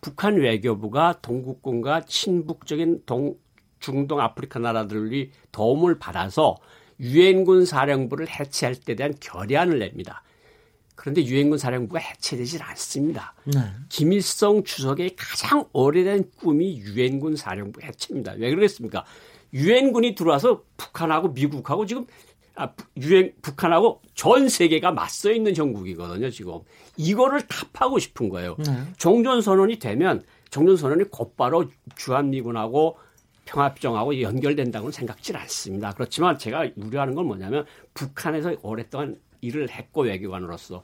북한 0.01 0.35
외교부가 0.35 1.19
동국군과 1.21 2.05
친북적인 2.05 3.03
동, 3.05 3.35
중동 3.79 4.19
아프리카 4.19 4.59
나라들이 4.59 5.31
도움을 5.51 5.99
받아서 5.99 6.57
유엔군 6.99 7.65
사령부를 7.65 8.27
해체할 8.27 8.75
때 8.75 8.95
대한 8.95 9.13
결의안을 9.19 9.79
냅니다. 9.79 10.23
그런데 10.95 11.23
유엔군 11.23 11.59
사령부가 11.59 11.99
해체되질 11.99 12.63
않습니다. 12.63 13.35
네. 13.45 13.59
김일성 13.87 14.63
주석의 14.63 15.15
가장 15.15 15.65
오래된 15.71 16.31
꿈이 16.37 16.79
유엔군 16.79 17.35
사령부 17.35 17.81
해체입니다. 17.81 18.33
왜 18.33 18.49
그러겠습니까? 18.49 19.05
유엔군이 19.53 20.15
들어와서 20.15 20.63
북한하고 20.75 21.29
미국하고 21.29 21.85
지금 21.85 22.07
아, 22.57 22.73
유엔 22.97 23.33
북한하고 23.43 24.01
전 24.15 24.49
세계가 24.49 24.91
맞서 24.91 25.31
있는 25.31 25.55
형국이거든요. 25.55 26.31
지금 26.31 26.59
이거를 26.97 27.47
답하고 27.47 27.99
싶은 27.99 28.29
거예요. 28.29 28.55
네. 28.57 28.81
종전 28.97 29.41
선언이 29.41 29.77
되면 29.77 30.23
종전 30.49 30.75
선언이 30.75 31.05
곧바로 31.11 31.69
주한미군하고 31.95 32.97
평화협정하고 33.45 34.21
연결된다고는 34.21 34.91
생각지 34.91 35.35
않습니다. 35.35 35.93
그렇지만 35.93 36.39
제가 36.39 36.67
우려하는 36.75 37.13
건 37.13 37.27
뭐냐면 37.27 37.65
북한에서 37.93 38.55
오랫동안 38.63 39.17
일을 39.41 39.69
했고 39.69 40.01
외교관으로서 40.01 40.83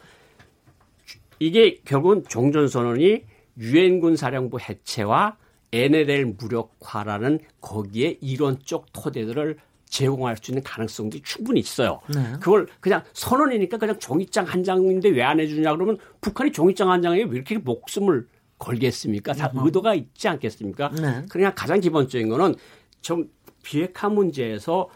이게 1.40 1.80
결국은 1.84 2.24
종전 2.30 2.68
선언이 2.68 3.24
유엔군 3.58 4.16
사령부 4.16 4.60
해체와 4.60 5.38
NLL 5.72 6.36
무력화라는 6.38 7.40
거기에 7.60 8.20
이론적 8.22 8.94
토대들을 8.94 9.58
제공할 9.94 10.36
수 10.38 10.50
있는 10.50 10.64
가능성도 10.64 11.20
충분히 11.24 11.60
있어요. 11.60 12.02
네. 12.12 12.34
그걸 12.40 12.68
그냥 12.80 13.04
선언이니까 13.14 13.78
그냥 13.78 14.00
종이장 14.00 14.46
한 14.46 14.64
장인데 14.64 15.10
왜 15.10 15.22
안 15.24 15.40
해주냐 15.40 15.72
그러면 15.76 15.98
북한이 16.20 16.52
종이장 16.52 16.90
한 16.92 17.02
장에 17.02 17.24
왜 17.24 17.36
이렇게 17.36 17.58
목숨을 17.60 18.28
걸겠습니까? 18.58 19.34
다 19.34 19.52
의도가 19.56 19.94
있지 19.94 20.28
않겠습니까? 20.28 20.90
네. 21.00 21.22
그냥 21.30 21.54
가장 21.56 21.80
기본적인 21.80 22.28
거는 22.28 22.56
좀 23.02 23.30
비핵화 23.62 24.10
문제에서 24.10 24.90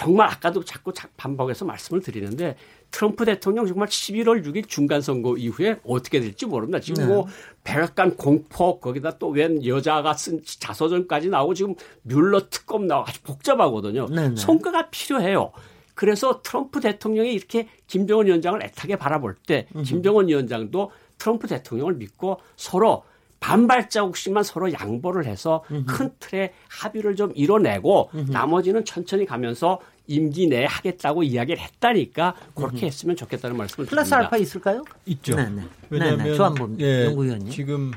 정말 0.00 0.30
아까도 0.30 0.64
자꾸 0.64 0.94
반복해서 1.18 1.66
말씀을 1.66 2.00
드리는데 2.00 2.56
트럼프 2.90 3.26
대통령 3.26 3.66
정말 3.66 3.88
11월 3.88 4.42
6일 4.46 4.66
중간 4.66 5.02
선거 5.02 5.36
이후에 5.36 5.78
어떻게 5.84 6.20
될지 6.20 6.46
모릅니다. 6.46 6.80
지금 6.80 7.02
네. 7.02 7.12
뭐 7.12 7.26
백악관 7.64 8.16
공포 8.16 8.80
거기다 8.80 9.18
또 9.18 9.28
웬 9.28 9.62
여자가 9.62 10.14
쓴 10.14 10.40
자서전까지 10.42 11.28
나오고 11.28 11.52
지금 11.52 11.74
뮬러 12.00 12.48
특검 12.48 12.86
나오고 12.86 13.08
아주 13.10 13.20
복잡하거든요. 13.20 14.06
네, 14.08 14.30
네. 14.30 14.36
성과가 14.36 14.88
필요해요. 14.88 15.52
그래서 15.94 16.40
트럼프 16.40 16.80
대통령이 16.80 17.34
이렇게 17.34 17.68
김정은 17.86 18.24
위원장을 18.24 18.62
애타게 18.62 18.96
바라볼 18.96 19.34
때 19.46 19.66
김정은 19.84 20.28
위원장도 20.28 20.92
트럼프 21.18 21.46
대통령을 21.46 21.92
믿고 21.96 22.40
서로 22.56 23.04
반발 23.40 23.88
자국씩만 23.88 24.44
서로 24.44 24.72
양보를 24.72 25.24
해서 25.26 25.64
음흠. 25.70 25.84
큰 25.86 26.10
틀의 26.20 26.52
합의를 26.68 27.16
좀 27.16 27.32
이뤄내고 27.34 28.10
음흠. 28.14 28.30
나머지는 28.30 28.84
천천히 28.84 29.24
가면서 29.24 29.80
임기 30.06 30.46
내에 30.48 30.66
하겠다고 30.66 31.22
이야기를 31.22 31.60
했다니까 31.60 32.34
그렇게 32.54 32.76
음흠. 32.76 32.84
했으면 32.84 33.16
좋겠다는 33.16 33.56
말씀을 33.56 33.86
플러스 33.86 34.10
드립니다. 34.10 34.16
알파 34.26 34.36
있을까요? 34.36 34.84
있죠. 35.06 35.36
네네. 35.36 35.50
네. 35.62 35.68
왜냐하면 35.88 36.18
네네. 36.18 36.34
조한범 36.34 36.76
예, 36.80 37.06
연구위원님 37.06 37.50
지금 37.50 37.92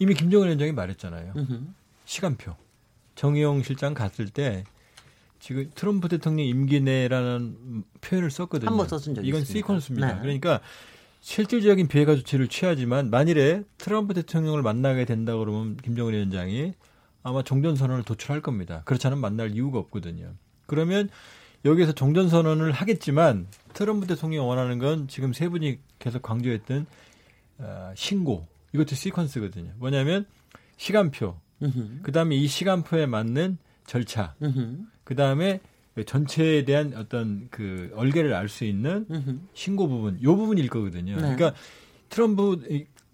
이미 0.00 0.14
김정은 0.14 0.46
위원장이 0.46 0.72
말했잖아요. 0.72 1.32
시간표. 2.04 2.54
정의용 3.14 3.62
실장 3.62 3.94
갔을 3.94 4.26
때 4.28 4.64
지금 5.38 5.70
트럼프 5.74 6.08
대통령 6.08 6.46
임기 6.46 6.80
내라는 6.80 7.84
표현을 8.00 8.30
썼거든요. 8.30 8.70
한 8.70 8.76
번 8.76 8.88
썼은 8.88 9.14
적이 9.14 9.28
이건 9.28 9.42
있습니다. 9.42 9.68
시퀀스입니다. 9.68 10.14
네. 10.14 10.18
그러니까 10.20 10.60
실질적인 11.24 11.88
비핵화 11.88 12.14
조치를 12.16 12.48
취하지만 12.48 13.08
만일에 13.08 13.64
트럼프 13.78 14.12
대통령을 14.12 14.60
만나게 14.60 15.06
된다 15.06 15.34
그러면 15.34 15.78
김정은 15.78 16.12
위원장이 16.12 16.74
아마 17.22 17.42
종전 17.42 17.76
선언을 17.76 18.02
도출할 18.02 18.42
겁니다. 18.42 18.82
그렇지 18.84 19.06
않으면 19.06 19.22
만날 19.22 19.52
이유가 19.52 19.78
없거든요. 19.78 20.34
그러면 20.66 21.08
여기서 21.64 21.92
종전 21.92 22.28
선언을 22.28 22.72
하겠지만 22.72 23.46
트럼프 23.72 24.06
대통령이 24.06 24.46
원하는 24.46 24.78
건 24.78 25.08
지금 25.08 25.32
세 25.32 25.48
분이 25.48 25.78
계속 25.98 26.20
강조했던 26.20 26.84
어, 27.56 27.92
신고 27.96 28.46
이것도 28.74 28.90
시퀀스거든요. 28.90 29.70
뭐냐면 29.76 30.26
시간표, 30.76 31.36
그 32.02 32.12
다음에 32.12 32.36
이 32.36 32.46
시간표에 32.46 33.06
맞는 33.06 33.56
절차, 33.86 34.34
그 35.04 35.14
다음에 35.14 35.60
전체에 36.02 36.64
대한 36.64 36.92
어떤 36.96 37.46
그 37.50 37.92
얼개를 37.94 38.34
알 38.34 38.48
수 38.48 38.64
있는 38.64 39.06
신고 39.54 39.88
부분, 39.88 40.20
요 40.22 40.36
부분일 40.36 40.68
거거든요. 40.68 41.14
네. 41.14 41.20
그러니까 41.20 41.54
트럼프 42.08 42.60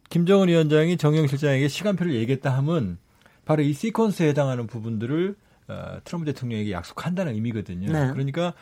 김정은 0.09 0.49
위원장이 0.49 0.97
정영 0.97 1.27
실장에게 1.27 1.69
시간표를 1.69 2.15
얘기했다 2.15 2.57
하면 2.59 2.99
바로 3.45 3.63
이 3.63 3.73
시퀀스에 3.73 4.29
해당하는 4.29 4.67
부분들을 4.67 5.37
어, 5.69 5.99
트럼프 6.05 6.27
대통령에게 6.27 6.73
약속한다는 6.73 7.35
의미거든요. 7.35 7.93
네. 7.93 8.11
그러니까 8.13 8.55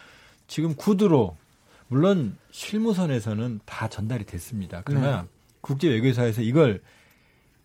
지금 0.46 0.74
구두로 0.74 1.36
물론 1.88 2.36
실무선에서는 2.50 3.60
다 3.64 3.88
전달이 3.88 4.24
됐습니다. 4.24 4.82
그러나 4.84 5.22
네. 5.22 5.28
국제 5.60 5.88
외교사에서 5.88 6.42
이걸 6.42 6.82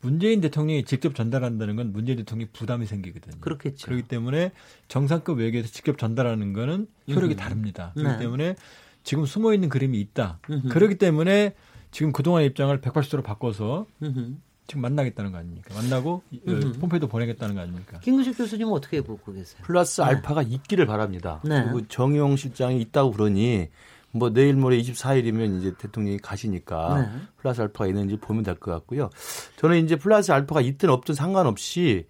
문재인 0.03 0.41
대통령이 0.41 0.83
직접 0.83 1.15
전달한다는 1.15 1.75
건 1.75 1.93
문재인 1.93 2.17
대통령이 2.17 2.49
부담이 2.53 2.85
생기거든요. 2.85 3.39
그렇겠죠. 3.39 3.85
그렇기 3.85 4.03
때문에 4.03 4.51
정상급 4.87 5.39
외교에서 5.39 5.69
직접 5.69 5.97
전달하는 5.97 6.53
거는 6.53 6.87
효력이 7.09 7.35
음. 7.35 7.37
다릅니다. 7.37 7.91
그렇기 7.95 8.13
네. 8.13 8.19
때문에 8.19 8.55
지금 9.03 9.25
숨어 9.25 9.53
있는 9.53 9.69
그림이 9.69 9.99
있다. 9.99 10.39
음흠. 10.49 10.69
그렇기 10.69 10.95
때문에 10.95 11.55
지금 11.91 12.11
그동안 12.11 12.43
입장을 12.43 12.79
180도로 12.81 13.23
바꿔서 13.23 13.85
음흠. 14.01 14.35
지금 14.67 14.81
만나겠다는 14.81 15.31
거 15.31 15.37
아닙니까? 15.37 15.73
만나고 15.73 16.23
음흠. 16.47 16.79
폼페이도 16.79 17.07
보내겠다는 17.07 17.55
거 17.55 17.61
아닙니까? 17.61 17.99
김근식 17.99 18.37
교수님은 18.37 18.71
어떻게 18.73 19.01
보고 19.01 19.33
계세요? 19.33 19.61
플러스 19.63 20.01
네. 20.01 20.07
알파가 20.07 20.41
있기를 20.41 20.85
바랍니다. 20.85 21.41
네. 21.43 21.63
그리고 21.63 21.85
정용 21.87 22.35
실장이 22.35 22.79
있다고 22.81 23.11
그러니 23.11 23.69
뭐 24.15 24.31
내일 24.31 24.55
모레 24.55 24.79
24일이면 24.79 25.59
이제 25.59 25.73
대통령이 25.77 26.19
가시니까 26.19 27.01
네. 27.01 27.19
플러스 27.37 27.61
알파가 27.61 27.87
있는지 27.87 28.17
보면 28.17 28.43
될 28.43 28.55
것 28.55 28.71
같고요. 28.71 29.09
저는 29.57 29.83
이제 29.83 29.95
플러스 29.95 30.31
알파가 30.31 30.61
있든 30.61 30.89
없든 30.89 31.15
상관없이 31.15 32.05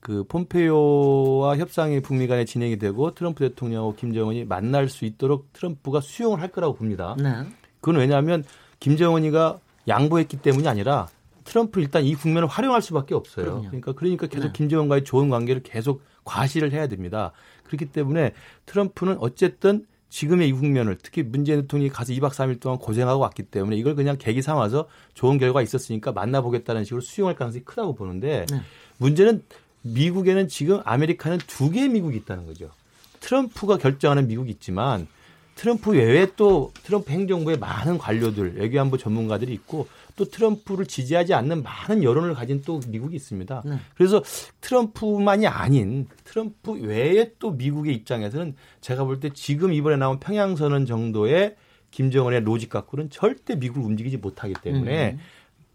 그 0.00 0.24
폼페이오와 0.24 1.56
협상이 1.56 2.00
북미 2.00 2.28
간에 2.28 2.44
진행이 2.44 2.78
되고 2.78 3.12
트럼프 3.14 3.48
대통령하고 3.48 3.94
김정은이 3.96 4.44
만날 4.44 4.88
수 4.88 5.06
있도록 5.06 5.52
트럼프가 5.54 6.00
수용을 6.00 6.40
할 6.40 6.48
거라고 6.48 6.74
봅니다. 6.74 7.16
네. 7.18 7.32
그건 7.80 7.96
왜냐하면 7.96 8.44
김정은이가 8.78 9.58
양보했기 9.88 10.42
때문이 10.42 10.68
아니라 10.68 11.08
트럼프 11.44 11.80
일단 11.80 12.04
이 12.04 12.14
국면을 12.14 12.48
활용할 12.48 12.82
수밖에 12.82 13.14
없어요. 13.14 13.44
그럼요. 13.46 13.66
그러니까 13.68 13.92
그러니까 13.92 14.26
계속 14.26 14.48
네. 14.48 14.52
김정은과의 14.52 15.04
좋은 15.04 15.30
관계를 15.30 15.62
계속 15.62 16.02
과시를 16.24 16.72
해야 16.72 16.86
됩니다. 16.86 17.32
그렇기 17.64 17.86
때문에 17.86 18.32
트럼프는 18.66 19.16
어쨌든 19.20 19.86
지금의 20.08 20.48
이 20.48 20.52
국면을 20.52 20.96
특히 21.02 21.22
문재인 21.22 21.62
대통령이 21.62 21.90
가서 21.90 22.12
2박 22.12 22.30
3일 22.30 22.60
동안 22.60 22.78
고생하고 22.78 23.20
왔기 23.20 23.44
때문에 23.44 23.76
이걸 23.76 23.94
그냥 23.94 24.16
계기 24.18 24.40
삼아서 24.40 24.88
좋은 25.14 25.38
결과 25.38 25.62
있었으니까 25.62 26.12
만나보겠다는 26.12 26.84
식으로 26.84 27.00
수용할 27.00 27.34
가능성이 27.34 27.64
크다고 27.64 27.94
보는데 27.94 28.46
네. 28.50 28.60
문제는 28.98 29.42
미국에는 29.82 30.48
지금 30.48 30.80
아메리카는 30.84 31.38
두 31.46 31.70
개의 31.70 31.88
미국이 31.88 32.16
있다는 32.18 32.46
거죠. 32.46 32.70
트럼프가 33.20 33.78
결정하는 33.78 34.26
미국이 34.26 34.50
있지만 34.50 35.06
트럼프 35.56 35.92
외에 35.92 36.28
또 36.36 36.70
트럼프 36.84 37.10
행정부의 37.10 37.58
많은 37.58 37.96
관료들, 37.98 38.56
외교안보 38.58 38.98
전문가들이 38.98 39.52
있고 39.54 39.88
또 40.14 40.26
트럼프를 40.26 40.86
지지하지 40.86 41.32
않는 41.34 41.62
많은 41.62 42.02
여론을 42.02 42.34
가진 42.34 42.62
또 42.64 42.80
미국이 42.86 43.16
있습니다. 43.16 43.62
네. 43.64 43.78
그래서 43.96 44.22
트럼프만이 44.60 45.46
아닌 45.46 46.06
트럼프 46.24 46.72
외에 46.72 47.32
또 47.38 47.50
미국의 47.52 47.94
입장에서는 47.94 48.54
제가 48.82 49.04
볼 49.04 49.18
때 49.18 49.30
지금 49.30 49.72
이번에 49.72 49.96
나온 49.96 50.20
평양선언 50.20 50.84
정도의 50.84 51.56
김정은의 51.90 52.42
로직 52.42 52.68
갖고는 52.68 53.08
절대 53.08 53.56
미국을 53.56 53.82
움직이지 53.82 54.18
못하기 54.18 54.54
때문에 54.62 55.12
음. 55.12 55.18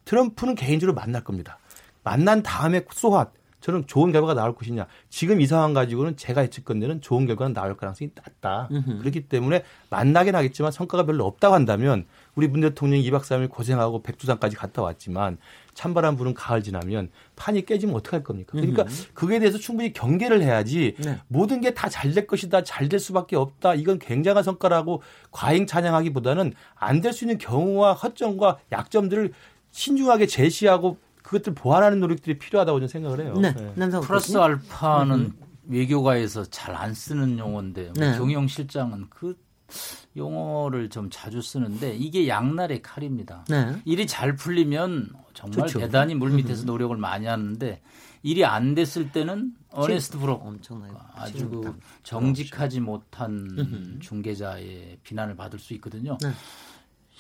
트럼프는 0.06 0.54
개인적으로 0.56 0.94
만날 0.94 1.24
겁니다. 1.24 1.58
만난 2.04 2.44
다음에 2.44 2.86
소화 2.92 3.32
저는 3.62 3.86
좋은 3.88 4.12
결과가 4.12 4.34
나올 4.34 4.54
것이냐. 4.56 4.88
지금 5.10 5.40
이 5.40 5.46
상황 5.48 5.74
가지고는 5.74 6.18
제가 6.18 6.42
예측 6.44 6.66
건데는 6.66 7.00
좋은 7.02 7.26
결과는 7.28 7.54
나올 7.54 7.78
가능성이 7.78 8.12
낮다. 8.16 8.68
으흠. 8.72 9.00
그렇기 9.00 9.22
때문에 9.30 9.64
만나긴 9.90 10.36
하겠지만 10.36 10.72
성과가 10.72 11.06
별로 11.06 11.26
없다고 11.26 11.54
한다면 11.56 12.06
우리 12.36 12.48
문 12.48 12.62
대통령이 12.62 13.10
2박 13.10 13.22
3일 13.22 13.50
고생하고 13.50 14.02
백두산까지 14.04 14.56
갔다 14.56 14.82
왔지만 14.82 15.38
찬바람 15.74 16.18
부는 16.18 16.34
가을 16.34 16.64
지나면 16.64 17.10
판이 17.36 17.66
깨지면 17.66 17.96
어떡할 17.96 18.24
겁니까? 18.24 18.52
그러니까. 18.54 18.86
그거에 19.14 19.40
대해서 19.40 19.58
충분히 19.58 19.94
경계를 19.94 20.42
해야지 20.42 20.96
네. 21.00 21.20
모든 21.28 21.62
게 21.62 21.72
다 21.74 21.88
잘 21.88 22.14
될 22.14 22.28
것이다. 22.28 22.64
잘 22.64 22.90
될 22.90 23.00
수밖에 23.00 23.36
없다. 23.36 23.76
이건 23.76 24.00
굉장한 24.00 24.44
성과라고 24.44 25.02
과잉 25.32 25.66
찬양하기보다는 25.68 26.54
안 26.76 27.02
될 27.02 27.14
수 27.14 27.24
있는 27.26 27.38
경우와 27.38 27.94
허점과 27.94 28.58
약점들을 28.72 29.32
신중하게 29.72 30.26
제시하고 30.26 30.98
그것들 31.32 31.54
보완하는 31.54 32.02
노력들이 32.02 32.38
필요하다고 32.38 32.80
저는 32.80 32.88
생각을 32.90 33.22
해요. 33.22 33.34
네. 33.40 33.54
네. 33.54 34.00
플러스 34.02 34.38
알파는 34.38 35.20
음. 35.20 35.34
외교가에서 35.64 36.44
잘 36.44 36.76
안 36.76 36.94
쓰는 36.94 37.40
용어인데 37.40 37.94
네. 37.96 38.18
경영 38.18 38.48
실장은 38.48 39.06
그 39.10 39.38
용어를 40.18 40.90
좀 40.90 41.10
자주 41.10 41.42
쓰는데 41.42 41.96
이게 41.96 42.28
양날의 42.28 42.82
칼입니다. 42.82 43.46
네. 43.48 43.78
일이 43.86 44.06
잘 44.08 44.36
풀리면 44.36 45.10
정말 45.34 45.68
좋죠. 45.68 45.80
대단히 45.80 46.16
물밑에서 46.16 46.64
음. 46.64 46.66
노력을 46.66 46.98
많이 46.98 47.28
하는데 47.28 47.82
일이 48.24 48.44
안 48.44 48.76
됐을 48.76 49.14
때는 49.14 49.54
어네스트 49.70 50.18
브로 50.18 50.34
엄청나요. 50.34 51.00
아주 51.16 51.48
그 51.50 51.80
정직하지 52.04 52.82
못한 52.82 54.00
중개자의 54.02 54.98
비난을 55.04 55.38
받을 55.38 55.60
수 55.60 55.74
있거든요. 55.76 56.18
네. 56.22 56.32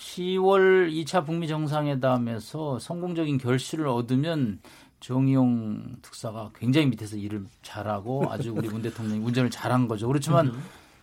10월 0.01 0.91
2차 0.91 1.25
북미 1.25 1.47
정상회담에서 1.47 2.79
성공적인 2.79 3.37
결실을 3.37 3.87
얻으면 3.87 4.59
정의용 4.99 5.97
특사가 6.01 6.51
굉장히 6.55 6.87
밑에서 6.87 7.17
일을 7.17 7.45
잘하고 7.61 8.31
아주 8.31 8.51
우리 8.51 8.67
문 8.67 8.81
대통령이 8.81 9.23
운전을 9.23 9.49
잘한 9.49 9.87
거죠. 9.87 10.07
그렇지만 10.07 10.53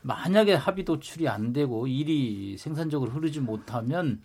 만약에 0.03 0.55
합의 0.55 0.85
도출이 0.85 1.29
안 1.29 1.53
되고 1.53 1.87
일이 1.87 2.57
생산적으로 2.59 3.11
흐르지 3.13 3.41
못하면 3.41 4.21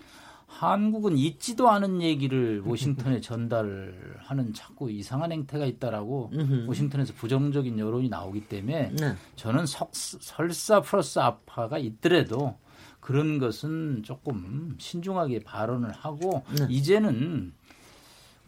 한국은 0.48 1.18
있지도 1.18 1.70
않은 1.70 2.02
얘기를 2.02 2.62
워싱턴에 2.66 3.22
전달하는 3.22 4.54
자꾸 4.54 4.92
이상한 4.92 5.32
행태가 5.32 5.66
있다라고 5.66 6.32
워싱턴에서 6.68 7.14
부정적인 7.14 7.80
여론이 7.80 8.10
나오기 8.10 8.48
때문에 8.48 8.92
네. 8.92 9.16
저는 9.36 9.66
석, 9.66 9.90
설사 9.94 10.82
플러스 10.82 11.18
알파가 11.20 11.80
있더라도 11.80 12.56
그런 13.04 13.38
것은 13.38 14.02
조금 14.04 14.76
신중하게 14.80 15.44
발언을 15.44 15.92
하고 15.92 16.46
네. 16.58 16.68
이제는 16.70 17.54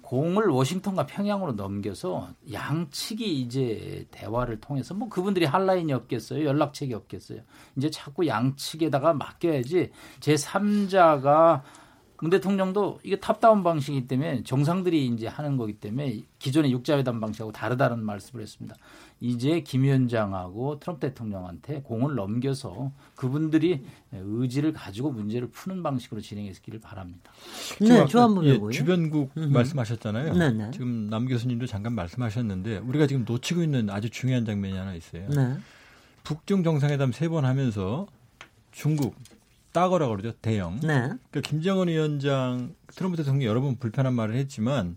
공을 0.02 0.48
워싱턴과 0.48 1.08
평양으로 1.08 1.54
넘겨서 1.54 2.30
양측이 2.54 3.42
이제 3.42 4.08
대화를 4.12 4.62
통해서 4.62 4.94
뭐 4.94 5.10
그분들이 5.10 5.46
할 5.46 5.66
라인이 5.66 5.92
없겠어요. 5.92 6.46
연락책이 6.46 6.94
없겠어요. 6.94 7.42
이제 7.76 7.90
자꾸 7.90 8.28
양측에다가 8.28 9.14
맡겨야지 9.14 9.92
제3자가 10.22 11.62
문 12.22 12.30
대통령도 12.32 13.00
이게 13.04 13.20
top-down 13.20 13.64
방식이기 13.64 14.08
때문에 14.08 14.44
정상들이 14.44 15.08
이제 15.08 15.28
하는 15.28 15.58
거기 15.58 15.74
때문에 15.74 16.24
기존의 16.40 16.72
육자회담 16.72 17.20
방식하고 17.20 17.52
다르다는 17.52 18.04
말씀을 18.04 18.42
했습니다. 18.42 18.76
이제 19.22 19.62
김 19.62 19.84
위원장하고 19.84 20.80
트럼프 20.80 21.02
대통령한테 21.08 21.82
공을 21.82 22.16
넘겨서 22.16 22.92
그분들이 23.16 23.82
의지를 24.14 24.74
가지고 24.74 25.12
문제를 25.12 25.48
푸는 25.50 25.84
방식으로 25.84 26.22
진행했기를 26.22 26.80
바랍니다. 26.80 27.32
네, 27.80 28.06
조한문 28.08 28.46
예, 28.46 28.60
주변국 28.72 29.32
음흠. 29.38 29.54
말씀하셨잖아요. 29.54 30.34
네네. 30.34 30.66
네. 30.66 30.72
지금 30.72 31.10
남 31.10 31.28
교수님도 31.28 31.66
잠깐 31.66 31.94
말씀하셨는데 31.94 32.80
우리가 32.80 33.08
지금 33.08 33.26
놓치고 33.26 33.64
있는 33.64 33.90
아주 33.90 34.10
중요한 34.10 34.46
장면이 34.46 34.78
하나 34.78 34.94
있어요. 34.94 35.28
네. 35.30 35.58
북중 36.24 36.64
정상회담 36.64 37.12
세 37.12 37.28
번 37.30 37.46
하면서 37.46 38.08
중국, 38.72 39.16
따거라 39.76 40.08
그러죠 40.08 40.32
대형. 40.42 40.80
네. 40.80 40.88
그러니까 40.88 41.42
김정은 41.44 41.90
위원장 41.90 42.74
트럼프 42.96 43.18
대통령이 43.18 43.46
여러 43.46 43.60
번 43.60 43.76
불편한 43.76 44.14
말을 44.14 44.36
했지만 44.36 44.96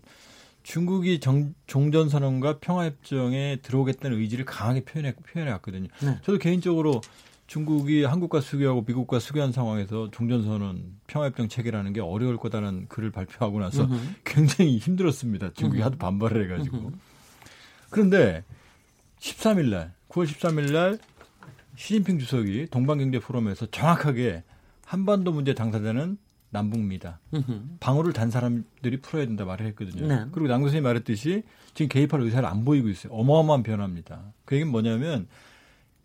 중국이 0.63 1.19
정, 1.19 1.53
종전선언과 1.67 2.59
평화협정에 2.59 3.57
들어오겠다는 3.61 4.17
의지를 4.17 4.45
강하게 4.45 4.85
표현해 4.85 5.15
표현해 5.15 5.51
왔거든요. 5.51 5.89
네. 6.01 6.17
저도 6.23 6.37
개인적으로 6.37 7.01
중국이 7.47 8.05
한국과 8.05 8.39
수교하고 8.39 8.85
미국과 8.87 9.19
수교한 9.19 9.51
상황에서 9.51 10.11
종전선언 10.11 10.99
평화협정 11.07 11.49
체결하는 11.49 11.91
게 11.91 11.99
어려울 11.99 12.37
거다는 12.37 12.87
글을 12.87 13.11
발표하고 13.11 13.59
나서 13.59 13.83
음흠. 13.83 13.97
굉장히 14.23 14.77
힘들었습니다. 14.77 15.51
중국이 15.55 15.79
음흠. 15.79 15.85
하도 15.85 15.97
반발을 15.97 16.45
해가지고. 16.45 16.77
음흠. 16.77 16.91
그런데 17.89 18.45
13일 19.19 19.71
날, 19.71 19.93
9월 20.07 20.25
13일 20.25 20.71
날 20.71 20.99
시진핑 21.75 22.19
주석이 22.19 22.67
동방경제 22.71 23.19
포럼에서 23.19 23.65
정확하게 23.65 24.43
한반도 24.89 25.31
문제 25.31 25.53
당사자는 25.53 26.17
남북미다. 26.49 27.19
방어를 27.79 28.11
단 28.11 28.31
사람들이 28.31 29.01
풀어야 29.01 29.27
된다 29.27 29.45
말을 29.45 29.67
했거든요. 29.67 30.07
네. 30.07 30.25
그리고 30.31 30.47
남 30.47 30.63
교수님이 30.63 30.81
말했듯이 30.81 31.43
지금 31.75 31.89
개입할 31.89 32.21
의사를 32.21 32.43
안 32.49 32.65
보이고 32.65 32.89
있어요. 32.89 33.13
어마어마한 33.13 33.61
변화입니다. 33.61 34.33
그 34.45 34.55
얘기는 34.55 34.71
뭐냐면 34.71 35.27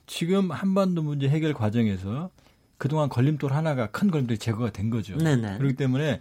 지금 0.04 0.50
한반도 0.50 1.02
문제 1.02 1.30
해결 1.30 1.54
과정에서 1.54 2.28
그동안 2.76 3.08
걸림돌 3.08 3.54
하나가 3.54 3.86
큰 3.86 4.10
걸림돌이 4.10 4.36
제거가 4.36 4.70
된 4.70 4.90
거죠. 4.90 5.16
네네. 5.16 5.52
네. 5.52 5.56
그렇기 5.56 5.76
때문에 5.76 6.20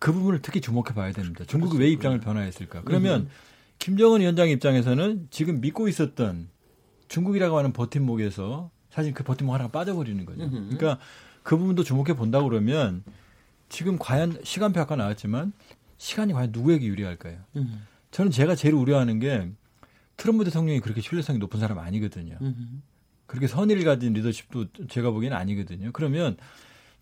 그 0.00 0.12
부분을 0.12 0.42
특히 0.42 0.60
주목해 0.60 0.92
봐야 0.92 1.12
됩니다. 1.12 1.44
중국이 1.46 1.78
왜 1.78 1.88
입장을 1.90 2.18
변화했을까? 2.18 2.82
그러면 2.84 3.28
김정은 3.78 4.20
위원장 4.20 4.48
입장에서는 4.48 5.28
지금 5.30 5.60
믿고 5.60 5.86
있었던 5.86 6.48
중국이라고 7.06 7.56
하는 7.56 7.72
버팀목에서 7.72 8.72
사실 8.90 9.14
그 9.14 9.22
버팀목 9.22 9.54
하나가 9.54 9.70
빠져버리는 9.70 10.24
거죠. 10.24 10.50
그러니까 10.50 10.98
그 11.42 11.56
부분도 11.56 11.84
주목해 11.84 12.14
본다 12.14 12.42
그러면 12.42 13.02
지금 13.68 13.98
과연 13.98 14.38
시간표 14.42 14.80
아까 14.80 14.96
나왔지만 14.96 15.52
시간이 15.96 16.32
과연 16.32 16.50
누구에게 16.52 16.86
유리할까요? 16.86 17.38
음. 17.56 17.86
저는 18.10 18.30
제가 18.30 18.54
제일 18.54 18.74
우려하는 18.74 19.18
게 19.18 19.50
트럼프 20.16 20.44
대통령이 20.44 20.80
그렇게 20.80 21.00
신뢰성이 21.00 21.38
높은 21.38 21.60
사람 21.60 21.78
아니거든요. 21.78 22.36
음. 22.40 22.82
그렇게 23.26 23.46
선의를 23.46 23.84
가진 23.84 24.12
리더십도 24.12 24.66
제가 24.88 25.10
보기에는 25.12 25.36
아니거든요. 25.36 25.90
그러면 25.92 26.36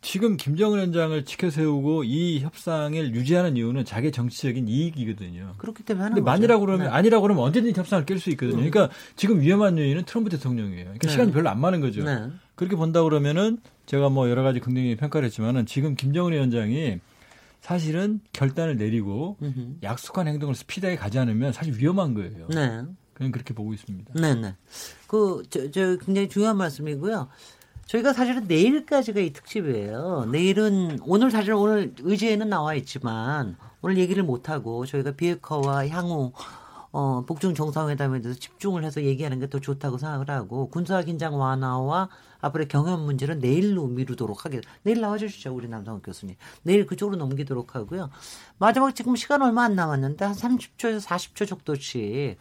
지금 0.00 0.36
김정은 0.36 0.78
위원장을 0.78 1.24
지켜 1.24 1.50
세우고 1.50 2.04
이 2.04 2.40
협상을 2.40 3.14
유지하는 3.14 3.56
이유는 3.56 3.84
자기 3.84 4.12
정치적인 4.12 4.68
이익이거든요. 4.68 5.54
그렇기 5.58 5.82
때문에 5.82 6.04
하는 6.04 6.14
근데 6.16 6.30
만이라고 6.30 6.64
그러면 6.64 6.86
네. 6.86 6.92
아니라고 6.92 7.22
그러면 7.22 7.44
언제든지 7.44 7.78
협상을 7.78 8.04
깰 8.04 8.18
수 8.18 8.30
있거든요. 8.30 8.62
음. 8.62 8.70
그러니까 8.70 8.94
지금 9.16 9.40
위험한 9.40 9.76
요인은 9.78 10.04
트럼프 10.04 10.30
대통령이에요. 10.30 10.84
그러니까 10.84 11.06
네. 11.06 11.12
시간이 11.12 11.32
별로 11.32 11.48
안 11.48 11.60
많은 11.60 11.80
거죠. 11.80 12.04
네. 12.04 12.30
그렇게 12.58 12.74
본다 12.74 13.04
그러면은 13.04 13.58
제가 13.86 14.08
뭐 14.08 14.28
여러 14.28 14.42
가지 14.42 14.58
긍정적인 14.58 14.96
평가를 14.96 15.26
했지만은 15.26 15.64
지금 15.64 15.94
김정은 15.94 16.32
위원장이 16.32 16.98
사실은 17.60 18.20
결단을 18.32 18.76
내리고 18.76 19.36
음흠. 19.40 19.76
약속한 19.84 20.26
행동을 20.26 20.56
스피드하게 20.56 20.96
가지 20.96 21.20
않으면 21.20 21.52
사실 21.52 21.72
위험한 21.78 22.14
거예요. 22.14 22.48
네. 22.48 22.82
그냥 23.14 23.30
그렇게 23.30 23.54
보고 23.54 23.72
있습니다. 23.72 24.12
네, 24.14 24.34
네. 24.34 24.56
그, 25.06 25.44
저, 25.50 25.70
저 25.70 25.96
굉장히 25.98 26.28
중요한 26.28 26.56
말씀이고요. 26.56 27.28
저희가 27.86 28.12
사실은 28.12 28.48
내일까지가 28.48 29.20
이 29.20 29.32
특집이에요. 29.32 30.28
내일은 30.32 30.98
오늘 31.02 31.30
사실 31.30 31.52
오늘 31.52 31.94
의제에는 32.00 32.48
나와 32.48 32.74
있지만 32.74 33.56
오늘 33.82 33.98
얘기를 33.98 34.24
못 34.24 34.48
하고 34.48 34.84
저희가 34.84 35.12
비핵화와 35.12 35.86
향후 35.88 36.32
어, 36.90 37.22
북중 37.26 37.54
정상회담에 37.54 38.20
대해서 38.20 38.38
집중을 38.40 38.84
해서 38.84 39.02
얘기하는 39.02 39.40
게 39.40 39.48
더 39.48 39.58
좋다고 39.60 39.98
생각을 39.98 40.28
하고 40.30 40.68
군사 40.68 41.02
긴장 41.02 41.38
완화와 41.38 42.08
앞으로의 42.40 42.68
경험 42.68 43.00
문제는 43.02 43.38
내일로 43.40 43.86
미루도록 43.88 44.44
하겠습니다. 44.44 44.70
내일 44.82 45.00
나와주시죠, 45.00 45.54
우리 45.54 45.68
남성욱 45.68 46.02
교수님. 46.02 46.36
내일 46.62 46.86
그쪽으로 46.86 47.16
넘기도록 47.16 47.74
하고요. 47.74 48.10
마지막 48.58 48.94
지금 48.94 49.16
시간 49.16 49.42
얼마 49.42 49.64
안 49.64 49.74
남았는데 49.74 50.24
한 50.24 50.34
30초에서 50.34 51.00
40초 51.06 51.46
정도씩 51.48 52.36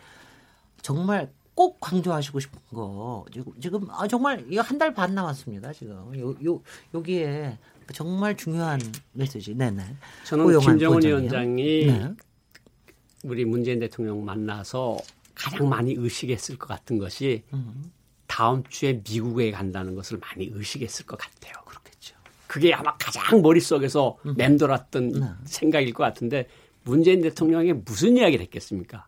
정말 0.81 1.31
꼭 1.55 1.79
강조하시고 1.79 2.39
싶은 2.39 2.59
거 2.71 3.25
지금 3.59 3.87
아 3.89 4.07
정말 4.07 4.45
이거 4.49 4.61
한 4.61 4.77
달 4.77 4.93
반 4.93 5.15
남았습니다 5.15 5.73
지금 5.73 5.95
요, 6.19 6.35
요 6.45 6.61
여기에 6.93 7.57
정말 7.93 8.37
중요한 8.37 8.79
메시지 9.13 9.55
네네 9.55 9.81
저는 10.25 10.45
김정은 10.59 11.01
위원장이 11.03 11.85
네. 11.87 12.13
우리 13.24 13.45
문재인 13.45 13.80
대통령 13.80 14.24
만나서 14.24 14.97
가장 15.36 15.70
많이 15.70 15.93
의식했을 15.93 16.57
것 16.57 16.68
같은 16.68 16.97
것이 16.97 17.43
음. 17.53 17.91
다음 18.28 18.63
주에 18.70 19.01
미국에 19.07 19.51
간다는 19.51 19.95
것을 19.95 20.18
많이 20.20 20.49
의식했을 20.51 21.05
것 21.05 21.18
같아요. 21.18 21.53
그렇겠죠. 21.65 22.15
그게 22.47 22.74
아마 22.74 22.95
가장 22.97 23.41
머릿속에서 23.41 24.18
음. 24.26 24.36
맴돌았던 24.38 25.11
네. 25.11 25.26
생각일 25.45 25.93
것 25.93 26.03
같은데 26.03 26.47
문재인 26.84 27.22
대통령이 27.22 27.74
무슨 27.74 28.18
이야기를 28.18 28.43
했겠습니까? 28.45 29.05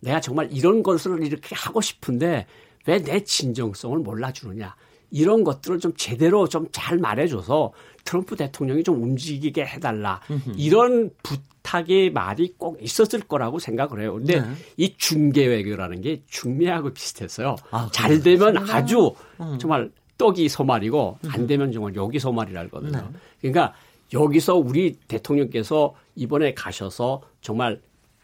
내가 0.00 0.20
정말 0.20 0.52
이런 0.52 0.82
것을 0.82 1.24
이렇게 1.24 1.54
하고 1.54 1.80
싶은데 1.80 2.46
왜 2.86 3.00
내 3.00 3.22
진정성을 3.22 3.98
몰라주느냐. 3.98 4.74
이런 5.16 5.44
것들을 5.44 5.78
좀 5.80 5.94
제대로 5.96 6.46
좀 6.46 6.66
잘 6.72 6.98
말해줘서 6.98 7.72
트럼프 8.04 8.36
대통령이 8.36 8.82
좀 8.84 9.02
움직이게 9.02 9.64
해달라. 9.64 10.20
이런 10.56 11.10
부탁의 11.22 12.10
말이 12.10 12.54
꼭 12.58 12.78
있었을 12.82 13.20
거라고 13.20 13.58
생각을 13.58 14.02
해요. 14.02 14.14
근데 14.14 14.40
네. 14.40 14.46
이 14.76 14.94
중계 14.96 15.46
외교라는 15.46 16.02
게 16.02 16.22
중매하고 16.28 16.92
비슷해서요. 16.92 17.56
아, 17.70 17.88
잘 17.92 18.20
되면 18.20 18.58
아주 18.70 19.12
음. 19.40 19.58
정말 19.58 19.90
떡이 20.18 20.48
소말이고 20.48 21.18
안 21.28 21.46
되면 21.46 21.72
정말 21.72 21.94
여기 21.94 22.18
소말이라 22.18 22.60
하거든요. 22.62 22.98
네. 22.98 23.18
그러니까 23.40 23.74
여기서 24.12 24.54
우리 24.56 24.96
대통령께서 25.08 25.94
이번에 26.14 26.54
가셔서 26.54 27.22
정말 27.40 27.80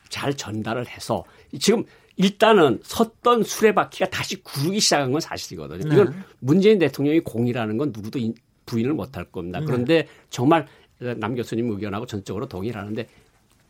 잘 0.09 0.37
전달을 0.37 0.87
해서 0.89 1.25
지금 1.59 1.85
일단은 2.17 2.81
섰던 2.83 3.43
수레바퀴가 3.43 4.11
다시 4.11 4.43
구르기 4.43 4.81
시작한 4.81 5.13
건 5.13 5.21
사실이거든요. 5.21 5.89
네. 5.89 5.95
이건 5.95 6.25
문재인 6.41 6.79
대통령이 6.79 7.21
공이라는 7.21 7.79
건 7.79 7.93
누구도 7.95 8.19
부인을 8.67 8.93
못할 8.93 9.25
겁니다. 9.25 9.61
네. 9.61 9.67
그런데 9.67 10.09
정말 10.31 10.67
남 11.17 11.35
교수님 11.35 11.71
의견하고 11.71 12.07
전적으로 12.07 12.47
동의를 12.47 12.81
하는데 12.81 13.07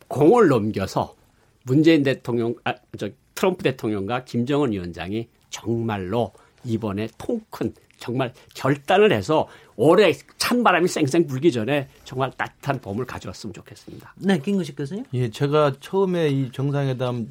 공을 0.07 0.47
넘겨서 0.47 1.15
문재인 1.63 2.03
대통령, 2.03 2.53
아, 2.63 2.75
저 2.97 3.09
트럼프 3.33 3.63
대통령과 3.63 4.25
김정은 4.25 4.71
위원장이 4.71 5.27
정말로 5.49 6.31
이번에 6.65 7.07
통큰 7.17 7.73
정말 7.97 8.33
결단을 8.53 9.13
해서 9.13 9.47
올해 9.75 10.13
찬바람이 10.37 10.87
쌩쌩 10.87 11.25
불기 11.25 11.51
전에 11.51 11.87
정말 12.03 12.31
따뜻한 12.31 12.81
봄을 12.81 13.05
가져왔으면 13.05 13.53
좋겠습니다. 13.53 14.13
네, 14.17 14.39
김구식 14.39 14.75
교수님. 14.75 15.05
예, 15.13 15.29
제가 15.29 15.73
처음에 15.79 16.29
이 16.29 16.51
정상회담 16.51 17.27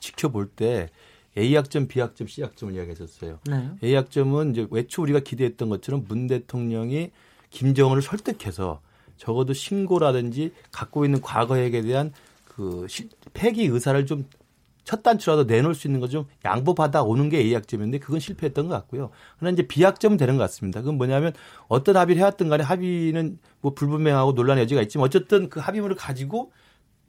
지켜볼 0.00 0.48
때 0.50 0.90
A학점, 1.36 1.88
B학점, 1.88 2.26
C학점을 2.26 2.74
이야기했었어요. 2.74 3.38
네. 3.46 3.70
A학점은 3.82 4.52
이제 4.52 4.66
외초 4.70 5.02
우리가 5.02 5.20
기대했던 5.20 5.68
것처럼 5.68 6.04
문 6.08 6.26
대통령이 6.26 7.10
김정은을 7.50 8.02
설득해서 8.02 8.80
적어도 9.16 9.52
신고라든지 9.52 10.52
갖고 10.72 11.04
있는 11.04 11.20
과거 11.20 11.56
핵에 11.56 11.82
대한 11.82 12.12
그 12.44 12.86
폐기 13.32 13.64
의사를 13.64 14.04
좀 14.06 14.24
첫 14.88 15.02
단추라도 15.02 15.44
내놓을 15.44 15.74
수 15.74 15.86
있는 15.86 16.00
거 16.00 16.08
좀 16.08 16.24
양보받아 16.46 17.02
오는 17.02 17.28
게 17.28 17.40
A 17.40 17.52
약점인데 17.52 17.98
그건 17.98 18.20
실패했던 18.20 18.68
것 18.68 18.74
같고요. 18.74 19.10
그러나 19.38 19.52
이제 19.52 19.66
B 19.66 19.82
약점은 19.82 20.16
되는 20.16 20.38
것 20.38 20.44
같습니다. 20.44 20.80
그건 20.80 20.96
뭐냐면 20.96 21.34
어떤 21.68 21.98
합의를 21.98 22.18
해왔든 22.20 22.48
간에 22.48 22.64
합의는 22.64 23.38
뭐 23.60 23.74
불분명하고 23.74 24.32
논란의 24.32 24.62
여지가 24.62 24.80
있지만 24.82 25.04
어쨌든 25.04 25.50
그 25.50 25.60
합의문을 25.60 25.94
가지고 25.94 26.52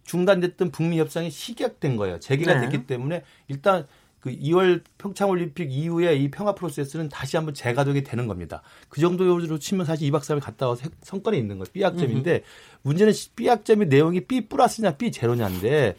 중단됐던 0.09 0.71
북미 0.71 0.99
협상이 0.99 1.29
식약된 1.29 1.95
거예요. 1.95 2.19
재개가 2.19 2.55
네. 2.55 2.61
됐기 2.61 2.87
때문에 2.87 3.21
일단 3.47 3.85
그 4.19 4.31
2월 4.31 4.81
평창올림픽 4.97 5.71
이후에 5.71 6.15
이 6.15 6.31
평화 6.31 6.55
프로세스는 6.55 7.09
다시 7.09 7.37
한번 7.37 7.53
재가동이 7.53 8.03
되는 8.03 8.27
겁니다. 8.27 8.63
그 8.89 8.99
정도로 9.01 9.59
치면 9.59 9.85
사실 9.85 10.11
2박 10.11 10.21
3일 10.21 10.41
갔다 10.41 10.67
와서 10.67 10.89
성과이 11.03 11.37
있는 11.37 11.59
거예요. 11.59 11.71
B약점인데 11.71 12.41
문제는 12.81 13.13
B약점의 13.35 13.87
내용이 13.87 14.21
B 14.21 14.47
플러스냐 14.47 14.97
B 14.97 15.11
제로냐인데 15.11 15.95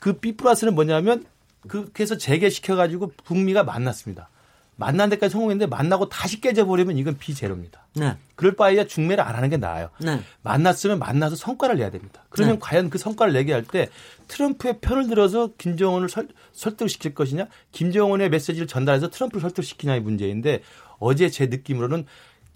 그 0.00 0.14
B 0.14 0.36
플러스는 0.36 0.74
뭐냐면 0.74 1.24
그 1.68 1.90
그래서 1.92 2.18
재개시켜 2.18 2.74
가지고 2.74 3.12
북미가 3.24 3.62
만났습니다. 3.62 4.30
만난 4.78 5.10
데까지 5.10 5.32
성공했는데 5.32 5.68
만나고 5.68 6.08
다시 6.08 6.40
깨져버리면 6.40 6.96
이건 6.98 7.18
비제로입니다. 7.18 7.88
네. 7.96 8.16
그럴 8.36 8.54
바에야 8.54 8.86
중매를 8.86 9.22
안 9.24 9.34
하는 9.34 9.50
게 9.50 9.56
나아요. 9.56 9.90
네. 9.98 10.20
만났으면 10.42 11.00
만나서 11.00 11.34
성과를 11.34 11.78
내야 11.78 11.90
됩니다. 11.90 12.22
그러면 12.30 12.54
네. 12.54 12.60
과연 12.62 12.88
그 12.88 12.96
성과를 12.96 13.32
내게 13.32 13.52
할 13.52 13.64
때 13.64 13.88
트럼프의 14.28 14.78
편을 14.80 15.08
들어서 15.08 15.50
김정은을 15.58 16.08
설, 16.08 16.28
설득시킬 16.52 17.14
것이냐, 17.14 17.48
김정은의 17.72 18.30
메시지를 18.30 18.68
전달해서 18.68 19.10
트럼프를 19.10 19.40
설득시키냐의 19.42 20.00
문제인데 20.00 20.62
어제 21.00 21.28
제 21.28 21.46
느낌으로는 21.46 22.06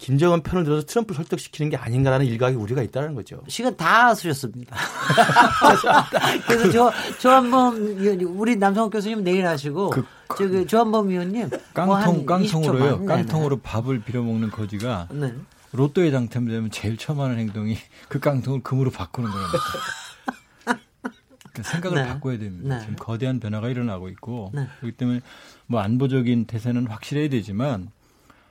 김정은 0.03 0.43
편을 0.43 0.65
들어서 0.65 0.85
트럼프 0.85 1.13
설득시키는 1.13 1.69
게 1.69 1.77
아닌가라는 1.77 2.25
일각의 2.25 2.57
우려가 2.57 2.83
있다는 2.83 3.15
거죠. 3.15 3.41
시간 3.47 3.73
다 3.77 4.13
쓰셨습니다. 4.13 4.75
그래서 6.45 6.71
저, 6.71 6.91
저 7.19 7.29
한번 7.31 7.77
우리 7.77 8.57
남성욱 8.57 8.91
교수님 8.91 9.23
내일 9.23 9.47
하시고 9.47 9.91
그, 9.91 10.05
저기 10.37 10.67
조한범 10.67 11.07
위원님 11.07 11.49
뭐 11.49 11.59
깡통 11.73 12.15
뭐 12.17 12.25
깡통으로요. 12.25 13.05
깡통으로 13.05 13.61
밥을 13.61 14.01
빌어먹는 14.01 14.51
거지가 14.51 15.07
네. 15.11 15.33
로또에 15.71 16.11
당첨되면 16.11 16.69
제일 16.71 16.97
처음 16.97 17.21
하는 17.21 17.39
행동이 17.39 17.77
그 18.09 18.19
깡통을 18.19 18.61
금으로 18.61 18.91
바꾸는 18.91 19.31
겁니다. 19.31 19.57
그러니까 21.53 21.63
생각을 21.63 22.03
네. 22.03 22.07
바꿔야 22.09 22.37
됩니다. 22.37 22.75
네. 22.75 22.81
지금 22.81 22.97
거대한 22.97 23.39
변화가 23.39 23.69
일어나고 23.69 24.09
있고 24.09 24.51
네. 24.53 24.67
그렇기 24.81 24.97
때문에 24.97 25.21
뭐 25.65 25.79
안보적인 25.79 26.43
태세는 26.43 26.87
확실해야 26.87 27.29
되지만 27.29 27.89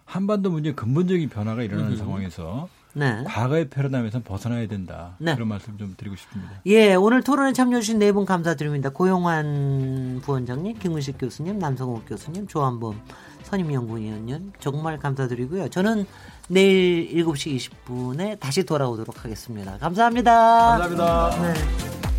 한반도 0.04 0.50
문제 0.50 0.72
근본적인 0.72 1.28
변화가 1.28 1.62
일어나는 1.62 1.92
음. 1.92 1.96
상황에서 1.96 2.68
네. 2.94 3.24
과거의 3.26 3.70
패러다임에서 3.70 4.20
벗어나야 4.22 4.68
된다. 4.68 5.14
네. 5.18 5.34
그런 5.34 5.48
말씀 5.48 5.78
좀 5.78 5.94
드리고 5.96 6.14
싶습니다. 6.16 6.52
예, 6.66 6.94
오늘 6.94 7.22
토론에 7.22 7.52
참여해주신 7.54 7.98
네 7.98 8.12
분 8.12 8.26
감사드립니다. 8.26 8.90
고용환 8.90 10.20
부원장님, 10.22 10.78
김은식 10.78 11.16
교수님, 11.18 11.58
남성욱 11.58 12.04
교수님, 12.06 12.46
조한범 12.46 13.00
선임연구위원님 13.44 14.52
정말 14.60 14.98
감사드리고요. 14.98 15.68
저는 15.68 16.04
내일 16.48 17.08
7시 17.24 17.56
20분에 17.86 18.38
다시 18.38 18.64
돌아오도록 18.64 19.24
하겠습니다. 19.24 19.78
감사합니다. 19.78 20.78
감사합니다. 20.78 21.30
네. 21.40 22.11